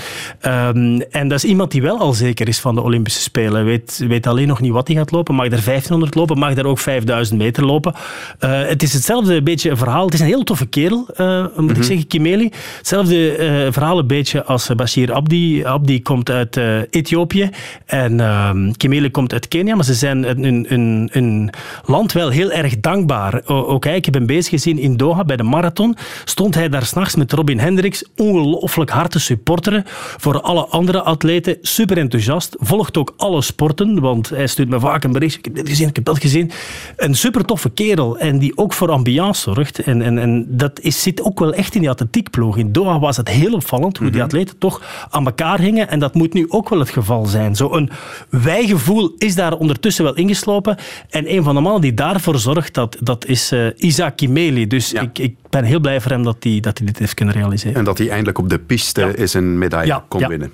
Um, 0.46 1.02
en 1.02 1.28
dat 1.28 1.38
is 1.38 1.50
iemand 1.50 1.72
die 1.72 1.82
wel 1.82 2.00
al 2.00 2.14
zeker 2.14 2.48
is 2.48 2.60
van 2.60 2.76
de 2.76 2.82
Olympische 2.82 3.22
Spelen. 3.22 3.66
Weet, 3.66 4.06
weet 4.08 4.28
alleen 4.28 4.48
nog 4.48 4.62
niet 4.62 4.72
wat 4.72 4.88
hij 4.88 4.98
gaat 4.98 5.12
lopen. 5.12 5.36
Mag 5.36 5.46
er 5.46 5.50
1500 5.50 6.16
lopen, 6.16 6.38
mag 6.38 6.56
er 6.56 6.66
ook 6.66 6.80
5000 6.80 7.40
meter 7.40 7.66
lopen. 7.66 7.94
Uh, 8.40 8.62
het 8.68 8.84
is 8.84 8.94
hetzelfde 8.94 9.42
beetje 9.42 9.76
verhaal. 9.76 10.06
Het 10.06 10.14
is 10.14 10.20
een 10.20 10.26
heel 10.26 10.44
toffe 10.44 10.66
kerel, 10.66 11.08
uh, 11.18 11.46
moet 11.58 11.78
ik 11.78 11.84
zeggen, 11.84 12.08
Kimeli. 12.08 12.52
Hetzelfde 12.78 13.38
uh, 13.38 13.72
verhaal 13.72 14.00
een 14.00 14.08
beetje 14.08 14.44
als 14.44 14.70
Bashir 14.76 15.14
Abdi. 15.14 15.66
Abdi 15.66 16.02
komt 16.02 16.30
uit 16.30 16.58
Ethiopië 16.90 17.50
en 17.86 18.20
ehm, 18.20 18.72
Kimeli 18.72 19.12
komt 19.12 19.34
uit 19.34 19.48
Kenia. 19.48 19.76
Maar 19.76 19.86
ze 19.86 19.94
zijn 19.94 20.30
een, 20.30 20.74
een, 20.74 21.10
een 21.12 21.50
land 21.86 22.12
wel 22.12 22.30
heel 22.30 22.52
erg 22.52 22.80
dankbaar. 22.80 23.42
Ook 23.46 23.84
hij, 23.84 23.96
ik 23.96 24.06
heb 24.06 24.14
hem 24.14 24.26
bezig 24.26 24.50
gezien 24.50 24.80
in 24.80 24.98
Doha 24.98 25.24
bij 25.24 25.38
de 25.38 25.44
marathon. 25.44 25.98
Stond 26.26 26.56
hij 26.56 26.70
daar 26.70 26.86
s'nachts 26.86 27.16
met 27.16 27.32
Robin 27.32 27.60
Hendricks. 27.60 28.04
Ongelooflijk 28.16 28.90
hard 28.90 29.12
te 29.12 29.20
supporteren 29.20 29.86
voor 30.18 30.42
alle 30.42 30.66
andere 30.66 31.02
atleten. 31.02 31.58
Super 31.62 31.98
enthousiast. 31.98 32.56
Volgt 32.60 32.98
ook 32.98 33.14
alle 33.18 33.42
sporten, 33.42 34.00
want 34.00 34.30
hij 34.30 34.48
stuurt 34.48 34.70
me 34.70 34.80
vaak 34.80 35.04
een 35.04 35.12
bericht. 35.12 35.38
Ik 35.38 35.46
heb 35.46 35.56
dit 35.56 35.70
gezien, 35.70 35.88
ik 35.88 35.96
heb 35.96 36.06
dat 36.06 36.20
gezien. 36.20 36.52
Een 36.96 37.16
super 37.16 37.46
toffe 37.46 37.70
kerel 37.70 38.18
en 38.18 38.40
die 38.40 38.58
ook 38.58 38.74
voor 38.74 38.92
ambiance 38.92 39.42
zorgt. 39.42 39.80
En, 39.80 40.02
en, 40.02 40.18
en 40.18 40.46
dat 40.48 40.80
is, 40.80 41.02
zit 41.02 41.22
ook 41.22 41.40
wel 41.40 41.54
echt 41.54 41.76
in 41.76 41.82
die 41.82 41.90
atletiekploeg. 41.90 42.58
In 42.58 42.72
Doha 42.72 43.00
was 43.00 43.18
het 43.18 43.30
heel 43.30 43.54
opvallend 43.54 43.98
hoe 43.98 44.10
die 44.10 44.24
atleten 44.24 44.58
toch 44.58 45.08
aan 45.10 45.26
elkaar 45.26 45.60
hingen. 45.60 45.90
En 45.90 46.00
dat 46.00 46.14
moet 46.14 46.34
nu 46.34 46.46
ook 46.50 46.70
wel 46.70 46.80
het 46.80 46.90
geval 46.90 47.26
zijn. 47.26 47.56
Zo'n 47.56 47.90
wijgevoel 48.30 49.14
is 49.18 49.36
daar 49.36 49.54
ondertussen 49.54 50.04
wel 50.04 50.16
ingeslopen. 50.16 50.78
En 51.10 51.34
een 51.34 51.44
van 51.44 51.56
de 51.56 51.62
mannen 51.62 51.82
die 51.82 51.94
daarvoor 51.94 52.40
zorgt, 52.40 52.74
dat, 52.74 52.98
dat 53.00 53.26
is 53.26 53.52
uh, 53.52 53.68
Isaac 53.76 54.18
Kimeli. 54.18 54.68
Dus 54.68 54.90
ja. 54.90 55.02
ik, 55.02 55.20
ik 55.20 55.36
ben 55.50 55.64
heel 55.64 55.80
blij 55.80 56.02
voor 56.02 56.12
hem 56.12 56.24
dat 56.24 56.36
hij, 56.40 56.60
dat 56.60 56.78
hij 56.78 56.88
dit 56.88 57.00
heeft 57.00 57.14
kunnen 57.14 57.36
realiseren. 57.36 57.76
En 57.76 57.84
dat 57.84 57.98
hij 57.98 58.10
eindelijk 58.10 58.38
op 58.38 58.50
de 58.50 58.60
piste 58.60 59.02
ja. 59.02 59.08
is 59.08 59.34
een 59.34 59.58
medaille 59.58 59.88
ja. 59.88 60.04
kon 60.08 60.28
winnen. 60.28 60.52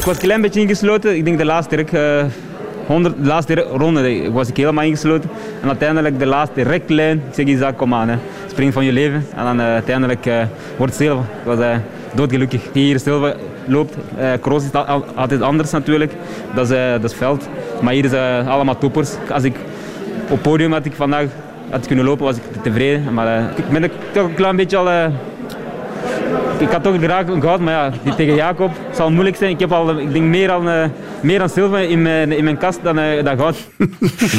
Ik 0.00 0.06
was 0.06 0.14
een 0.14 0.22
klein 0.22 0.40
beetje 0.40 0.60
ingesloten. 0.60 1.16
Ik 1.16 1.24
denk 1.24 1.38
de 1.38 1.44
laatste 1.44 1.76
direct, 1.76 1.94
uh, 1.94 2.32
100, 2.86 3.16
de 3.16 3.26
laatste 3.26 3.54
ronde 3.54 4.30
was 4.32 4.48
ik 4.48 4.56
helemaal 4.56 4.84
ingesloten. 4.84 5.30
En 5.62 5.68
uiteindelijk 5.68 6.18
de 6.18 6.26
laatste 6.26 6.82
lijn. 6.86 7.16
Ik 7.28 7.34
zeg 7.34 7.46
Isaac, 7.46 7.76
kom 7.76 7.94
aan. 7.94 8.08
Hè. 8.08 8.16
Spring 8.46 8.72
van 8.72 8.84
je 8.84 8.92
leven. 8.92 9.26
En 9.36 9.44
dan 9.44 9.60
uh, 9.60 9.64
uiteindelijk 9.64 10.26
uh, 10.26 10.42
wordt 10.76 10.94
Silva. 10.94 11.20
Ik 11.20 11.44
was 11.44 11.58
uh, 11.58 11.76
doodgelukkig. 12.14 12.62
Hier 12.72 12.98
Silva 12.98 13.34
loopt. 13.66 13.96
Uh, 14.18 14.32
cross 14.40 14.66
is 14.66 14.72
altijd 15.14 15.42
anders 15.42 15.70
natuurlijk. 15.70 16.12
Dat 16.54 16.70
is, 16.70 16.76
uh, 16.76 16.90
dat 16.90 17.10
is 17.10 17.16
veld. 17.16 17.48
Maar 17.82 17.92
hier 17.92 18.04
is 18.04 18.12
uh, 18.12 18.48
allemaal 18.48 18.78
toppers. 18.78 19.10
Als 19.30 19.42
ik 19.42 19.56
op 20.22 20.30
het 20.30 20.42
podium 20.42 20.72
had 20.72 20.84
ik 20.84 20.92
vandaag 20.92 21.26
had 21.70 21.86
kunnen 21.86 22.04
lopen, 22.04 22.24
was 22.24 22.36
ik 22.36 22.62
tevreden. 22.62 23.14
Maar 23.14 23.40
uh, 23.40 23.58
ik 23.58 23.68
ben 23.68 23.90
toch 24.12 24.24
een 24.24 24.34
klein 24.34 24.56
beetje 24.56 24.76
al... 24.76 25.12
Ik 26.60 26.70
had 26.70 26.82
toch 26.82 26.96
graag 27.02 27.26
een 27.26 27.42
goud, 27.42 27.60
maar 27.60 27.72
ja, 27.72 27.92
die 28.02 28.14
tegen 28.14 28.34
Jacob 28.34 28.70
zal 28.94 29.10
moeilijk 29.10 29.36
zijn. 29.36 29.50
Ik 29.50 29.60
heb 29.60 29.72
al, 29.72 29.98
ik 29.98 30.12
denk, 30.12 30.24
meer 30.24 30.46
dan, 30.46 30.68
uh, 30.68 30.84
meer 31.20 31.38
dan 31.38 31.48
zilver 31.48 31.80
in 31.80 32.02
mijn, 32.02 32.32
in 32.32 32.44
mijn 32.44 32.58
kast 32.58 32.78
dan, 32.82 32.98
uh, 32.98 33.24
dan 33.24 33.38
goud. 33.38 33.56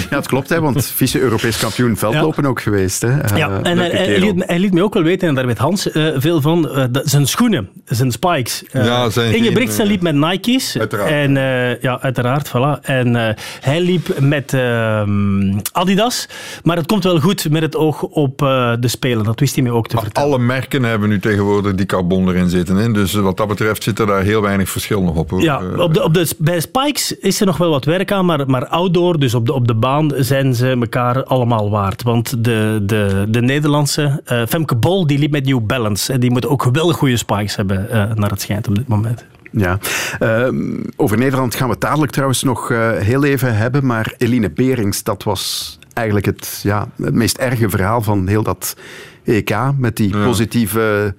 Ja, 0.09 0.17
het 0.17 0.27
klopt, 0.27 0.49
hè, 0.49 0.61
want 0.61 0.85
vice-Europees 0.85 1.57
kampioen 1.57 1.97
veldlopen 1.97 2.43
ja. 2.43 2.49
ook 2.49 2.61
geweest. 2.61 3.01
Hè. 3.01 3.07
Uh, 3.09 3.37
ja, 3.37 3.59
en 3.63 3.77
hij, 3.77 3.89
hij, 3.89 4.19
liet, 4.19 4.43
hij, 4.45 4.59
liet, 4.59 4.73
me 4.73 4.83
ook 4.83 4.93
wel 4.93 5.03
weten, 5.03 5.27
en 5.27 5.35
daar 5.35 5.45
weet 5.45 5.57
Hans 5.57 5.89
veel 6.15 6.41
van, 6.41 6.89
zijn 6.91 7.27
schoenen, 7.27 7.69
zijn 7.85 8.11
spikes. 8.11 8.63
ja, 8.71 9.09
zijn 9.09 9.35
Inge 9.35 9.51
Brixen 9.51 9.85
liep 9.85 10.01
met 10.01 10.15
Nike's. 10.15 10.77
Uiteraard. 10.77 11.11
En, 11.11 11.33
ja, 11.81 12.01
uiteraard, 12.01 12.47
voilà. 12.47 12.81
En 12.81 13.35
hij 13.61 13.81
liep 13.81 14.19
met 14.19 14.53
ehm, 14.53 15.59
Adidas, 15.71 16.27
maar 16.63 16.77
het 16.77 16.85
komt 16.85 17.03
wel 17.03 17.19
goed 17.19 17.49
met 17.49 17.61
het 17.61 17.75
oog 17.75 18.01
op 18.01 18.37
de 18.79 18.87
Spelen. 18.87 19.23
Dat 19.23 19.39
wist 19.39 19.55
hij 19.55 19.63
me 19.63 19.71
ook 19.71 19.87
te 19.87 19.95
maar 19.95 20.03
vertellen. 20.03 20.29
Alle 20.29 20.39
merken 20.39 20.83
hebben 20.83 21.09
nu 21.09 21.19
tegenwoordig 21.19 21.50
die 21.59 21.85
carbon 21.85 22.27
erin 22.27 22.49
zitten. 22.49 22.75
Hè? 22.75 22.91
Dus 22.91 23.13
wat 23.13 23.37
dat 23.37 23.47
betreft 23.47 23.83
zit 23.83 23.99
er 23.99 24.05
daar 24.05 24.23
heel 24.23 24.41
weinig 24.41 24.69
verschil 24.69 25.01
nog 25.01 25.15
op. 25.15 25.29
Hoor. 25.29 25.41
Ja, 25.41 25.61
op 25.77 25.93
de, 25.93 26.03
op 26.03 26.13
de, 26.13 26.35
bij 26.37 26.59
Spikes 26.59 27.17
is 27.17 27.39
er 27.39 27.45
nog 27.45 27.57
wel 27.57 27.69
wat 27.69 27.85
werk 27.85 28.11
aan, 28.11 28.25
maar, 28.25 28.49
maar 28.49 28.67
outdoor, 28.67 29.19
dus 29.19 29.33
op 29.33 29.45
de, 29.45 29.53
op 29.53 29.67
de 29.67 29.75
baan, 29.75 30.11
zijn 30.15 30.55
ze 30.55 30.69
elkaar 30.69 31.23
allemaal 31.23 31.69
waard. 31.69 32.03
Want 32.03 32.43
de, 32.43 32.79
de, 32.83 33.25
de 33.29 33.41
Nederlandse 33.41 34.21
uh, 34.25 34.41
Femke 34.47 34.75
Bol 34.75 35.07
die 35.07 35.19
liep 35.19 35.31
met 35.31 35.45
New 35.45 35.65
Balance 35.65 36.13
en 36.13 36.19
die 36.19 36.31
moet 36.31 36.47
ook 36.47 36.63
wel 36.71 36.91
goede 36.91 37.17
Spikes 37.17 37.55
hebben, 37.55 37.87
uh, 37.89 38.13
naar 38.13 38.29
het 38.29 38.41
schijnt 38.41 38.67
op 38.67 38.75
dit 38.75 38.87
moment. 38.87 39.25
Ja, 39.51 39.79
uh, 40.19 40.47
over 40.95 41.17
Nederland 41.17 41.55
gaan 41.55 41.67
we 41.67 41.73
het 41.73 41.81
dadelijk 41.81 42.11
trouwens 42.11 42.43
nog 42.43 42.69
uh, 42.69 42.91
heel 42.91 43.23
even 43.23 43.57
hebben. 43.57 43.85
Maar 43.85 44.13
Eline 44.17 44.49
Berings, 44.49 45.03
dat 45.03 45.23
was 45.23 45.77
eigenlijk 45.93 46.25
het, 46.25 46.59
ja, 46.63 46.87
het 47.01 47.13
meest 47.13 47.37
erge 47.37 47.69
verhaal 47.69 48.01
van 48.01 48.27
heel 48.27 48.43
dat 48.43 48.75
EK 49.23 49.55
met 49.77 49.95
die 49.95 50.17
positieve 50.17 51.15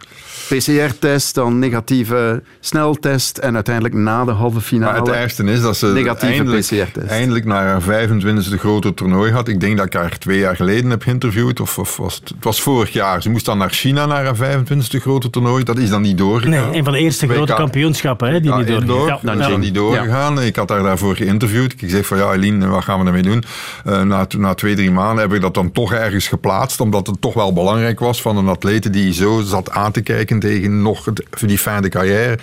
PCR-test, 0.49 1.35
dan 1.35 1.59
negatieve 1.59 2.43
sneltest 2.61 3.39
en 3.39 3.55
uiteindelijk 3.55 3.95
na 3.95 4.25
de 4.25 4.31
halve 4.31 4.61
finale. 4.61 4.93
Maar 4.93 5.01
het 5.01 5.09
ergste 5.09 5.45
is 5.45 5.61
dat 5.61 5.77
ze 5.77 5.87
negatieve 5.87 6.35
eindelijk, 6.35 6.67
PCR-test. 6.67 7.07
eindelijk 7.07 7.45
naar 7.45 7.67
haar 7.67 8.09
25e 8.09 8.59
grote 8.59 8.95
toernooi 8.95 9.33
had. 9.33 9.49
Ik 9.49 9.61
denk 9.61 9.77
dat 9.77 9.87
ik 9.87 9.93
haar 9.93 10.19
twee 10.19 10.39
jaar 10.39 10.57
geleden 10.57 10.91
heb 10.91 11.03
geïnterviewd. 11.03 11.61
Of, 11.61 11.79
of 11.79 11.97
was 11.97 12.15
het, 12.15 12.29
het 12.29 12.45
was 12.45 12.63
vorig 12.63 12.93
jaar. 12.93 13.23
Ze 13.23 13.31
moest 13.31 13.45
dan 13.45 13.59
naar 13.59 13.71
China 13.71 14.07
naar 14.07 14.25
haar 14.25 14.61
25e 14.61 15.01
grote 15.01 15.31
toernooi. 15.31 15.65
Dat 15.65 15.79
is 15.79 15.91
dan 15.91 16.03
niet 16.03 16.19
doorgegaan. 16.19 16.51
Nee, 16.51 16.79
een 16.79 16.85
van 16.85 16.93
de 16.93 16.99
eerste 16.99 17.29
grote 17.29 17.55
kampioenschappen 17.55 18.31
hè, 18.31 18.41
die 18.41 18.51
Ja, 18.51 18.57
niet 18.57 18.69
indoor, 18.69 19.07
Ja, 19.07 19.19
dat 19.23 19.51
is 19.51 19.57
niet 19.57 19.75
doorgegaan. 19.75 20.43
Ik 20.43 20.57
had 20.57 20.69
haar 20.69 20.83
daarvoor 20.83 21.17
geïnterviewd. 21.17 21.83
Ik 21.83 21.91
zeg 21.91 22.07
van 22.07 22.19
ja, 22.19 22.33
Eline, 22.33 22.67
wat 22.67 22.85
gaan 22.85 23.01
we 23.01 23.07
ermee 23.07 23.23
doen? 23.23 23.45
Eh, 23.85 24.03
na, 24.03 24.27
na 24.39 24.55
twee, 24.55 24.75
drie 24.75 24.91
maanden 24.91 25.25
heb 25.25 25.33
ik 25.33 25.41
dat 25.41 25.55
dan 25.55 25.73
toch 25.73 25.93
ergens 25.93 26.29
geplaatst. 26.29 26.81
Omdat 26.81 27.07
het 27.07 27.21
toch 27.21 27.35
wel 27.35 27.53
belangrijk 27.53 27.92
was 28.01 28.23
van 28.23 28.37
een 28.37 28.49
atlete 28.49 28.91
die 28.91 29.13
zo 29.13 29.41
zat 29.41 29.71
aan 29.71 29.93
te 29.93 30.01
kijken 30.01 30.39
tegen 30.39 30.83
nog 30.83 31.05
het- 31.05 31.23
die 31.41 31.59
fijne 31.59 31.89
carrière. 31.89 32.39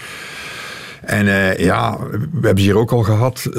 En 0.99 1.27
eh, 1.27 1.57
ja, 1.65 1.97
we 2.11 2.45
hebben 2.45 2.63
ze 2.63 2.69
hier 2.69 2.77
ook 2.77 2.91
al 2.91 3.03
gehad. 3.03 3.45
eh, 3.45 3.53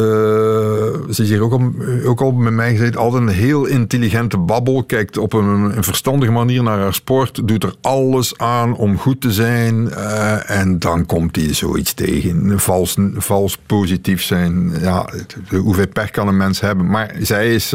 ze 1.10 1.22
is 1.22 1.28
hier 1.28 1.42
ook 1.42 1.52
al, 1.52 1.72
ook 2.04 2.20
al 2.20 2.32
met 2.32 2.52
mij 2.52 2.70
gezeten. 2.70 3.00
Altijd 3.00 3.22
een 3.22 3.28
heel 3.28 3.64
intelligente 3.64 4.38
babbel. 4.38 4.84
Kijkt 4.84 5.16
op 5.18 5.32
een, 5.32 5.72
verstandige 5.84 6.32
manier 6.32 6.62
naar 6.62 6.78
haar 6.78 6.94
sport. 6.94 7.48
Doet 7.48 7.62
er 7.64 7.74
alles 7.80 8.38
aan 8.38 8.76
om 8.76 8.98
goed 8.98 9.20
te 9.20 9.32
zijn. 9.32 9.90
eh, 9.90 10.50
en 10.60 10.78
dan 10.78 11.06
komt 11.06 11.36
hij 11.36 11.54
zoiets 11.54 11.92
tegen. 11.94 12.60
Vals, 12.60 12.96
vals 13.14 13.58
positief 13.66 14.22
zijn. 14.22 14.72
Ja, 14.80 15.08
hoeveel 15.50 15.88
pech 15.88 16.10
kan 16.10 16.28
een 16.28 16.36
mens 16.36 16.60
hebben? 16.60 16.86
Maar 16.86 17.14
zij 17.20 17.54
is... 17.54 17.74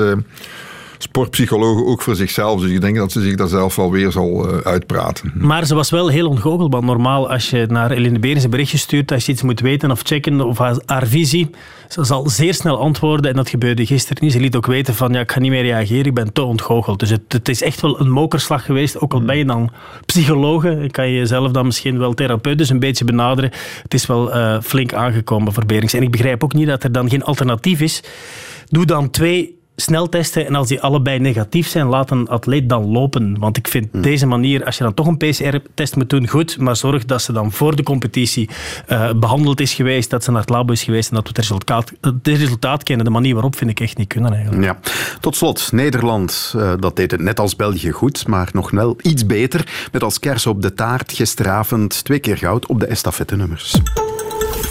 Sportpsycholoog 0.97 1.85
ook 1.85 2.01
voor 2.01 2.15
zichzelf. 2.15 2.61
Dus 2.61 2.71
ik 2.71 2.81
denk 2.81 2.95
dat 2.95 3.11
ze 3.11 3.21
zich 3.21 3.35
daar 3.35 3.47
zelf 3.47 3.75
wel 3.75 3.91
weer 3.91 4.11
zal 4.11 4.49
eh, 4.49 4.57
uitpraten. 4.57 5.31
Maar 5.35 5.65
ze 5.65 5.75
was 5.75 5.89
wel 5.89 6.07
heel 6.07 6.29
ontgoocheld. 6.29 6.73
Want 6.73 6.85
normaal, 6.85 7.29
als 7.29 7.49
je 7.49 7.65
naar 7.69 7.91
Eline 7.91 8.19
Berens 8.19 8.43
een 8.43 8.49
berichtje 8.49 8.77
stuurt, 8.77 9.11
als 9.11 9.25
je 9.25 9.31
iets 9.31 9.41
moet 9.41 9.59
weten 9.59 9.91
of 9.91 10.01
checken 10.03 10.41
of 10.41 10.57
haar, 10.57 10.77
haar 10.85 11.07
visie, 11.07 11.49
ze 11.89 12.03
zal 12.03 12.29
zeer 12.29 12.53
snel 12.53 12.79
antwoorden. 12.79 13.31
En 13.31 13.37
dat 13.37 13.49
gebeurde 13.49 13.85
gisteren 13.85 14.23
niet. 14.23 14.31
Ze 14.33 14.39
liet 14.39 14.55
ook 14.55 14.65
weten 14.65 14.95
van, 14.95 15.13
ja, 15.13 15.19
ik 15.19 15.31
ga 15.31 15.39
niet 15.39 15.51
meer 15.51 15.61
reageren, 15.61 16.05
ik 16.05 16.13
ben 16.13 16.33
te 16.33 16.43
ontgoocheld. 16.43 16.99
Dus 16.99 17.09
het, 17.09 17.21
het 17.27 17.49
is 17.49 17.61
echt 17.61 17.81
wel 17.81 17.99
een 17.99 18.09
mokerslag 18.09 18.65
geweest. 18.65 18.99
Ook 18.99 19.13
al 19.13 19.21
ben 19.21 19.37
je 19.37 19.45
dan 19.45 19.71
psychologe, 20.05 20.87
kan 20.91 21.07
je 21.07 21.17
jezelf 21.17 21.51
dan 21.51 21.65
misschien 21.65 21.97
wel 21.97 22.13
therapeutisch 22.13 22.69
een 22.69 22.79
beetje 22.79 23.05
benaderen. 23.05 23.51
Het 23.83 23.93
is 23.93 24.05
wel 24.05 24.33
eh, 24.33 24.61
flink 24.61 24.93
aangekomen 24.93 25.53
voor 25.53 25.65
Berens. 25.65 25.93
En 25.93 26.01
ik 26.01 26.11
begrijp 26.11 26.43
ook 26.43 26.53
niet 26.53 26.67
dat 26.67 26.83
er 26.83 26.91
dan 26.91 27.09
geen 27.09 27.23
alternatief 27.23 27.81
is. 27.81 28.03
Doe 28.69 28.85
dan 28.85 29.09
twee 29.09 29.54
sneltesten 29.75 30.45
en 30.45 30.55
als 30.55 30.67
die 30.67 30.81
allebei 30.81 31.19
negatief 31.19 31.67
zijn, 31.67 31.87
laat 31.87 32.11
een 32.11 32.27
atleet 32.27 32.69
dan 32.69 32.85
lopen. 32.85 33.39
Want 33.39 33.57
ik 33.57 33.67
vind 33.67 33.87
deze 33.91 34.25
manier, 34.25 34.65
als 34.65 34.77
je 34.77 34.83
dan 34.83 34.93
toch 34.93 35.07
een 35.07 35.17
PCR-test 35.17 35.95
moet 35.95 36.09
doen, 36.09 36.27
goed, 36.27 36.57
maar 36.57 36.75
zorg 36.75 37.05
dat 37.05 37.21
ze 37.21 37.31
dan 37.31 37.51
voor 37.51 37.75
de 37.75 37.83
competitie 37.83 38.49
eh, 38.87 39.11
behandeld 39.13 39.61
is 39.61 39.73
geweest, 39.73 40.09
dat 40.09 40.23
ze 40.23 40.31
naar 40.31 40.41
het 40.41 40.49
labo 40.49 40.71
is 40.71 40.83
geweest 40.83 41.09
en 41.09 41.15
dat 41.15 41.23
we 41.23 41.29
het 41.29 41.37
resultaat, 41.37 41.91
het 42.01 42.27
resultaat 42.27 42.83
kennen. 42.83 43.05
De 43.05 43.11
manier 43.11 43.33
waarop 43.33 43.55
vind 43.55 43.69
ik 43.69 43.79
echt 43.79 43.97
niet 43.97 44.07
kunnen 44.07 44.33
eigenlijk. 44.33 44.63
Ja. 44.63 44.79
Tot 45.19 45.35
slot, 45.35 45.71
Nederland, 45.71 46.53
eh, 46.57 46.73
dat 46.79 46.95
deed 46.95 47.11
het 47.11 47.21
net 47.21 47.39
als 47.39 47.55
België 47.55 47.91
goed, 47.91 48.27
maar 48.27 48.49
nog 48.51 48.71
wel 48.71 48.95
iets 49.01 49.25
beter. 49.25 49.87
Met 49.91 50.03
als 50.03 50.19
kers 50.19 50.47
op 50.47 50.61
de 50.61 50.73
taart 50.73 51.13
gisteravond 51.13 52.03
twee 52.03 52.19
keer 52.19 52.37
goud 52.37 52.65
op 52.65 52.79
de 52.79 52.85
estafette-nummers. 52.85 53.75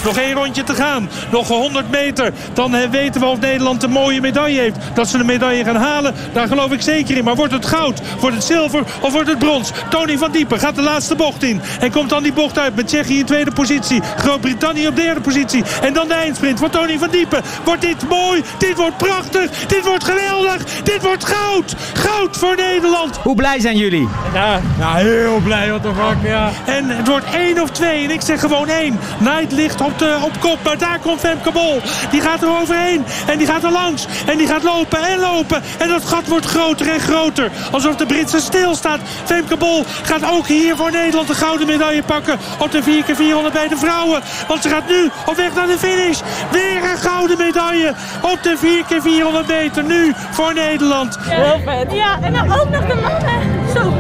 Nog 0.05 0.17
één 0.17 0.35
rondje 0.35 0.65
te 0.65 0.75
gaan. 0.75 1.09
Nog 1.31 1.49
100 1.49 1.91
meter. 1.91 2.33
Dan 2.53 2.91
weten 2.91 3.21
we 3.21 3.27
of 3.27 3.41
Nederland 3.41 3.83
een 3.83 3.91
mooie 3.91 4.21
medaille 4.21 4.61
heeft. 4.61 4.77
Dat 4.95 5.09
ze 5.09 5.19
de 5.19 5.25
medaille 5.25 5.65
gaan 5.65 5.77
halen, 5.77 6.15
daar 6.33 6.49
geloof 6.49 6.73
ik 6.73 6.83
zeker 6.83 7.17
in. 7.17 7.25
Maar 7.25 7.35
wordt 7.35 7.53
het 7.53 7.67
goud, 7.67 8.01
wordt 8.21 8.37
het 8.37 8.45
zilver 8.45 8.83
of 9.01 9.13
wordt 9.13 9.29
het 9.29 9.39
brons? 9.39 9.73
Tony 9.91 10.19
van 10.19 10.33
Diepen 10.33 10.59
gaat 10.59 10.75
de 10.75 10.83
laatste 10.83 11.15
bocht 11.15 11.43
in. 11.43 11.61
En 11.81 11.91
komt 11.91 12.11
dan 12.11 12.23
die 12.23 12.33
bocht 12.33 12.59
uit 12.59 12.77
met 12.77 12.87
Tsjechië 12.87 13.19
in 13.19 13.25
tweede 13.25 13.51
positie. 13.51 14.03
Groot-Brittannië 14.17 14.87
op 14.87 14.97
derde 14.97 15.21
positie. 15.21 15.65
En 15.83 15.93
dan 15.93 16.09
de 16.09 16.15
eindsprint 16.15 16.59
voor 16.59 16.71
Tony 16.71 16.99
van 16.99 17.11
Diepen. 17.11 17.43
Wordt 17.65 17.81
dit 17.81 18.09
mooi? 18.09 18.43
Dit 18.59 18.77
wordt 18.77 18.97
prachtig. 18.97 19.51
Dit 19.67 19.85
wordt 19.85 20.05
geweldig. 20.05 20.65
Dit 20.83 21.03
wordt 21.03 21.25
goud. 21.25 21.75
Goud 21.95 22.37
voor 22.37 22.57
Nederland. 22.57 23.17
Hoe 23.17 23.35
blij 23.35 23.61
zijn 23.61 23.77
jullie? 23.77 24.09
Ja, 24.35 24.61
ja 24.79 24.95
heel 24.95 25.41
blij. 25.45 25.69
What 25.69 25.83
the 25.83 25.89
fuck, 25.89 26.31
ja. 26.31 26.51
En 26.65 26.89
het 26.89 27.09
wordt 27.09 27.27
één 27.35 27.63
of 27.63 27.71
twee. 27.71 28.05
En 28.05 28.11
ik 28.11 28.21
zeg 28.21 28.41
gewoon 28.41 28.69
één. 28.69 28.99
Knight 29.19 29.53
ligt 29.53 29.81
op, 29.81 29.94
de, 29.99 30.19
op 30.23 30.41
kop. 30.41 30.59
Maar 30.63 30.79
daar 30.79 30.99
komt 30.99 31.21
Femke 31.21 31.53
Bol. 31.53 31.81
Die 32.11 32.21
gaat 32.21 32.43
er 32.43 32.61
overheen. 32.61 33.05
En 33.27 33.39
die 33.39 33.47
gaat 33.47 33.65
er 33.65 33.73
langs. 33.73 34.07
En 34.27 34.39
die 34.39 34.47
gaat 34.47 34.63
lopen 34.63 34.99
en 34.99 35.19
lopen. 35.19 35.63
En 35.79 35.89
dat 35.89 36.05
gat 36.05 36.29
wordt 36.29 36.47
groter 36.47 36.89
en 36.89 37.01
groter. 37.01 37.51
Alsof 37.71 37.97
de 37.97 38.07
Britse 38.07 38.41
stilstaat. 38.41 39.01
Femke 39.25 39.57
Bol 39.57 39.85
gaat 40.03 40.31
ook 40.31 40.47
hier 40.47 40.77
voor 40.77 40.91
Nederland 40.91 41.29
de 41.29 41.35
gouden 41.35 41.67
medaille 41.67 42.03
pakken. 42.03 42.39
Op 42.59 42.71
de 42.71 42.83
4x400 42.83 43.53
bij 43.53 43.69
de 43.69 43.77
vrouwen. 43.77 44.23
Want 44.49 44.63
ze 44.63 44.69
gaat 44.69 44.89
nu 44.89 45.11
op 45.27 45.37
weg 45.37 45.55
naar 45.55 45.67
de 45.67 45.79
finish. 45.79 46.21
Weer 46.51 46.91
een 46.91 46.99
gouden 46.99 47.39
medaille. 47.39 47.95
Op 48.23 48.39
de 48.43 48.57
4x400 48.57 49.47
meter. 49.47 49.85
Nu 49.85 50.13
voor 50.31 50.55
Nederland. 50.55 51.19
Heel 51.21 51.61
vet. 51.65 51.93
Ja, 51.93 52.19
en 52.23 52.33
dan 52.33 52.53
ook 52.53 52.71
nog 52.71 52.87
de 52.87 52.95
mannen. 52.95 53.64
Zo. 53.75 53.93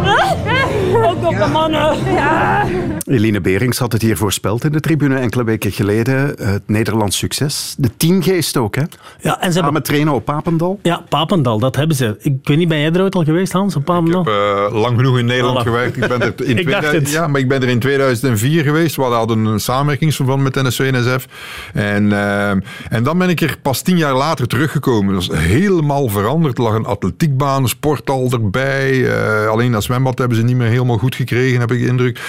Ook 1.02 1.20
nog 1.20 1.38
de 1.38 1.48
mannen. 1.52 2.12
Ja. 2.12 2.66
Eline 3.06 3.40
Berings 3.40 3.78
had 3.78 3.92
het 3.92 4.02
hier 4.02 4.16
voorspeld 4.16 4.64
in 4.64 4.72
de 4.72 4.80
tribune 4.80 5.16
enkele 5.18 5.44
weken 5.44 5.72
geleden. 5.72 6.34
Het 6.42 6.62
Nederlands 6.66 7.18
succes. 7.18 7.74
De 7.78 7.96
teamgeest 7.96 8.56
ook, 8.56 8.74
hè? 8.74 8.82
Ja, 9.20 9.40
en 9.40 9.52
ze 9.52 9.58
Samen 9.58 9.82
trainen 9.82 10.12
op 10.12 10.24
Papendal. 10.24 10.78
Ja, 10.82 11.04
Papendal, 11.08 11.58
dat 11.58 11.76
hebben 11.76 11.96
ze. 11.96 12.16
Ik 12.20 12.32
weet 12.42 12.56
niet, 12.56 12.68
ben 12.68 12.78
jij 12.80 12.90
er 12.92 13.02
ooit 13.02 13.14
al 13.14 13.24
geweest, 13.24 13.52
Hans, 13.52 13.76
op 13.76 13.84
Papendal? 13.84 14.20
Ik 14.20 14.26
heb 14.26 14.36
eh, 14.72 14.80
lang 14.80 14.96
genoeg 14.96 15.18
in 15.18 15.24
Nederland 15.26 15.58
Voilà. 15.58 15.62
gewerkt. 15.62 15.96
Ik, 15.96 16.08
ben 16.08 16.20
er 16.20 16.34
in 16.44 16.58
Ik 16.58 16.70
dacht 16.70 16.78
2000 16.78 16.92
het. 16.92 17.10
Ja, 17.10 17.26
maar 17.26 17.40
ik 17.40 17.48
ben 17.48 17.62
er 17.62 17.68
in 17.68 17.78
2004 17.78 18.62
geweest. 18.62 18.96
We 18.96 19.02
hadden 19.02 19.44
een 19.44 19.60
samenwerkingsverband 19.60 20.42
met 20.42 20.54
NSC-NSF. 20.54 21.26
En, 21.72 22.12
eh, 22.12 22.50
en 22.88 23.02
dan 23.02 23.18
ben 23.18 23.28
ik 23.28 23.40
er 23.40 23.56
pas 23.62 23.82
tien 23.82 23.96
jaar 23.96 24.14
later 24.14 24.46
teruggekomen. 24.46 25.14
Dat 25.14 25.22
is 25.22 25.38
helemaal 25.38 26.08
veranderd. 26.08 26.58
Er 26.58 26.64
lag 26.64 26.74
een 26.74 26.86
atletiekbaan, 26.86 27.62
een 27.62 27.68
sporthal 27.68 28.28
erbij. 28.30 29.06
Eh, 29.06 29.48
alleen 29.48 29.63
dat 29.72 29.82
zwembad 29.82 30.18
hebben 30.18 30.36
ze 30.36 30.44
niet 30.44 30.56
meer 30.56 30.68
helemaal 30.68 30.98
goed 30.98 31.14
gekregen, 31.14 31.60
heb 31.60 31.72
ik 31.72 31.78
de 31.78 31.86
indruk. 31.86 32.20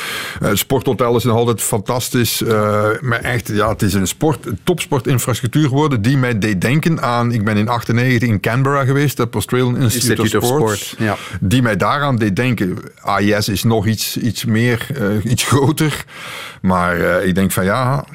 Eh, 0.41 0.47
het 0.47 0.57
sporthotel 0.57 1.15
is 1.15 1.23
nog 1.23 1.35
altijd 1.35 1.61
fantastisch. 1.61 2.41
Eh, 2.41 2.89
maar 3.01 3.19
echt, 3.19 3.47
ja, 3.47 3.69
het 3.69 3.81
is 3.81 3.93
een 3.93 4.07
sport, 4.07 4.47
topsportinfrastructuur 4.63 5.67
geworden 5.67 6.01
die 6.01 6.17
mij 6.17 6.39
deed 6.39 6.61
denken 6.61 7.01
aan... 7.01 7.31
Ik 7.31 7.43
ben 7.43 7.57
in 7.57 7.67
98 7.67 8.29
in 8.29 8.39
Canberra 8.39 8.85
geweest, 8.85 9.17
het 9.17 9.33
Australian 9.33 9.77
Institute, 9.77 10.21
Institute 10.21 10.37
of 10.37 10.43
of 10.43 10.57
Sports. 10.57 10.87
Sport, 10.87 11.01
ja. 11.01 11.17
Die 11.41 11.61
mij 11.61 11.75
daaraan 11.75 12.15
deed 12.15 12.35
denken. 12.35 12.77
AIS 13.01 13.47
is 13.47 13.63
nog 13.63 13.87
iets, 13.87 14.17
iets 14.17 14.45
meer, 14.45 14.87
eh, 14.95 15.31
iets 15.31 15.43
groter. 15.43 16.05
Maar 16.65 16.99
eh, 16.99 17.27
ik 17.27 17.35
denk 17.35 17.51
van 17.51 17.65
ja, 17.65 18.05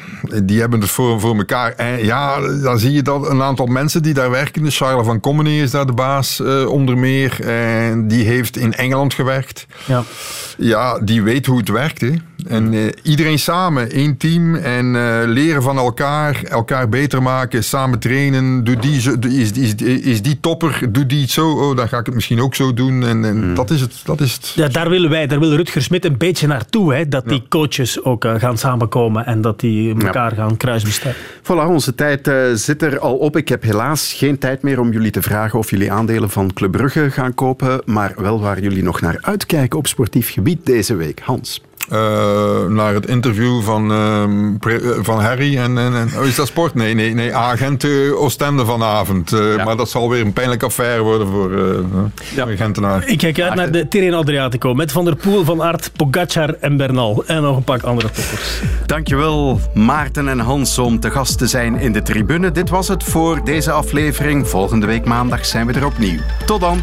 die 0.42 0.60
hebben 0.60 0.80
het 0.80 0.90
voor, 0.90 1.20
voor 1.20 1.36
elkaar. 1.36 1.72
En 1.72 2.04
ja, 2.04 2.40
dan 2.62 2.78
zie 2.78 2.92
je 2.92 3.02
dat 3.02 3.28
een 3.28 3.42
aantal 3.42 3.66
mensen 3.66 4.02
die 4.02 4.14
daar 4.14 4.30
werken. 4.30 4.70
Charles 4.70 5.06
van 5.06 5.20
Commenee 5.20 5.62
is 5.62 5.70
daar 5.70 5.86
de 5.86 5.92
baas 5.92 6.40
eh, 6.40 6.66
onder 6.66 6.98
meer. 6.98 7.48
En 7.48 8.08
die 8.08 8.24
heeft 8.24 8.56
in 8.56 8.74
Engeland 8.74 9.14
gewerkt. 9.14 9.66
Ja. 9.84 10.02
Ja, 10.56 10.98
die 10.98 11.22
weet 11.22 11.46
hoe 11.46 11.58
het 11.58 11.68
werkt. 11.68 12.00
Hè. 12.00 12.12
En 12.48 12.72
eh, 12.74 12.80
iedereen 13.02 13.38
samen, 13.38 13.90
één 13.90 14.16
team. 14.16 14.54
En 14.54 14.96
eh, 14.96 15.18
leren 15.26 15.62
van 15.62 15.76
elkaar, 15.78 16.42
elkaar 16.44 16.88
beter 16.88 17.22
maken, 17.22 17.64
samen 17.64 17.98
trainen. 17.98 18.64
Doe 18.64 18.76
die, 18.76 19.00
zo- 19.00 19.18
doe- 19.18 19.32
is, 19.32 19.52
is, 19.52 19.74
is 20.02 20.22
die 20.22 20.40
topper, 20.40 20.92
doe 20.92 21.06
die 21.06 21.20
het 21.20 21.30
zo. 21.30 21.50
Oh, 21.50 21.76
dan 21.76 21.88
ga 21.88 21.98
ik 21.98 22.06
het 22.06 22.14
misschien 22.14 22.40
ook 22.40 22.54
zo 22.54 22.74
doen. 22.74 23.02
En, 23.06 23.24
en 23.24 23.54
dat 23.54 23.70
is 23.70 23.80
het. 23.80 23.94
Dat 24.04 24.20
is 24.20 24.32
het. 24.32 24.52
Ja, 24.54 24.68
daar 24.68 24.88
willen 24.88 25.10
wij, 25.10 25.26
daar 25.26 25.38
wil 25.40 25.54
Rutger 25.54 25.82
Smit 25.82 26.04
een 26.04 26.16
beetje 26.18 26.46
naartoe. 26.46 26.94
Hè, 26.94 27.08
dat 27.08 27.28
die 27.28 27.42
coaches 27.48 28.04
ook 28.04 28.24
eh, 28.24 28.34
gaan 28.34 28.58
samenkomen 28.58 29.26
en 29.26 29.40
dat 29.40 29.60
die 29.60 29.94
elkaar 30.02 30.32
gaan 30.32 30.56
kruisbestuiven. 30.56 31.22
Voilà, 31.42 31.66
onze 31.68 31.94
tijd 31.94 32.30
zit 32.54 32.82
er 32.82 32.98
al 32.98 33.16
op. 33.16 33.36
Ik 33.36 33.48
heb 33.48 33.62
helaas 33.62 34.12
geen 34.12 34.38
tijd 34.38 34.62
meer 34.62 34.80
om 34.80 34.92
jullie 34.92 35.10
te 35.10 35.22
vragen 35.22 35.58
of 35.58 35.70
jullie 35.70 35.92
aandelen 35.92 36.30
van 36.30 36.52
Club 36.52 36.70
Brugge 36.70 37.10
gaan 37.10 37.34
kopen, 37.34 37.82
maar 37.84 38.12
wel 38.16 38.40
waar 38.40 38.60
jullie 38.60 38.82
nog 38.82 39.00
naar 39.00 39.18
uitkijken 39.20 39.78
op 39.78 39.86
sportief 39.86 40.32
gebied 40.32 40.66
deze 40.66 40.94
week. 40.94 41.20
Hans. 41.20 41.60
Eh, 41.88 42.66
naar 42.68 42.94
het 42.94 43.06
interview 43.06 43.62
van, 43.62 43.92
ehm, 43.92 44.70
eh, 44.74 44.90
van 45.00 45.20
Harry. 45.20 45.56
En, 45.56 45.78
en, 45.78 45.94
en- 45.94 46.10
oh, 46.18 46.26
is 46.26 46.34
dat 46.34 46.46
sport? 46.46 46.74
Nee, 46.74 46.94
nee, 46.94 47.14
nee. 47.14 47.34
Agent 47.34 47.84
eh, 47.84 47.90
Oostende 48.20 48.64
vanavond. 48.64 49.32
Eh, 49.32 49.64
Maar 49.64 49.76
dat 49.76 49.90
zal 49.90 50.08
weer 50.10 50.20
een 50.20 50.32
pijnlijke 50.32 50.64
affaire 50.64 51.02
worden 51.02 51.26
voor 51.26 51.50
eh 51.52 52.46
de 52.46 52.56
Gentenaar. 52.56 53.06
Ik 53.06 53.18
kijk 53.18 53.40
uit 53.40 53.54
naar 53.54 53.70
de 53.70 53.88
Tirreno 53.88 54.18
Adriatico 54.18 54.74
met 54.74 54.92
Van 54.92 55.04
der 55.04 55.16
Poel, 55.16 55.44
Van 55.44 55.62
Aert, 55.62 55.90
Pogacar 55.96 56.54
en 56.60 56.76
Bernal. 56.76 57.24
En 57.26 57.42
nog 57.42 57.56
een 57.56 57.64
pak 57.64 57.82
andere 57.82 58.10
toppers. 58.10 58.60
Dankjewel 58.86 59.60
Maarten 59.74 60.28
en 60.28 60.38
Hans 60.38 60.78
om 60.78 61.00
te 61.00 61.10
gast 61.10 61.38
te 61.38 61.46
zijn 61.46 61.76
in 61.76 61.92
de 61.92 62.02
tribune. 62.02 62.50
Dit 62.52 62.70
was 62.70 62.88
het 62.88 63.04
voor 63.04 63.44
deze 63.44 63.70
aflevering. 63.72 64.48
Volgende 64.48 64.86
week 64.86 65.04
maandag 65.04 65.46
zijn 65.46 65.66
we 65.66 65.72
er 65.72 65.86
opnieuw. 65.86 66.18
Tot 66.46 66.60
dan. 66.60 66.80